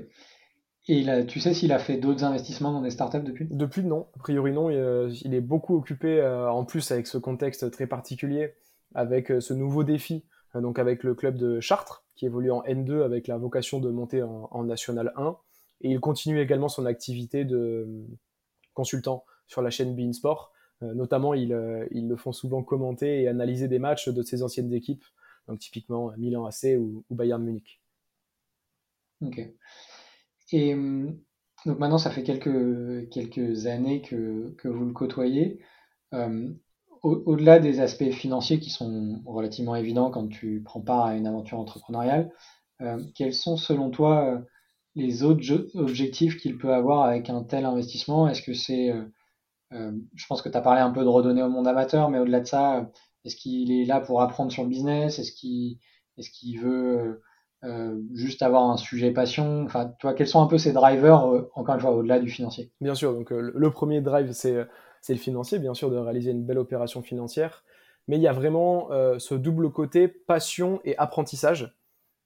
Et 0.89 1.07
tu 1.27 1.39
sais 1.39 1.55
s'il 1.55 1.73
a 1.73 1.79
fait 1.79 1.97
d'autres 1.97 2.25
investissements 2.25 2.73
dans 2.73 2.81
des 2.81 2.91
startups 2.91 3.23
depuis? 3.23 3.47
Depuis, 3.51 3.85
non. 3.85 4.09
A 4.17 4.19
priori, 4.19 4.53
non. 4.53 4.69
il 4.71 5.35
est 5.35 5.41
beaucoup 5.41 5.77
occupé, 5.77 6.23
en 6.25 6.65
plus 6.65 6.91
avec 6.91 7.07
ce 7.07 7.19
contexte 7.19 7.71
très 7.71 7.87
particulier, 7.87 8.55
avec 8.95 9.31
euh, 9.31 9.41
ce 9.41 9.55
nouveau 9.55 9.85
défi, 9.85 10.25
euh, 10.55 10.61
donc 10.61 10.79
avec 10.79 11.03
le 11.03 11.15
club 11.15 11.37
de 11.37 11.61
Chartres, 11.61 12.05
qui 12.15 12.27
évolue 12.27 12.51
en 12.51 12.63
N2 12.63 13.03
avec 13.03 13.27
la 13.27 13.37
vocation 13.37 13.81
de 13.81 13.91
monter 13.91 14.23
en, 14.23 14.65
National 14.65 15.13
1. 15.17 15.37
Et 15.83 15.91
il 15.91 16.01
continue 16.01 16.41
également 16.41 16.69
son 16.69 16.87
activité 16.87 17.45
de 17.45 17.57
euh, 17.57 18.07
consultant 18.75 19.25
sur 19.47 19.63
la 19.63 19.71
chaîne 19.71 19.95
Bein 19.95 20.13
Sport. 20.13 20.53
notamment, 20.81 21.35
ils, 21.35 21.51
le 21.51 22.17
font 22.17 22.33
souvent 22.33 22.63
commenter 22.63 23.23
et 23.23 23.29
analyser 23.29 23.69
des 23.69 23.79
matchs 23.79 24.09
de 24.09 24.23
ses 24.23 24.43
anciennes 24.43 24.73
équipes, 24.73 25.05
donc 25.47 25.59
typiquement 25.59 26.13
Milan 26.17 26.47
AC 26.47 26.79
ou, 26.79 27.05
Bayern 27.11 27.43
Munich. 27.43 27.83
Ok. 29.21 29.41
Et 30.53 30.75
donc 30.75 31.79
maintenant, 31.79 31.99
ça 31.99 32.11
fait 32.11 32.23
quelques, 32.23 33.67
années 33.67 34.03
que, 34.03 34.69
vous 34.69 34.85
le 34.85 34.93
côtoyez. 34.93 35.61
Au-delà 37.03 37.59
des 37.59 37.81
aspects 37.81 38.11
financiers 38.11 38.61
qui 38.61 38.71
sont 38.71 39.23
relativement 39.27 39.75
évidents 39.75 40.11
quand 40.11 40.29
tu 40.29 40.63
prends 40.65 40.81
part 40.81 41.07
à 41.07 41.17
une 41.17 41.27
aventure 41.27 41.59
entrepreneuriale, 41.59 42.31
euh, 42.81 43.03
quels 43.15 43.35
sont 43.35 43.57
selon 43.57 43.91
toi 43.91 44.25
euh, 44.27 44.39
les 44.95 45.25
autres 45.25 45.69
objectifs 45.75 46.37
qu'il 46.37 46.59
peut 46.59 46.73
avoir 46.73 47.03
avec 47.05 47.29
un 47.29 47.43
tel 47.43 47.65
investissement? 47.65 48.29
Est-ce 48.29 48.43
que 48.43 48.55
c'est, 48.55 48.91
euh, 49.73 49.93
je 50.15 50.27
pense 50.27 50.43
que 50.43 50.49
tu 50.49 50.57
as 50.57 50.61
parlé 50.61 50.81
un 50.81 50.91
peu 50.91 51.03
de 51.03 51.09
redonner 51.09 51.43
au 51.43 51.49
monde 51.49 51.67
amateur, 51.67 52.09
mais 52.09 52.19
au-delà 52.19 52.41
de 52.41 52.47
ça, 52.47 52.91
est-ce 53.25 53.37
qu'il 53.37 53.73
est 53.73 53.85
là 53.85 54.01
pour 54.01 54.23
apprendre 54.23 54.53
sur 54.53 54.63
le 54.63 54.69
business? 54.69 55.19
Est-ce 55.19 55.33
qu'il 55.33 55.79
est 56.19 56.31
qu'il 56.31 56.61
veut 56.61 57.23
juste 58.13 58.43
avoir 58.43 58.71
un 58.71 58.77
sujet 58.77 59.13
passion 59.13 59.65
Enfin, 59.65 59.93
toi, 59.99 60.15
quels 60.15 60.27
sont 60.27 60.43
un 60.43 60.47
peu 60.47 60.59
ces 60.59 60.73
drivers, 60.73 61.25
encore 61.55 61.75
une 61.75 61.81
fois, 61.81 61.91
au-delà 61.93 62.19
du 62.19 62.29
financier? 62.29 62.71
Bien 62.81 62.95
sûr, 62.95 63.15
donc 63.15 63.31
le 63.31 63.71
premier 63.71 64.01
drive, 64.01 64.33
c'est 64.33 64.67
c'est 65.03 65.13
le 65.13 65.19
financier, 65.19 65.59
bien 65.59 65.75
sûr, 65.75 65.91
de 65.91 65.97
réaliser 65.97 66.31
une 66.31 66.47
belle 66.47 66.59
opération 66.59 67.03
financière. 67.03 67.65
Mais 68.09 68.17
il 68.17 68.23
y 68.23 68.29
a 68.29 68.33
vraiment 68.33 68.91
euh, 68.93 69.19
ce 69.19 69.35
double 69.35 69.71
côté 69.71 70.09
passion 70.09 70.81
et 70.85 70.97
apprentissage. 70.97 71.77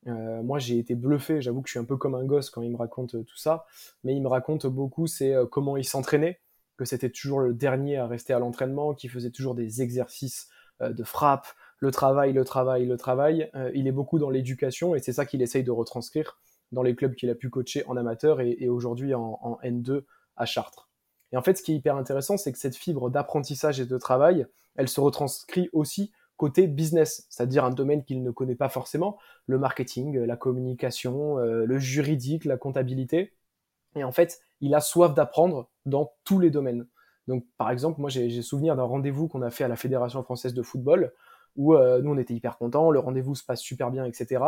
Euh, 0.07 0.42
moi, 0.42 0.59
j'ai 0.59 0.79
été 0.79 0.94
bluffé. 0.94 1.40
J'avoue 1.40 1.62
que 1.62 1.68
je 1.68 1.72
suis 1.72 1.81
un 1.81 1.85
peu 1.85 1.96
comme 1.96 2.14
un 2.14 2.25
gosse 2.25 2.51
quand 2.51 2.62
il 2.62 2.70
me 2.70 2.77
raconte 2.77 3.14
euh, 3.14 3.25
tout 3.25 3.37
ça. 3.37 3.64
Mais 4.05 4.14
il 4.14 4.22
me 4.22 4.29
raconte 4.29 4.66
beaucoup, 4.66 5.07
c'est 5.07 5.35
comment 5.51 5.77
il 5.77 5.85
s'entraînait, 5.85 6.40
que 6.77 6.85
c'était 6.85 7.11
toujours 7.11 7.40
le 7.40 7.55
dernier 7.55 7.96
à 7.96 8.07
rester 8.07 8.35
à 8.35 8.38
l'entraînement, 8.38 8.94
qu'il 8.94 9.11
faisait 9.11 9.31
toujours 9.31 9.55
des 9.55 9.83
exercices 9.83 10.49
de 10.83 11.05
frappe, 11.05 11.46
le 11.79 11.91
travail, 11.91 12.33
le 12.33 12.45
travail, 12.45 12.87
le 12.87 12.97
travail. 12.97 13.51
il 13.75 13.87
est 13.87 13.93
beaucoup 13.93 14.19
dans 14.19 14.31
l'éducation 14.31 14.95
et 14.95 14.99
c'est 14.99 15.12
ça 15.12 15.27
qu'il 15.27 15.43
essaye 15.43 15.62
de 15.62 15.71
retranscrire 15.71 16.39
dans 16.73 16.83
les 16.83 16.95
clubs 16.95 17.15
qu'il 17.15 17.31
a 17.31 17.35
pu 17.35 17.51
coacher 17.51 17.85
en 17.87 17.97
amateur 17.97 18.41
et, 18.41 18.69
aujourd'hui 18.69 19.15
en, 19.15 19.59
N2 19.62 20.05
à 20.37 20.47
Chartres. 20.47 20.89
Et 21.33 21.37
en 21.37 21.43
fait, 21.43 21.57
ce 21.57 21.62
qui 21.62 21.73
est 21.73 21.77
hyper 21.77 21.97
intéressant, 21.97 22.37
c'est 22.37 22.53
que 22.53 22.59
cette 22.59 22.77
fibre 22.77 23.11
d'apprentissage 23.11 23.81
et 23.81 23.87
de 23.87 23.99
travail, 23.99 24.47
elle 24.77 24.89
se 24.89 25.01
retranscrit 25.01 25.69
aussi 25.73 26.12
côté 26.37 26.67
business, 26.67 27.27
c'est-à-dire 27.31 27.65
un 27.65 27.71
domaine 27.71 28.05
qu'il 28.05 28.23
ne 28.23 28.31
connaît 28.31 28.57
pas 28.57 28.69
forcément, 28.69 29.19
le 29.47 29.59
marketing, 29.59 30.19
la 30.19 30.37
communication, 30.37 31.39
euh, 31.39 31.65
le 31.65 31.79
juridique, 31.79 32.45
la 32.45 32.59
comptabilité. 32.59 33.33
Et 33.95 34.05
en 34.05 34.12
fait, 34.12 34.41
il 34.61 34.75
a 34.75 34.81
soif 34.81 35.15
d'apprendre 35.15 35.71
dans 35.87 36.12
tous 36.25 36.39
les 36.39 36.51
domaines. 36.51 36.87
Donc, 37.27 37.45
par 37.57 37.71
exemple, 37.71 38.01
moi, 38.01 38.11
j'ai 38.11 38.43
souvenir 38.43 38.77
d'un 38.77 38.85
rendez-vous 38.85 39.29
qu'on 39.29 39.43
a 39.43 39.51
fait 39.51 39.65
à 39.65 39.69
la 39.69 39.77
Fédération 39.77 40.23
française 40.23 40.53
de 40.53 40.62
football, 40.62 41.12
où 41.57 41.75
euh, 41.75 42.01
nous, 42.03 42.12
on 42.12 42.19
était 42.19 42.35
hyper 42.35 42.59
contents, 42.59 42.90
le 42.90 42.99
rendez-vous 42.99 43.35
se 43.35 43.45
passe 43.45 43.61
super 43.61 43.90
bien, 43.90 44.05
etc. 44.05 44.42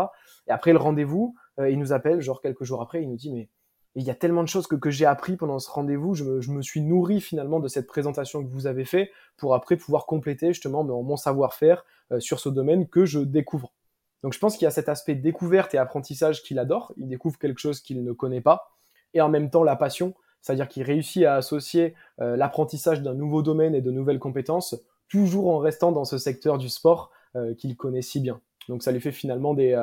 Et 0.47 0.51
après 0.51 0.73
le 0.73 0.79
rendez-vous, 0.79 1.35
euh, 1.59 1.71
il 1.71 1.79
nous 1.79 1.93
appelle, 1.93 2.21
genre 2.21 2.41
quelques 2.41 2.65
jours 2.65 2.83
après, 2.83 3.03
il 3.03 3.09
nous 3.09 3.17
dit, 3.17 3.33
mais 3.33 3.49
il 3.95 4.05
y 4.05 4.11
a 4.11 4.15
tellement 4.15 4.43
de 4.43 4.49
choses 4.49 4.67
que, 4.67 4.91
j'ai 4.91 5.07
appris 5.07 5.37
pendant 5.37 5.59
ce 5.59 5.71
rendez-vous. 5.71 6.15
Je 6.15 6.25
me, 6.25 6.63
suis 6.63 6.81
nourri 6.81 7.21
finalement 7.21 7.59
de 7.59 7.69
cette 7.69 7.87
présentation 7.87 8.45
que 8.45 8.49
vous 8.49 8.67
avez 8.67 8.85
fait 8.85 9.11
pour 9.37 9.55
après 9.55 9.77
pouvoir 9.77 10.07
compléter 10.07 10.49
justement 10.49 10.85
mon, 10.85 11.17
savoir-faire 11.17 11.85
euh, 12.13 12.21
sur 12.21 12.39
ce 12.39 12.49
domaine 12.49 12.87
que 12.87 13.07
je 13.07 13.19
découvre. 13.19 13.73
Donc 14.23 14.35
je 14.35 14.39
pense 14.39 14.57
qu'il 14.57 14.65
y 14.65 14.69
a 14.69 14.71
cet 14.71 14.89
aspect 14.89 15.15
découverte 15.15 15.75
et 15.75 15.79
apprentissage 15.79 16.43
qu'il 16.43 16.59
adore. 16.59 16.93
Il 16.97 17.09
découvre 17.09 17.39
quelque 17.39 17.59
chose 17.59 17.81
qu'il 17.81 18.05
ne 18.05 18.13
connaît 18.13 18.41
pas. 18.41 18.71
Et 19.15 19.21
en 19.21 19.29
même 19.29 19.51
temps 19.51 19.65
la 19.65 19.77
passion, 19.77 20.15
c'est-à-dire 20.43 20.69
qu'il 20.69 20.83
réussit 20.85 21.25
à 21.25 21.35
associer 21.35 21.95
euh, 22.21 22.37
l'apprentissage 22.37 23.03
d'un 23.03 23.15
nouveau 23.15 23.43
domaine 23.43 23.75
et 23.75 23.81
de 23.81 23.91
nouvelles 23.91 24.19
compétences, 24.19 24.77
toujours 25.09 25.49
en 25.49 25.59
restant 25.59 25.93
dans 25.93 26.05
ce 26.05 26.19
secteur 26.19 26.59
du 26.59 26.69
sport 26.69 27.11
euh, 27.37 27.55
qu'il 27.55 27.77
connaît 27.77 28.03
si 28.03 28.21
bien. 28.21 28.41
Donc 28.69 28.83
ça 28.83 28.93
lui 28.93 29.01
fait 29.01 29.13
finalement 29.13 29.55
des, 29.55 29.75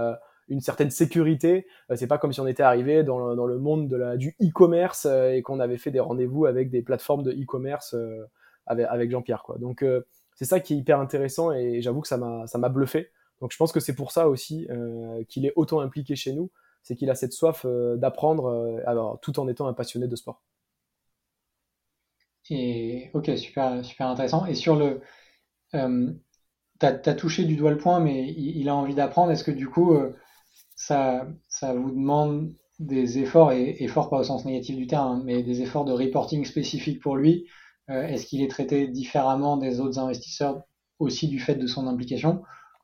une 0.48 0.62
certaine 0.62 0.90
sécurité. 0.90 1.68
Euh, 1.92 1.96
c'est 1.96 2.08
pas 2.08 2.18
comme 2.18 2.34
si 2.34 2.40
on 2.40 2.48
était 2.48 2.64
arrivé 2.64 3.04
dans 3.04 3.20
le, 3.20 3.36
dans 3.36 3.46
le 3.46 3.58
monde 3.58 3.88
de 3.88 3.96
la, 3.96 4.18
du 4.18 4.36
e-commerce 4.42 5.06
euh, 5.06 5.32
et 5.32 5.42
qu'on 5.42 5.60
avait 5.60 5.78
fait 5.78 5.92
des 5.92 6.00
rendez-vous 6.00 6.46
avec 6.46 6.70
des 6.70 6.82
plateformes 6.82 7.24
de 7.24 7.32
e-commerce 7.32 7.94
euh, 7.94 8.26
avec, 8.66 8.88
avec 8.90 9.12
Jean-Pierre. 9.12 9.44
Quoi. 9.44 9.58
Donc 9.58 9.86
c'est 10.34 10.46
ça 10.46 10.60
qui 10.60 10.74
est 10.74 10.78
hyper 10.78 11.00
intéressant 11.00 11.52
et 11.52 11.82
j'avoue 11.82 12.02
que 12.02 12.08
ça 12.08 12.18
m'a, 12.18 12.48
ça 12.48 12.58
m'a 12.58 12.70
bluffé. 12.70 13.12
Donc 13.42 13.52
je 13.52 13.58
pense 13.58 13.72
que 13.72 13.80
c'est 13.80 13.96
pour 13.96 14.12
ça 14.12 14.28
aussi 14.28 14.68
qu'il 15.30 15.46
est 15.46 15.54
autant 15.56 15.82
impliqué 15.82 16.16
chez 16.16 16.34
nous, 16.34 16.50
c'est 16.82 16.96
qu'il 16.96 17.12
a 17.12 17.16
cette 17.16 17.34
soif 17.34 17.64
d'apprendre, 17.98 18.82
alors 18.88 19.20
tout 19.20 19.40
en 19.40 19.48
étant 19.48 19.68
un 19.68 19.74
passionné 19.74 20.08
de 20.08 20.16
sport. 20.16 20.42
Et 22.50 23.10
ok, 23.14 23.32
super, 23.38 23.84
super 23.84 24.08
intéressant. 24.08 24.46
Et 24.46 24.56
sur 24.56 24.76
le, 24.76 25.02
euh, 25.76 26.14
tu 26.80 26.86
as, 26.86 27.14
touché 27.16 27.46
du 27.46 27.56
doigt 27.56 27.72
le 27.72 27.78
point, 27.78 28.00
mais 28.00 28.34
il, 28.34 28.70
a 28.70 28.76
envie 28.76 28.96
d'apprendre. 28.96 29.32
Est-ce 29.32 29.44
que 29.44 29.52
du 29.52 29.68
coup, 29.68 29.96
ça, 30.76 31.28
ça 31.48 31.74
vous 31.74 31.92
demande 31.92 32.54
des 32.80 33.20
efforts, 33.20 33.52
et 33.54 33.84
efforts 33.84 34.10
pas 34.10 34.20
au 34.20 34.24
sens 34.24 34.46
négatif 34.46 34.76
du 34.76 34.88
terme, 34.88 35.08
hein, 35.08 35.24
mais 35.26 35.43
des 35.43 35.62
efforts 35.62 35.86
de 35.86 35.93
reporting 35.93 36.46
spécifiques 36.46 37.02
pour 37.02 37.16
lui. 37.16 37.48
Euh, 37.89 38.08
est-ce 38.08 38.26
qu'il 38.26 38.41
est 38.41 38.50
traité 38.50 38.88
différemment 38.88 39.58
des 39.58 39.80
autres 39.80 40.00
investisseurs 40.00 40.64
aussi 41.00 41.28
du 41.28 41.39
fait 41.39 41.56
de 41.56 41.68
son 41.68 41.88
implication 41.88 42.43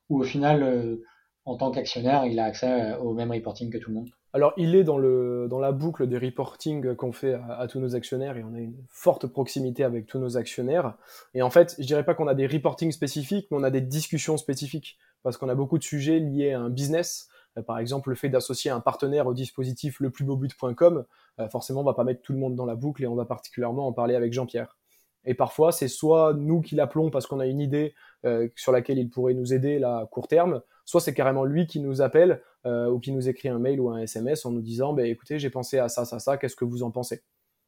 Ou 0.09 0.21
au 0.21 0.23
final, 0.23 0.63
euh, 0.63 1.03
en 1.45 1.57
tant 1.57 1.71
qu'actionnaire, 1.71 2.25
il 2.25 2.39
a 2.39 2.45
accès 2.45 2.95
au 2.97 3.13
même 3.13 3.31
reporting 3.31 3.69
que 3.71 3.77
tout 3.77 3.89
le 3.89 3.95
monde? 3.95 4.09
Alors, 4.33 4.53
il 4.55 4.75
est 4.75 4.85
dans, 4.85 4.97
le, 4.97 5.47
dans 5.49 5.59
la 5.59 5.73
boucle 5.73 6.07
des 6.07 6.17
reporting 6.17 6.95
qu'on 6.95 7.11
fait 7.11 7.33
à, 7.33 7.67
tous 7.67 7.79
nos 7.79 7.95
actionnaires 7.95 8.37
et 8.37 8.43
on 8.43 8.53
a 8.53 8.59
une 8.59 8.77
forte 8.87 9.27
proximité 9.27 9.83
avec 9.83 10.07
tous 10.07 10.19
nos 10.19 10.37
actionnaires. 10.37 10.95
Et 11.33 11.41
en 11.41 11.49
fait, 11.49 11.75
je 11.79 11.85
dirais 11.85 12.05
pas 12.05 12.13
qu'on 12.13 12.27
a 12.27 12.33
des 12.33 12.47
reporting 12.47 12.93
spécifiques, 12.93 13.47
mais 13.51 13.57
on 13.57 13.63
a 13.63 13.69
des 13.69 13.81
discussions 13.81 14.37
spécifiques 14.37 14.97
parce 15.23 15.35
qu'on 15.35 15.49
a 15.49 15.55
beaucoup 15.55 15.77
de 15.77 15.83
sujets 15.83 16.19
liés 16.19 16.53
à 16.53 16.61
un 16.61 16.69
business 16.69 17.27
euh, 17.57 17.61
par 17.61 17.79
exemple, 17.79 18.09
le 18.09 18.15
fait 18.15 18.29
d'associer 18.29 18.71
un 18.71 18.79
partenaire 18.79 19.27
au 19.27 19.33
dispositif 19.33 19.99
leplusbeaubut.com, 19.99 21.05
euh, 21.39 21.49
forcément, 21.49 21.81
on 21.81 21.83
va 21.83 21.93
pas 21.93 22.03
mettre 22.03 22.21
tout 22.21 22.33
le 22.33 22.39
monde 22.39 22.55
dans 22.55 22.65
la 22.65 22.75
boucle 22.75 23.03
et 23.03 23.07
on 23.07 23.15
va 23.15 23.25
particulièrement 23.25 23.87
en 23.87 23.93
parler 23.93 24.15
avec 24.15 24.33
Jean-Pierre. 24.33 24.77
Et 25.25 25.33
parfois, 25.33 25.71
c'est 25.71 25.87
soit 25.87 26.33
nous 26.33 26.61
qui 26.61 26.75
l'appelons 26.75 27.09
parce 27.09 27.27
qu'on 27.27 27.39
a 27.39 27.45
une 27.45 27.59
idée 27.59 27.93
euh, 28.25 28.47
sur 28.55 28.71
laquelle 28.71 28.97
il 28.97 29.09
pourrait 29.09 29.33
nous 29.33 29.53
aider 29.53 29.79
là, 29.79 29.99
à 29.99 30.05
court 30.05 30.27
terme, 30.27 30.61
soit 30.85 31.01
c'est 31.01 31.13
carrément 31.13 31.45
lui 31.45 31.67
qui 31.67 31.79
nous 31.79 32.01
appelle 32.01 32.41
ou 32.63 32.99
qui 32.99 33.11
nous 33.11 33.27
écrit 33.27 33.49
un 33.49 33.57
mail 33.57 33.79
ou 33.79 33.89
un 33.89 33.97
SMS 33.97 34.45
en 34.45 34.51
nous 34.51 34.61
disant 34.61 34.93
bah, 34.93 35.07
écoutez, 35.07 35.39
j'ai 35.39 35.49
pensé 35.49 35.79
à 35.79 35.89
ça, 35.89 36.05
ça, 36.05 36.19
ça, 36.19 36.37
qu'est-ce 36.37 36.55
que 36.55 36.63
vous 36.63 36.83
en 36.83 36.91
pensez? 36.91 37.23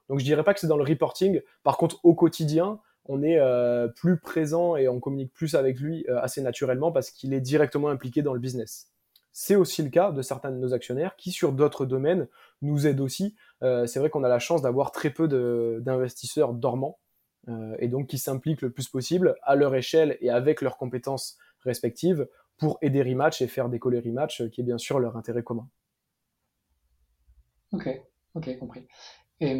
Donc 0.07 0.09
Donc 0.09 0.19
je 0.19 0.25
dirais 0.25 0.43
pas 0.43 0.53
que 0.53 0.59
c'est 0.59 0.67
dans 0.67 0.77
le 0.77 0.83
reporting. 0.83 1.41
Par 1.63 1.77
contre, 1.77 1.99
au 2.03 2.13
quotidien, 2.13 2.79
on 3.05 3.21
est 3.21 3.37
euh, 3.39 3.87
plus 3.87 4.17
présent 4.17 4.75
et 4.75 4.87
on 4.87 4.99
communique 4.99 5.33
plus 5.33 5.55
avec 5.55 5.79
lui 5.79 6.05
euh, 6.09 6.21
assez 6.21 6.41
naturellement 6.41 6.91
parce 6.91 7.11
qu'il 7.11 7.33
est 7.33 7.41
directement 7.41 7.89
impliqué 7.89 8.21
dans 8.21 8.33
le 8.33 8.39
business. 8.39 8.89
C'est 9.31 9.55
aussi 9.55 9.81
le 9.81 9.89
cas 9.89 10.11
de 10.11 10.21
certains 10.21 10.51
de 10.51 10.57
nos 10.57 10.73
actionnaires 10.73 11.15
qui, 11.15 11.31
sur 11.31 11.53
d'autres 11.53 11.85
domaines, 11.85 12.27
nous 12.61 12.85
aident 12.85 13.01
aussi. 13.01 13.35
Euh, 13.63 13.87
c'est 13.87 13.99
vrai 13.99 14.09
qu'on 14.09 14.23
a 14.23 14.29
la 14.29 14.39
chance 14.39 14.61
d'avoir 14.61 14.91
très 14.91 15.09
peu 15.09 15.27
d'investisseurs 15.81 16.53
dormants 16.53 16.99
et 17.79 17.89
donc 17.89 18.07
qui 18.07 18.17
s'impliquent 18.17 18.61
le 18.61 18.71
plus 18.71 18.87
possible 18.87 19.35
à 19.43 19.55
leur 19.55 19.75
échelle 19.75 20.17
et 20.21 20.29
avec 20.29 20.61
leurs 20.61 20.77
compétences 20.77 21.37
respectives 21.65 22.27
pour 22.57 22.77
aider 22.81 23.01
Rematch 23.01 23.41
et 23.41 23.47
faire 23.47 23.67
décoller 23.69 23.99
Rematch, 23.99 24.49
qui 24.49 24.61
est 24.61 24.63
bien 24.63 24.77
sûr 24.77 24.99
leur 24.99 25.17
intérêt 25.17 25.43
commun. 25.43 25.67
Ok, 27.73 27.89
ok, 28.35 28.57
compris. 28.59 28.87
Et 29.39 29.59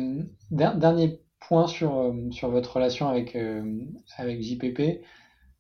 dernier 0.52 1.22
point 1.48 1.68
sur, 1.68 1.98
euh, 1.98 2.32
sur 2.32 2.50
votre 2.50 2.76
relation 2.76 3.10
avec, 3.10 3.36
euh, 3.36 3.82
avec 4.18 4.42
JPP. 4.42 5.04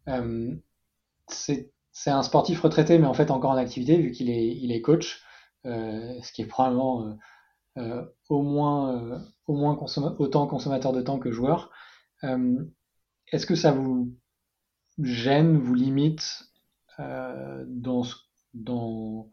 Euh, 0.07 0.55
c'est 1.27 1.71
un 2.07 2.23
sportif 2.23 2.61
retraité, 2.61 2.97
mais 2.99 3.07
en 3.07 3.13
fait 3.13 3.31
encore 3.31 3.51
en 3.51 3.57
activité, 3.57 3.97
vu 3.97 4.11
qu'il 4.11 4.29
est, 4.29 4.47
il 4.47 4.71
est 4.71 4.81
coach, 4.81 5.23
ce 5.63 6.31
qui 6.33 6.41
est 6.41 6.47
probablement 6.47 7.17
au 8.29 8.41
moins, 8.41 9.23
au 9.47 9.55
moins 9.55 9.77
autant 10.19 10.47
consommateur 10.47 10.91
de 10.91 11.01
temps 11.01 11.19
que 11.19 11.31
joueur. 11.31 11.71
Est-ce 12.23 13.45
que 13.45 13.55
ça 13.55 13.71
vous 13.71 14.13
gêne, 15.01 15.57
vous 15.57 15.73
limite 15.73 16.43
dans, 16.97 18.03
dans, 18.53 19.29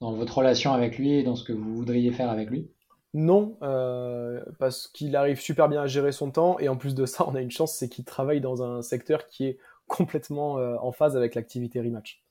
votre 0.00 0.38
relation 0.38 0.72
avec 0.72 0.98
lui 0.98 1.12
et 1.12 1.22
dans 1.22 1.36
ce 1.36 1.44
que 1.44 1.52
vous 1.52 1.74
voudriez 1.74 2.12
faire 2.12 2.30
avec 2.30 2.50
lui? 2.50 2.70
Non, 3.14 3.56
euh, 3.62 4.44
parce 4.58 4.88
qu'il 4.88 5.16
arrive 5.16 5.40
super 5.40 5.70
bien 5.70 5.80
à 5.80 5.86
gérer 5.86 6.12
son 6.12 6.30
temps 6.30 6.58
et 6.58 6.68
en 6.68 6.76
plus 6.76 6.94
de 6.94 7.06
ça, 7.06 7.24
on 7.28 7.34
a 7.34 7.40
une 7.40 7.50
chance, 7.50 7.74
c'est 7.74 7.88
qu'il 7.88 8.04
travaille 8.04 8.42
dans 8.42 8.62
un 8.62 8.82
secteur 8.82 9.26
qui 9.26 9.46
est 9.46 9.58
complètement 9.86 10.58
euh, 10.58 10.76
en 10.82 10.92
phase 10.92 11.16
avec 11.16 11.34
l'activité 11.34 11.80
rematch. 11.80 12.22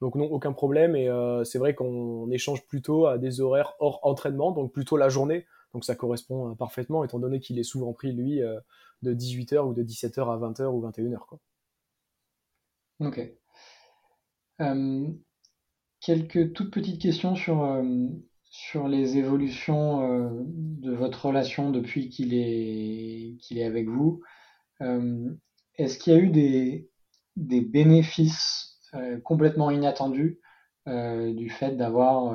Donc 0.00 0.14
non, 0.14 0.26
aucun 0.26 0.52
problème 0.52 0.94
et 0.94 1.08
euh, 1.08 1.42
c'est 1.42 1.58
vrai 1.58 1.74
qu'on 1.74 2.30
échange 2.30 2.64
plutôt 2.68 3.06
à 3.06 3.18
des 3.18 3.40
horaires 3.40 3.74
hors 3.80 3.98
entraînement, 4.04 4.52
donc 4.52 4.72
plutôt 4.72 4.96
la 4.96 5.08
journée. 5.08 5.44
Donc 5.74 5.84
ça 5.84 5.96
correspond 5.96 6.54
parfaitement 6.54 7.02
étant 7.02 7.18
donné 7.18 7.40
qu'il 7.40 7.58
est 7.58 7.64
souvent 7.64 7.92
pris 7.92 8.12
lui 8.12 8.40
de 9.02 9.14
18h 9.14 9.60
ou 9.68 9.74
de 9.74 9.82
17h 9.82 10.20
à 10.20 10.38
20h 10.38 10.66
ou 10.66 10.86
21h 10.88 11.18
quoi. 11.26 11.40
Ok. 13.00 13.20
quelques 16.00 16.52
toutes 16.52 16.72
petites 16.72 17.00
questions 17.00 17.36
sur 17.36 17.62
sur 18.50 18.88
les 18.88 19.18
évolutions 19.18 20.02
euh, 20.02 20.30
de 20.46 20.92
votre 20.92 21.26
relation 21.26 21.70
depuis 21.70 22.08
qu'il 22.08 22.34
est, 22.34 23.62
avec 23.62 23.88
vous. 23.88 24.22
Euh, 24.80 25.30
est-ce 25.76 25.98
qu'il 25.98 26.12
y 26.12 26.16
a 26.16 26.18
eu 26.18 26.30
des, 26.30 26.90
des 27.36 27.60
bénéfices 27.60 28.78
euh, 28.94 29.20
complètement 29.20 29.70
inattendus 29.70 30.40
du 30.86 31.50
fait 31.50 31.76
d'avoir 31.76 32.34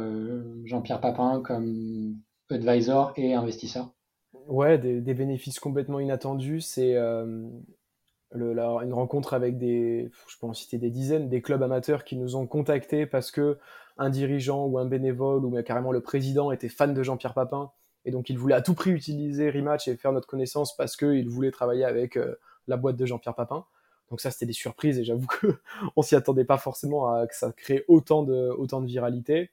Jean-Pierre 0.64 1.02
Papin 1.02 1.42
comme 1.44 2.20
advisor 2.52 3.12
et 3.16 3.34
investisseur? 3.34 3.96
Ouais, 4.48 4.78
des, 4.78 5.14
bénéfices 5.14 5.60
complètement 5.60 6.00
inattendus. 6.00 6.62
C'est 6.62 6.96
une 6.96 8.94
rencontre 8.94 9.34
avec 9.34 9.58
des, 9.58 10.12
je 10.28 10.38
peux 10.40 10.48
en 10.48 10.54
citer 10.54 10.78
des 10.78 10.90
dizaines, 10.90 11.30
des 11.30 11.42
clubs 11.42 11.64
amateurs 11.64 12.04
qui 12.04 12.16
nous 12.18 12.36
ont 12.36 12.48
contactés 12.48 13.06
parce 13.06 13.32
que 13.32 13.58
un 13.98 14.10
dirigeant 14.10 14.66
ou 14.66 14.80
un 14.80 14.86
bénévole 14.86 15.46
ou 15.46 15.62
carrément 15.64 15.92
le 15.92 16.02
président 16.02 16.52
était 16.52 16.70
fan 16.70 16.94
de 16.94 17.04
Jean-Pierre 17.04 17.36
Papin 17.36 17.72
et 18.06 18.12
donc 18.12 18.30
il 18.30 18.38
voulait 18.38 18.56
à 18.56 18.62
tout 18.62 18.74
prix 18.74 18.92
utiliser 18.92 19.50
Rematch 19.50 19.88
et 19.88 19.96
faire 19.96 20.12
notre 20.12 20.28
connaissance 20.28 20.76
parce 20.76 20.96
qu'il 20.96 21.30
voulait 21.30 21.52
travailler 21.52 21.86
avec 21.86 22.18
euh, 22.18 22.36
la 22.68 22.78
boîte 22.78 22.96
de 22.96 23.06
Jean-Pierre 23.06 23.36
Papin. 23.36 23.66
Donc 24.10 24.22
ça 24.22 24.32
c'était 24.32 24.46
des 24.46 24.54
surprises 24.54 25.00
et 25.00 25.04
j'avoue 25.04 25.28
que 25.42 25.56
on 25.96 26.02
s'y 26.02 26.16
attendait 26.16 26.46
pas 26.46 26.58
forcément 26.58 27.14
à 27.14 27.28
que 27.28 27.36
ça 27.36 27.52
crée 27.52 27.86
autant 27.88 28.24
de 28.24 28.50
autant 28.58 28.82
de 28.82 28.88
viralité. 28.88 29.52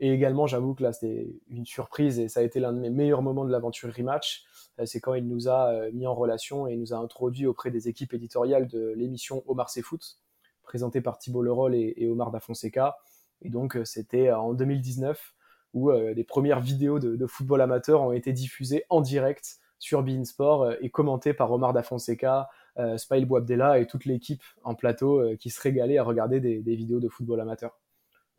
Et 0.00 0.12
également 0.12 0.46
j'avoue 0.46 0.74
que 0.74 0.82
là 0.82 0.92
c'était 0.92 1.28
une 1.48 1.66
surprise 1.66 2.18
et 2.18 2.28
ça 2.28 2.40
a 2.40 2.42
été 2.42 2.58
l'un 2.58 2.72
de 2.72 2.78
mes 2.78 2.90
meilleurs 2.90 3.22
moments 3.22 3.44
de 3.44 3.52
l'aventure 3.52 3.92
Rematch. 3.94 4.44
Euh, 4.78 4.86
c'est 4.86 5.00
quand 5.00 5.14
il 5.14 5.28
nous 5.28 5.48
a 5.48 5.70
euh, 5.70 5.90
mis 5.92 6.06
en 6.06 6.14
relation 6.14 6.66
et 6.66 6.76
nous 6.76 6.92
a 6.92 6.96
introduit 6.96 7.46
auprès 7.46 7.70
des 7.70 7.88
équipes 7.88 8.14
éditoriales 8.14 8.66
de 8.66 8.92
l'émission 8.96 9.44
Omar 9.46 9.70
C'est 9.70 9.82
Foot, 9.82 10.18
présentée 10.62 11.00
par 11.00 11.18
Thibault 11.18 11.42
Leroll 11.42 11.74
et, 11.74 12.08
Omar 12.08 12.30
Da 12.30 12.40
Fonseca 12.40 12.96
et 13.42 13.50
donc, 13.50 13.76
euh, 13.76 13.84
c'était 13.84 14.30
en 14.32 14.52
2019 14.54 15.34
où 15.72 15.90
euh, 15.90 16.12
les 16.14 16.24
premières 16.24 16.60
vidéos 16.60 16.98
de, 16.98 17.26
football 17.26 17.60
amateur 17.60 18.02
ont 18.02 18.12
été 18.12 18.32
diffusées 18.32 18.84
en 18.88 19.00
direct 19.00 19.58
sur 19.78 20.02
Bein 20.02 20.24
Sport 20.24 20.72
et 20.80 20.90
commentées 20.90 21.32
par 21.32 21.50
Omar 21.52 21.72
Da 21.72 21.82
Fonseca, 21.82 22.48
euh, 22.78 22.98
Spile 22.98 23.24
Boabdella 23.24 23.78
et 23.78 23.86
toute 23.86 24.04
l'équipe 24.04 24.42
en 24.62 24.74
plateau 24.74 25.22
qui 25.38 25.48
se 25.48 25.60
régalait 25.60 25.96
à 25.96 26.04
regarder 26.04 26.40
des, 26.40 26.76
vidéos 26.76 27.00
de 27.00 27.08
football 27.08 27.40
amateur. 27.40 27.78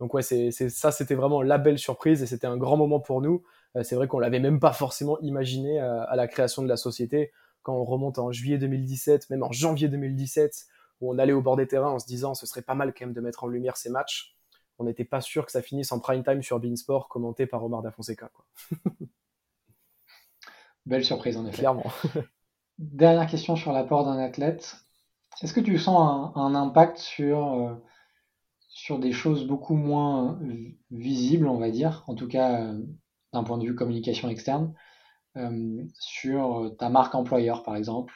Donc 0.01 0.13
ouais, 0.13 0.21
c'est, 0.21 0.51
ça, 0.51 0.91
c'était 0.91 1.15
vraiment 1.15 1.41
la 1.41 1.57
belle 1.57 1.79
surprise 1.79 2.21
et 2.21 2.25
c'était 2.25 2.47
un 2.47 2.57
grand 2.57 2.75
moment 2.75 2.99
pour 2.99 3.21
nous. 3.21 3.43
c'est 3.83 3.95
vrai 3.95 4.07
qu'on 4.09 4.19
l'avait 4.19 4.39
même 4.41 4.59
pas 4.59 4.73
forcément 4.73 5.17
imaginé 5.21 5.79
à 5.79 6.15
la 6.17 6.27
création 6.27 6.63
de 6.63 6.67
la 6.67 6.75
société. 6.75 7.31
Quand 7.61 7.75
on 7.75 7.85
remonte 7.85 8.19
en 8.19 8.31
juillet 8.31 8.57
2017, 8.57 9.29
même 9.29 9.43
en 9.43 9.51
janvier 9.51 9.87
2017, 9.87 10.65
où 10.99 11.13
on 11.13 11.19
allait 11.19 11.33
au 11.33 11.41
bord 11.41 11.55
des 11.55 11.67
terrains 11.67 11.91
en 11.91 11.99
se 11.99 12.07
disant 12.07 12.33
ce 12.33 12.45
serait 12.45 12.63
pas 12.63 12.75
mal 12.75 12.93
quand 12.93 13.05
même 13.05 13.13
de 13.13 13.21
mettre 13.21 13.43
en 13.43 13.47
lumière 13.47 13.77
ces 13.77 13.89
matchs 13.89 14.35
on 14.81 14.83
n'était 14.83 15.05
pas 15.05 15.21
sûr 15.21 15.45
que 15.45 15.51
ça 15.51 15.61
finisse 15.61 15.91
en 15.91 15.99
prime 15.99 16.23
time 16.23 16.41
sur 16.41 16.59
Beansport 16.59 17.07
commenté 17.07 17.45
par 17.45 17.63
Omar 17.63 17.83
Da 17.83 17.91
Fonseca. 17.91 18.31
Belle 20.87 21.05
surprise 21.05 21.37
en 21.37 21.45
effet. 21.45 21.59
Clairement. 21.59 21.91
Dernière 22.79 23.27
question 23.27 23.55
sur 23.55 23.71
l'apport 23.71 24.05
d'un 24.05 24.17
athlète. 24.17 24.77
Est-ce 25.43 25.53
que 25.53 25.59
tu 25.59 25.77
sens 25.77 26.31
un, 26.35 26.55
impact 26.55 26.97
sur, 26.97 27.53
euh, 27.53 27.75
sur 28.71 28.99
des 28.99 29.11
choses 29.11 29.45
beaucoup 29.45 29.75
moins 29.75 30.39
visibles, 30.89 31.47
on 31.47 31.59
va 31.59 31.69
dire, 31.69 32.03
en 32.07 32.15
tout 32.15 32.27
cas 32.27 32.63
euh, 32.63 32.81
d'un 33.33 33.43
point 33.43 33.57
de 33.57 33.65
vue 33.65 33.75
communication 33.75 34.29
externe, 34.29 34.73
euh, 35.37 35.83
sur 35.99 36.75
ta 36.79 36.89
marque 36.89 37.15
employeur 37.15 37.63
par 37.63 37.75
exemple, 37.75 38.13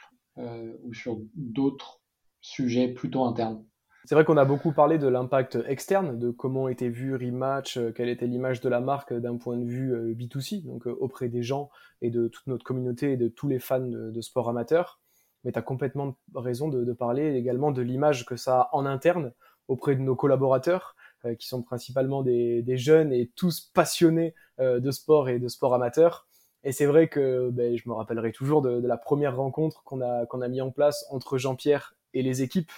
ou 0.82 0.92
sur 0.92 1.18
d'autres 1.34 2.02
sujets 2.42 2.88
plutôt 2.88 3.24
internes 3.24 3.64
c'est 4.06 4.14
vrai 4.14 4.24
qu'on 4.24 4.36
a 4.36 4.44
beaucoup 4.44 4.70
parlé 4.70 4.98
de 4.98 5.08
l'impact 5.08 5.58
externe, 5.66 6.16
de 6.16 6.30
comment 6.30 6.68
était 6.68 6.88
vu 6.88 7.16
Rematch, 7.16 7.76
euh, 7.76 7.90
quelle 7.90 8.08
était 8.08 8.28
l'image 8.28 8.60
de 8.60 8.68
la 8.68 8.80
marque 8.80 9.12
d'un 9.12 9.36
point 9.36 9.56
de 9.56 9.64
vue 9.64 9.92
euh, 9.92 10.14
B2C, 10.14 10.64
donc 10.64 10.86
euh, 10.86 10.96
auprès 11.00 11.28
des 11.28 11.42
gens 11.42 11.70
et 12.02 12.10
de 12.10 12.28
toute 12.28 12.46
notre 12.46 12.64
communauté 12.64 13.12
et 13.12 13.16
de 13.16 13.26
tous 13.26 13.48
les 13.48 13.58
fans 13.58 13.80
de, 13.80 14.20
sport 14.20 14.48
amateur. 14.48 15.00
Mais 15.42 15.50
tu 15.50 15.58
as 15.58 15.62
complètement 15.62 16.16
raison 16.36 16.68
de, 16.68 16.92
parler 16.92 17.34
également 17.34 17.72
de 17.72 17.82
l'image 17.82 18.26
que 18.26 18.36
ça 18.36 18.60
a 18.60 18.68
en 18.72 18.86
interne 18.86 19.32
auprès 19.68 19.96
de 19.96 20.00
nos 20.00 20.16
collaborateurs, 20.16 20.96
qui 21.38 21.48
sont 21.48 21.62
principalement 21.62 22.22
des, 22.22 22.76
jeunes 22.76 23.12
et 23.12 23.32
tous 23.34 23.60
passionnés 23.74 24.34
de 24.60 24.90
sport 24.90 25.28
et 25.28 25.38
de 25.38 25.48
sport 25.48 25.74
amateur. 25.74 26.28
Et 26.62 26.72
c'est 26.72 26.86
vrai 26.86 27.08
que 27.08 27.50
ben, 27.50 27.76
je 27.76 27.88
me 27.88 27.94
rappellerai 27.94 28.32
toujours 28.32 28.62
de, 28.62 28.86
la 28.86 28.96
première 28.96 29.36
rencontre 29.36 29.82
qu'on 29.84 30.00
a, 30.00 30.26
qu'on 30.26 30.40
a 30.40 30.48
mis 30.48 30.60
en 30.60 30.70
place 30.70 31.04
entre 31.10 31.38
Jean-Pierre 31.38 31.94
et 32.14 32.22
les 32.22 32.42
équipes 32.42 32.70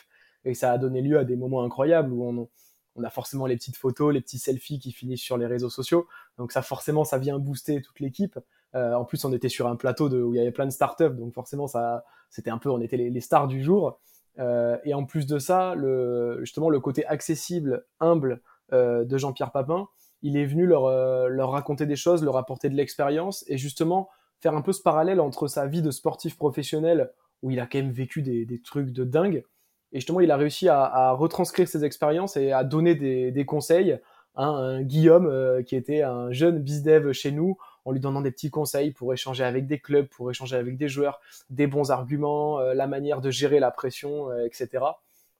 et 0.45 0.55
ça 0.55 0.73
a 0.73 0.79
donné 0.79 1.03
lieu 1.03 1.19
à 1.19 1.25
des 1.25 1.37
moments 1.37 1.63
incroyables 1.63 2.13
où 2.13 2.25
on, 2.25 2.49
on, 2.97 3.05
a 3.05 3.11
forcément 3.11 3.47
les 3.47 3.57
petites 3.57 3.77
photos, 3.77 4.13
les 4.15 4.21
petits 4.21 4.39
selfies 4.39 4.79
qui 4.79 4.93
finissent 4.93 5.23
sur 5.23 5.37
les 5.37 5.47
réseaux 5.47 5.71
sociaux. 5.71 6.07
Donc 6.39 6.53
ça, 6.53 6.63
forcément, 6.63 7.05
ça 7.05 7.19
vient 7.19 7.39
booster 7.39 7.83
toute 7.83 8.01
l'équipe. 8.01 8.39
Euh, 8.75 8.95
en 8.95 9.05
plus, 9.05 9.25
on 9.25 9.33
était 9.33 9.49
sur 9.49 9.67
un 9.67 9.77
plateau 9.77 10.09
de, 10.09 10.23
où 10.23 10.35
il 10.35 10.39
y 10.39 10.41
avait 10.41 10.53
plein 10.53 10.67
de 10.67 10.71
startups, 10.71 11.15
donc 11.15 11.33
forcément, 11.35 11.67
ça, 11.67 12.05
c'était 12.31 12.51
un 12.51 12.59
peu, 12.59 12.71
on 12.71 12.81
était 12.81 12.97
les, 12.97 13.21
stars 13.21 13.49
du 13.49 13.63
jour. 13.63 14.01
Euh, 14.39 14.77
et 14.85 14.95
en 14.95 15.05
plus 15.05 15.27
de 15.27 15.39
ça, 15.39 15.75
le, 15.75 16.39
justement, 16.41 16.71
le 16.71 16.81
côté 16.81 17.05
accessible, 17.07 17.85
humble 18.01 18.41
euh, 18.73 19.05
de 19.05 19.19
Jean-Pierre 19.19 19.53
Papin, 19.53 19.89
il 20.23 20.37
est 20.37 20.47
venu 20.47 20.67
leur, 20.67 20.89
leur 21.29 21.53
raconter 21.53 21.87
des 21.87 21.97
choses, 21.97 22.25
leur 22.25 22.37
apporter 22.37 22.69
de 22.69 22.75
l'expérience 22.75 23.45
et 23.47 23.57
justement 23.57 24.09
faire 24.41 24.55
un 24.55 24.63
peu 24.63 24.73
ce 24.73 24.83
parallèle 24.83 25.21
entre 25.21 25.47
sa 25.47 25.67
vie 25.67 25.83
de 25.83 25.93
sportif 25.93 26.37
professionnel 26.37 27.13
où 27.43 27.53
il 27.53 27.61
a 27.61 27.67
quand 27.67 27.79
même 27.79 27.93
vécu 27.93 28.23
des, 28.23 28.45
des 28.45 28.61
trucs 28.61 28.91
de 28.91 29.05
dingue 29.05 29.45
et 29.93 30.01
justement, 30.01 30.21
il 30.21 30.31
a 30.31 30.37
réussi 30.37 30.69
à, 30.69 31.13
retranscrire 31.13 31.69
ses 31.69 31.85
expériences 31.85 32.37
et 32.37 32.53
à 32.53 32.65
donner 32.65 32.95
des, 32.95 33.45
conseils 33.47 33.99
à 34.35 34.45
un 34.45 34.83
Guillaume 34.83 35.27
euh, 35.27 35.63
qui 35.63 35.77
était 35.77 36.03
un 36.03 36.31
jeune 36.31 36.59
bizdev 36.59 37.13
chez 37.13 37.33
nous 37.33 37.57
en 37.89 37.93
lui 37.93 38.01
donnant 38.01 38.21
des 38.21 38.31
petits 38.31 38.51
conseils 38.51 38.91
pour 38.91 39.13
échanger 39.13 39.45
avec 39.45 39.67
des 39.67 39.79
clubs, 39.79 40.07
pour 40.07 40.31
échanger 40.31 40.57
avec 40.57 40.77
des 40.77 40.89
joueurs, 40.89 41.21
des 41.49 41.67
bons 41.67 41.91
arguments, 41.91 42.61
euh, 42.61 42.75
la 42.75 42.87
manière 42.87 43.21
de 43.21 43.31
gérer 43.31 43.61
la 43.61 43.71
pression, 43.71 44.31
euh, 44.31 44.45
etc. 44.45 44.85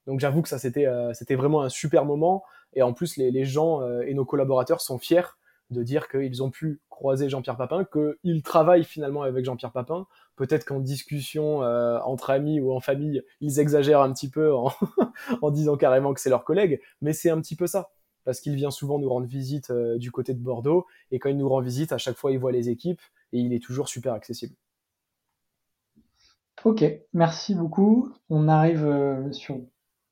Donc 0.07 0.21
j'avoue 0.21 0.41
que 0.41 0.49
ça 0.49 0.59
c'était 0.59 0.87
c'était 1.13 1.35
vraiment 1.35 1.61
un 1.63 1.69
super 1.69 2.07
moment 2.07 2.43
et 2.73 2.81
en 2.81 2.95
plus 2.95 3.19
les, 3.19 3.45
gens 3.45 3.87
et 4.01 4.15
nos 4.15 4.25
collaborateurs 4.25 4.81
sont 4.81 4.99
fiers 4.99 5.37
de 5.71 5.83
dire 5.83 6.09
qu'ils 6.09 6.43
ont 6.43 6.51
pu 6.51 6.81
croiser 6.89 7.29
Jean-Pierre 7.29 7.57
Papin, 7.57 7.85
qu'ils 7.85 8.43
travaillent 8.43 8.85
finalement 8.85 9.23
avec 9.23 9.45
Jean-Pierre 9.45 9.73
Papin. 9.73 10.07
Peut-être 10.37 10.65
qu'en 10.65 10.81
discussion 10.81 11.63
euh, 11.63 11.99
entre 12.05 12.31
amis 12.31 12.61
ou 12.61 12.73
en 12.73 12.81
famille, 12.81 13.23
ils 13.41 13.61
exagèrent 13.61 14.01
un 14.01 14.13
petit 14.13 14.31
peu 14.31 14.53
en 14.53 14.71
disant 15.51 15.77
carrément 15.77 16.15
que 16.15 16.21
c'est 16.21 16.31
leur 16.31 16.45
collègue, 16.45 16.81
mais 17.01 17.13
c'est 17.13 17.31
un 17.31 17.41
petit 17.41 17.57
peu 17.57 17.67
ça. 17.67 17.91
Parce 18.29 18.41
qu'il 18.41 18.55
vient 18.57 18.71
souvent 18.71 18.99
nous 18.99 19.09
rendre 19.09 19.27
visite 19.27 19.71
euh, 19.71 19.97
du 19.97 20.11
côté 20.11 20.35
de 20.35 20.39
Bordeaux, 20.39 20.85
et 21.11 21.19
quand 21.19 21.31
il 21.31 21.39
nous 21.39 21.49
rend 21.49 21.63
visite, 21.63 21.93
à 21.93 21.99
chaque 21.99 22.17
fois 22.17 22.31
il 22.31 22.39
voit 22.39 22.53
les 22.53 22.69
équipes, 22.69 23.01
et 23.33 23.41
il 23.41 23.55
est 23.55 23.63
toujours 23.63 23.89
super 23.89 24.13
accessible. 24.13 24.55
Ok, 26.65 26.85
merci 27.15 27.55
beaucoup. 27.55 28.13
On 28.29 28.49
arrive 28.49 28.85
euh, 28.85 29.33
sur 29.33 29.61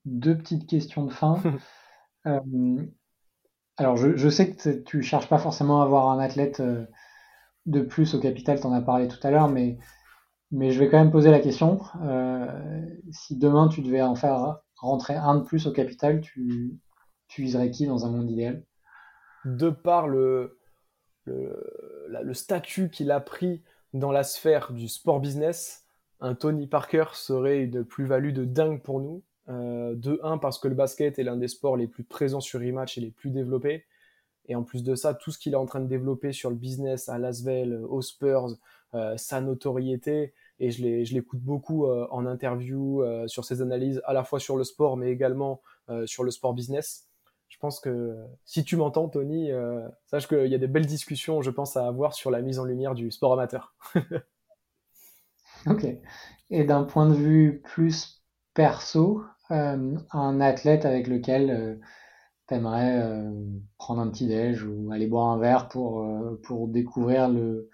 deux 0.05 0.39
petites 0.39 0.67
questions 0.67 1.05
de 1.05 1.13
fin. 1.13 1.41
Euh, 2.27 2.85
alors, 3.77 3.97
je, 3.97 4.29
sais 4.29 4.53
que 4.53 4.83
tu 4.83 5.01
cherches 5.01 5.29
pas 5.29 5.39
forcément 5.39 5.81
à 5.81 5.85
avoir 5.85 6.11
un 6.11 6.19
athlète 6.19 6.59
euh, 6.59 6.85
de 7.67 7.83
plus 7.83 8.17
au 8.17 8.19
capital, 8.19 8.59
tu 8.59 8.67
en 8.67 8.73
as 8.73 8.81
parlé 8.81 9.07
tout 9.07 9.25
à 9.25 9.31
l'heure, 9.31 9.49
mais, 9.49 9.79
mais 10.51 10.73
je 10.73 10.81
vais 10.81 10.91
quand 10.91 10.99
même 10.99 11.13
poser 11.13 11.31
la 11.31 11.39
question. 11.39 11.79
si 13.13 13.37
demain 13.37 13.69
tu 13.69 13.81
devais 13.81 14.03
en 14.03 14.17
faire 14.17 14.57
rentrer 14.75 15.15
un 15.15 15.37
de 15.37 15.45
plus 15.45 15.69
au 15.69 15.73
capital, 15.73 16.21
tu, 16.21 16.81
tu 17.29 17.43
viserais 17.43 17.71
qui 17.71 17.87
dans 17.87 18.07
un 18.07 18.11
monde 18.11 18.31
idéal? 18.31 18.63
De 19.45 19.71
par 19.71 20.09
le, 20.09 20.59
statut 22.33 22.91
qu'il 22.91 23.11
a 23.11 23.21
pris 23.21 23.63
dans 23.95 24.13
la 24.13 24.23
sphère 24.23 24.73
du 24.73 24.89
sport 24.89 25.21
business, 25.21 25.85
un 26.21 26.35
Tony 26.35 26.67
Parker 26.67 27.07
serait 27.13 27.63
une 27.63 27.85
plus-value 27.85 28.33
de 28.33 28.45
dingue 28.45 28.83
pour 28.83 29.01
nous. 29.01 29.23
Euh, 29.49 29.95
de 29.95 30.19
1 30.25 30.39
parce 30.39 30.59
que 30.59 30.67
le 30.67 30.75
basket 30.75 31.21
est 31.21 31.23
l'un 31.23 31.37
des 31.37 31.47
sports 31.47 31.77
les 31.77 31.87
plus 31.87 32.03
présents 32.03 32.41
sur 32.41 32.59
Rematch 32.59 32.99
et 32.99 33.01
les 33.01 33.13
plus 33.13 33.31
développés. 33.31 33.85
Et 34.49 34.57
en 34.57 34.65
plus 34.65 34.83
de 34.83 34.95
ça, 34.95 35.15
tout 35.15 35.31
ce 35.31 35.39
qu'il 35.39 35.53
est 35.53 35.57
en 35.57 35.67
train 35.67 35.81
de 35.81 35.87
développer 35.87 36.33
sur 36.33 36.51
le 36.51 36.57
business 36.57 37.09
à 37.09 37.19
Lasvel, 37.19 37.85
aux 37.89 38.03
Spurs, 38.03 38.57
euh, 38.95 39.17
sa 39.17 39.41
notoriété, 39.41 40.33
et 40.59 40.71
je 40.71 40.83
l'écoute 41.15 41.41
beaucoup 41.41 41.87
euh, 41.87 42.07
en 42.11 42.27
interview 42.27 43.05
sur 43.27 43.45
ses 43.45 43.61
analyses, 43.61 44.01
à 44.05 44.13
la 44.13 44.25
fois 44.25 44.41
sur 44.41 44.57
le 44.57 44.65
sport, 44.65 44.97
mais 44.97 45.11
également 45.11 45.61
sur 46.07 46.25
le 46.25 46.33
sport 46.33 46.53
business. 46.53 47.06
Je 47.49 47.59
pense 47.59 47.81
que 47.81 48.17
si 48.45 48.65
tu 48.65 48.77
m'entends, 48.77 49.09
Tony, 49.09 49.51
sache 50.07 50.29
qu'il 50.29 50.47
y 50.47 50.55
a 50.55 50.59
des 50.59 50.67
belles 50.67 50.87
discussions, 50.87 51.43
je 51.43 51.51
pense, 51.51 51.77
à 51.77 51.87
avoir 51.87 52.13
sur 52.13 52.31
la 52.31 52.43
mise 52.43 52.59
en 52.59 52.65
lumière 52.65 52.95
du 52.95 53.11
sport 53.11 53.33
amateur. 53.33 53.75
Ok. 55.67 55.87
Et 56.51 56.65
d'un 56.65 56.85
point 56.85 57.09
de 57.09 57.15
vue 57.15 57.61
plus 57.65 58.23
perso, 58.55 59.23
euh, 59.51 59.97
un 60.13 60.41
athlète 60.41 60.85
avec 60.85 61.09
lequel 61.09 61.51
euh, 61.51 61.75
tu 62.49 62.55
aimerais 62.55 63.01
euh, 63.03 63.31
prendre 63.79 64.01
un 64.01 64.09
petit 64.09 64.29
déj 64.29 64.65
ou 64.65 64.91
aller 64.93 65.07
boire 65.07 65.29
un 65.29 65.39
verre 65.39 65.69
pour, 65.69 66.07
pour 66.45 66.69
découvrir 66.69 67.29
le, 67.29 67.69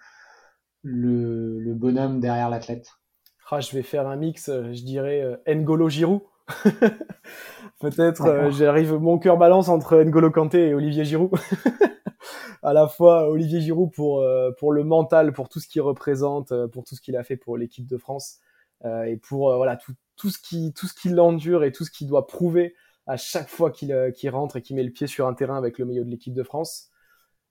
le, 0.81 1.73
bonhomme 1.73 2.19
derrière 2.19 2.49
l'athlète? 2.49 2.87
Ah, 3.51 3.59
Je 3.59 3.75
vais 3.75 3.83
faire 3.83 4.07
un 4.07 4.15
mix, 4.15 4.49
je 4.49 4.83
dirais 4.83 5.39
N'Golo 5.47 5.89
Giroud. 5.89 6.21
Peut-être 7.79 8.51
j'arrive, 8.51 8.93
mon 8.93 9.17
cœur 9.17 9.37
balance 9.37 9.69
entre 9.69 9.97
N'Golo 10.03 10.31
Kanté 10.31 10.69
et 10.69 10.73
Olivier 10.73 11.05
Giroud. 11.05 11.31
à 12.63 12.73
la 12.73 12.87
fois 12.87 13.29
Olivier 13.29 13.61
Giroud 13.61 13.91
pour, 13.91 14.21
euh, 14.21 14.51
pour 14.57 14.71
le 14.71 14.83
mental, 14.83 15.33
pour 15.33 15.49
tout 15.49 15.59
ce 15.59 15.67
qu'il 15.67 15.81
représente, 15.81 16.51
euh, 16.51 16.67
pour 16.67 16.83
tout 16.83 16.95
ce 16.95 17.01
qu'il 17.01 17.15
a 17.17 17.23
fait 17.23 17.35
pour 17.35 17.57
l'équipe 17.57 17.85
de 17.85 17.97
France 17.97 18.39
euh, 18.85 19.03
et 19.03 19.17
pour 19.17 19.55
voilà 19.55 19.75
tout, 19.75 19.93
tout 20.15 20.29
ce 20.29 20.39
qui 20.39 20.73
tout 20.73 20.87
ce 20.87 20.93
qu'il 20.93 21.19
endure 21.19 21.63
et 21.63 21.71
tout 21.71 21.83
ce 21.83 21.91
qu'il 21.91 22.07
doit 22.07 22.25
prouver 22.25 22.75
à 23.05 23.17
chaque 23.17 23.49
fois 23.49 23.69
qu'il 23.69 23.93
rentre 24.29 24.57
et 24.57 24.61
qu'il 24.61 24.77
met 24.77 24.83
le 24.83 24.91
pied 24.91 25.07
sur 25.07 25.27
un 25.27 25.33
terrain 25.33 25.57
avec 25.57 25.77
le 25.77 25.85
maillot 25.85 26.05
de 26.05 26.09
l'équipe 26.09 26.33
de 26.33 26.43
France. 26.43 26.89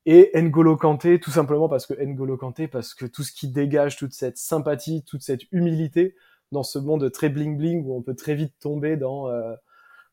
Et 0.07 0.33
N'Golo 0.35 0.77
Kanté, 0.77 1.21
tout 1.21 1.31
simplement 1.31 1.69
parce 1.69 1.87
que 1.87 1.95
N'Golo 2.03 2.37
Kanté, 2.39 2.67
parce 2.69 2.95
que 2.95 3.05
tout 3.05 3.23
ce 3.23 3.33
qui 3.33 3.49
dégage, 3.49 3.97
toute 3.97 4.15
cette 4.15 4.39
sympathie, 4.39 5.05
toute 5.05 5.23
cette 5.23 5.43
humilité 5.53 6.17
dans 6.53 6.63
ce 6.63 6.79
monde 6.79 7.11
très 7.11 7.29
bling 7.29 7.57
bling 7.57 7.85
où 7.85 7.97
on 7.97 8.03
peut 8.03 8.15
très 8.15 8.35
vite 8.35 8.55
tomber 8.61 8.97
dans 8.97 9.29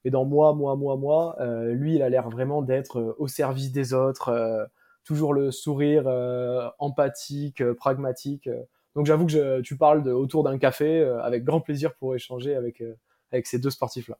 et 0.05 0.11
dans 0.11 0.23
moi, 0.23 0.53
moi, 0.53 0.75
moi, 0.75 0.95
moi, 0.95 1.35
lui, 1.71 1.95
il 1.95 2.01
a 2.01 2.09
l'air 2.09 2.29
vraiment 2.29 2.61
d'être 2.61 3.15
au 3.19 3.27
service 3.27 3.71
des 3.71 3.93
autres, 3.93 4.69
toujours 5.09 5.33
le 5.33 5.49
sourire 5.49 6.03
euh, 6.05 6.69
empathique, 6.77 7.61
euh, 7.61 7.73
pragmatique. 7.73 8.45
Euh. 8.45 8.61
Donc 8.95 9.07
j'avoue 9.07 9.25
que 9.25 9.59
tu 9.61 9.75
parles 9.75 10.03
de, 10.03 10.11
autour 10.11 10.43
d'un 10.43 10.59
café 10.59 11.01
avec 11.23 11.43
grand 11.43 11.61
plaisir 11.61 11.95
pour 11.95 12.15
échanger 12.15 12.55
avec, 12.55 12.83
avec 13.31 13.47
ces 13.47 13.57
deux 13.57 13.69
sportifs-là. 13.69 14.17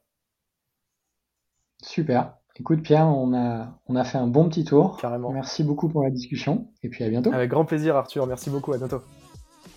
Super. 1.84 2.38
Écoute 2.56 2.82
Pierre, 2.82 3.08
on 3.08 3.34
a, 3.34 3.80
on 3.88 3.96
a 3.96 4.04
fait 4.04 4.18
un 4.18 4.28
bon 4.28 4.48
petit 4.48 4.64
tour. 4.64 4.98
Carrément. 4.98 5.32
Merci 5.32 5.64
beaucoup 5.64 5.90
pour 5.90 6.04
la 6.04 6.12
discussion 6.12 6.72
et 6.82 6.90
puis 6.90 7.04
à 7.04 7.10
bientôt. 7.10 7.34
Avec 7.34 7.50
grand 7.50 7.66
plaisir 7.66 7.96
Arthur, 7.96 8.26
merci 8.28 8.50
beaucoup, 8.50 8.74
à 8.74 8.78
bientôt. 8.78 9.02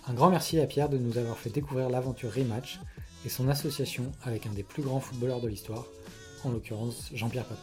Un 0.07 0.15
grand 0.15 0.31
merci 0.31 0.59
à 0.61 0.67
Pierre 0.67 0.89
de 0.89 0.99
nous 0.99 1.19
avoir 1.19 1.39
fait 1.39 1.51
découvrir 1.51 1.89
l'aventure 1.89 2.33
Rematch 2.33 2.81
et 3.25 3.29
son 3.29 3.49
association 3.49 4.11
avec 4.25 4.47
un 4.47 4.53
des 4.53 4.63
plus 4.63 4.83
grands 4.83 5.01
footballeurs 5.01 5.41
de 5.41 5.49
l'histoire, 5.49 5.87
en 6.45 6.51
l'occurrence 6.51 7.11
Jean-Pierre 7.15 7.47
Papin. 7.47 7.63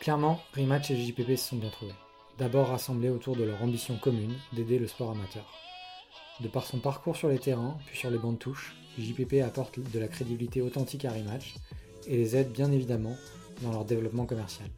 Clairement, 0.00 0.40
Rematch 0.56 0.90
et 0.90 0.96
JPP 0.96 1.36
se 1.36 1.50
sont 1.50 1.56
bien 1.56 1.70
trouvés 1.70 1.94
d'abord 2.38 2.68
rassemblés 2.68 3.10
autour 3.10 3.36
de 3.36 3.44
leur 3.44 3.62
ambition 3.62 3.96
commune 3.96 4.34
d'aider 4.52 4.78
le 4.78 4.86
sport 4.86 5.10
amateur. 5.10 5.46
De 6.40 6.48
par 6.48 6.66
son 6.66 6.78
parcours 6.78 7.16
sur 7.16 7.28
les 7.28 7.38
terrains, 7.38 7.78
puis 7.86 7.98
sur 7.98 8.10
les 8.10 8.18
bancs 8.18 8.34
de 8.34 8.38
touche, 8.38 8.74
JPP 8.98 9.42
apporte 9.44 9.78
de 9.78 9.98
la 9.98 10.08
crédibilité 10.08 10.60
authentique 10.60 11.04
à 11.04 11.12
Rematch 11.12 11.54
et 12.06 12.16
les 12.16 12.36
aide 12.36 12.52
bien 12.52 12.72
évidemment 12.72 13.16
dans 13.62 13.70
leur 13.70 13.84
développement 13.84 14.26
commercial. 14.26 14.68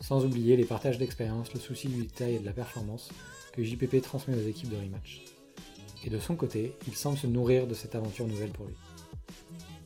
Sans 0.00 0.24
oublier 0.24 0.56
les 0.56 0.64
partages 0.64 0.98
d'expérience, 0.98 1.52
le 1.54 1.60
souci 1.60 1.88
du 1.88 2.02
détail 2.02 2.34
et 2.34 2.38
de 2.38 2.46
la 2.46 2.52
performance 2.52 3.10
que 3.52 3.62
JPP 3.62 4.02
transmet 4.02 4.34
aux 4.34 4.48
équipes 4.48 4.70
de 4.70 4.76
Rematch. 4.76 5.22
Et 6.04 6.10
de 6.10 6.18
son 6.18 6.34
côté, 6.34 6.76
il 6.86 6.94
semble 6.94 7.18
se 7.18 7.26
nourrir 7.26 7.66
de 7.66 7.74
cette 7.74 7.94
aventure 7.94 8.26
nouvelle 8.26 8.50
pour 8.50 8.66
lui. 8.66 8.74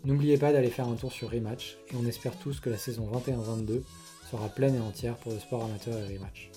N'oubliez 0.05 0.39
pas 0.39 0.53
d'aller 0.53 0.71
faire 0.71 0.89
un 0.89 0.95
tour 0.95 1.13
sur 1.13 1.31
Rematch 1.31 1.79
et 1.91 1.97
on 1.97 2.07
espère 2.07 2.39
tous 2.39 2.61
que 2.61 2.71
la 2.71 2.79
saison 2.79 3.11
21-22 3.11 3.83
sera 4.31 4.49
pleine 4.49 4.77
et 4.77 4.81
entière 4.81 5.17
pour 5.17 5.33
le 5.33 5.39
sport 5.39 5.65
amateur 5.65 5.99
et 5.99 6.17
Rematch. 6.17 6.51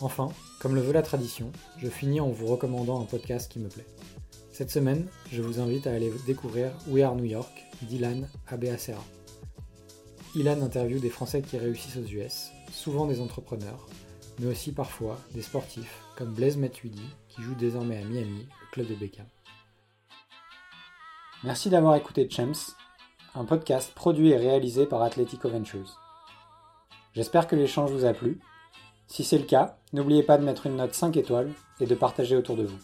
Enfin, 0.00 0.28
comme 0.60 0.74
le 0.74 0.80
veut 0.80 0.92
la 0.92 1.02
tradition, 1.02 1.50
je 1.78 1.88
finis 1.88 2.20
en 2.20 2.28
vous 2.28 2.46
recommandant 2.46 3.00
un 3.00 3.04
podcast 3.04 3.50
qui 3.50 3.58
me 3.58 3.68
plaît. 3.68 3.86
Cette 4.52 4.70
semaine, 4.70 5.06
je 5.32 5.42
vous 5.42 5.60
invite 5.60 5.86
à 5.86 5.92
aller 5.92 6.12
découvrir 6.26 6.70
We 6.88 7.02
Are 7.02 7.16
New 7.16 7.24
York 7.24 7.64
d'Ilan 7.82 8.22
Abeacera. 8.46 9.04
Ilan 10.34 10.62
interviewe 10.62 11.00
des 11.00 11.10
Français 11.10 11.42
qui 11.42 11.56
réussissent 11.58 11.96
aux 11.96 12.06
US, 12.06 12.50
souvent 12.72 13.06
des 13.06 13.20
entrepreneurs, 13.20 13.88
mais 14.38 14.46
aussi 14.46 14.72
parfois 14.72 15.18
des 15.34 15.42
sportifs 15.42 16.02
comme 16.16 16.32
Blaise 16.32 16.56
Matuidi 16.56 17.08
qui 17.28 17.42
joue 17.42 17.54
désormais 17.54 17.98
à 17.98 18.04
Miami, 18.04 18.46
le 18.60 18.72
club 18.72 18.86
de 18.86 18.94
Beckham. 18.94 19.26
Merci 21.44 21.70
d'avoir 21.70 21.94
écouté 21.96 22.28
Champs, 22.28 22.74
un 23.34 23.44
podcast 23.44 23.92
produit 23.94 24.30
et 24.30 24.36
réalisé 24.36 24.86
par 24.86 25.02
Athletico 25.02 25.48
Ventures. 25.48 26.00
J'espère 27.14 27.46
que 27.46 27.56
l'échange 27.56 27.90
vous 27.90 28.04
a 28.04 28.12
plu 28.12 28.40
si 29.08 29.24
c'est 29.24 29.38
le 29.38 29.44
cas, 29.44 29.78
n'oubliez 29.94 30.22
pas 30.22 30.36
de 30.36 30.44
mettre 30.44 30.66
une 30.66 30.76
note 30.76 30.94
5 30.94 31.16
étoiles 31.16 31.50
et 31.80 31.86
de 31.86 31.94
partager 31.94 32.36
autour 32.36 32.56
de 32.56 32.64
vous. 32.64 32.78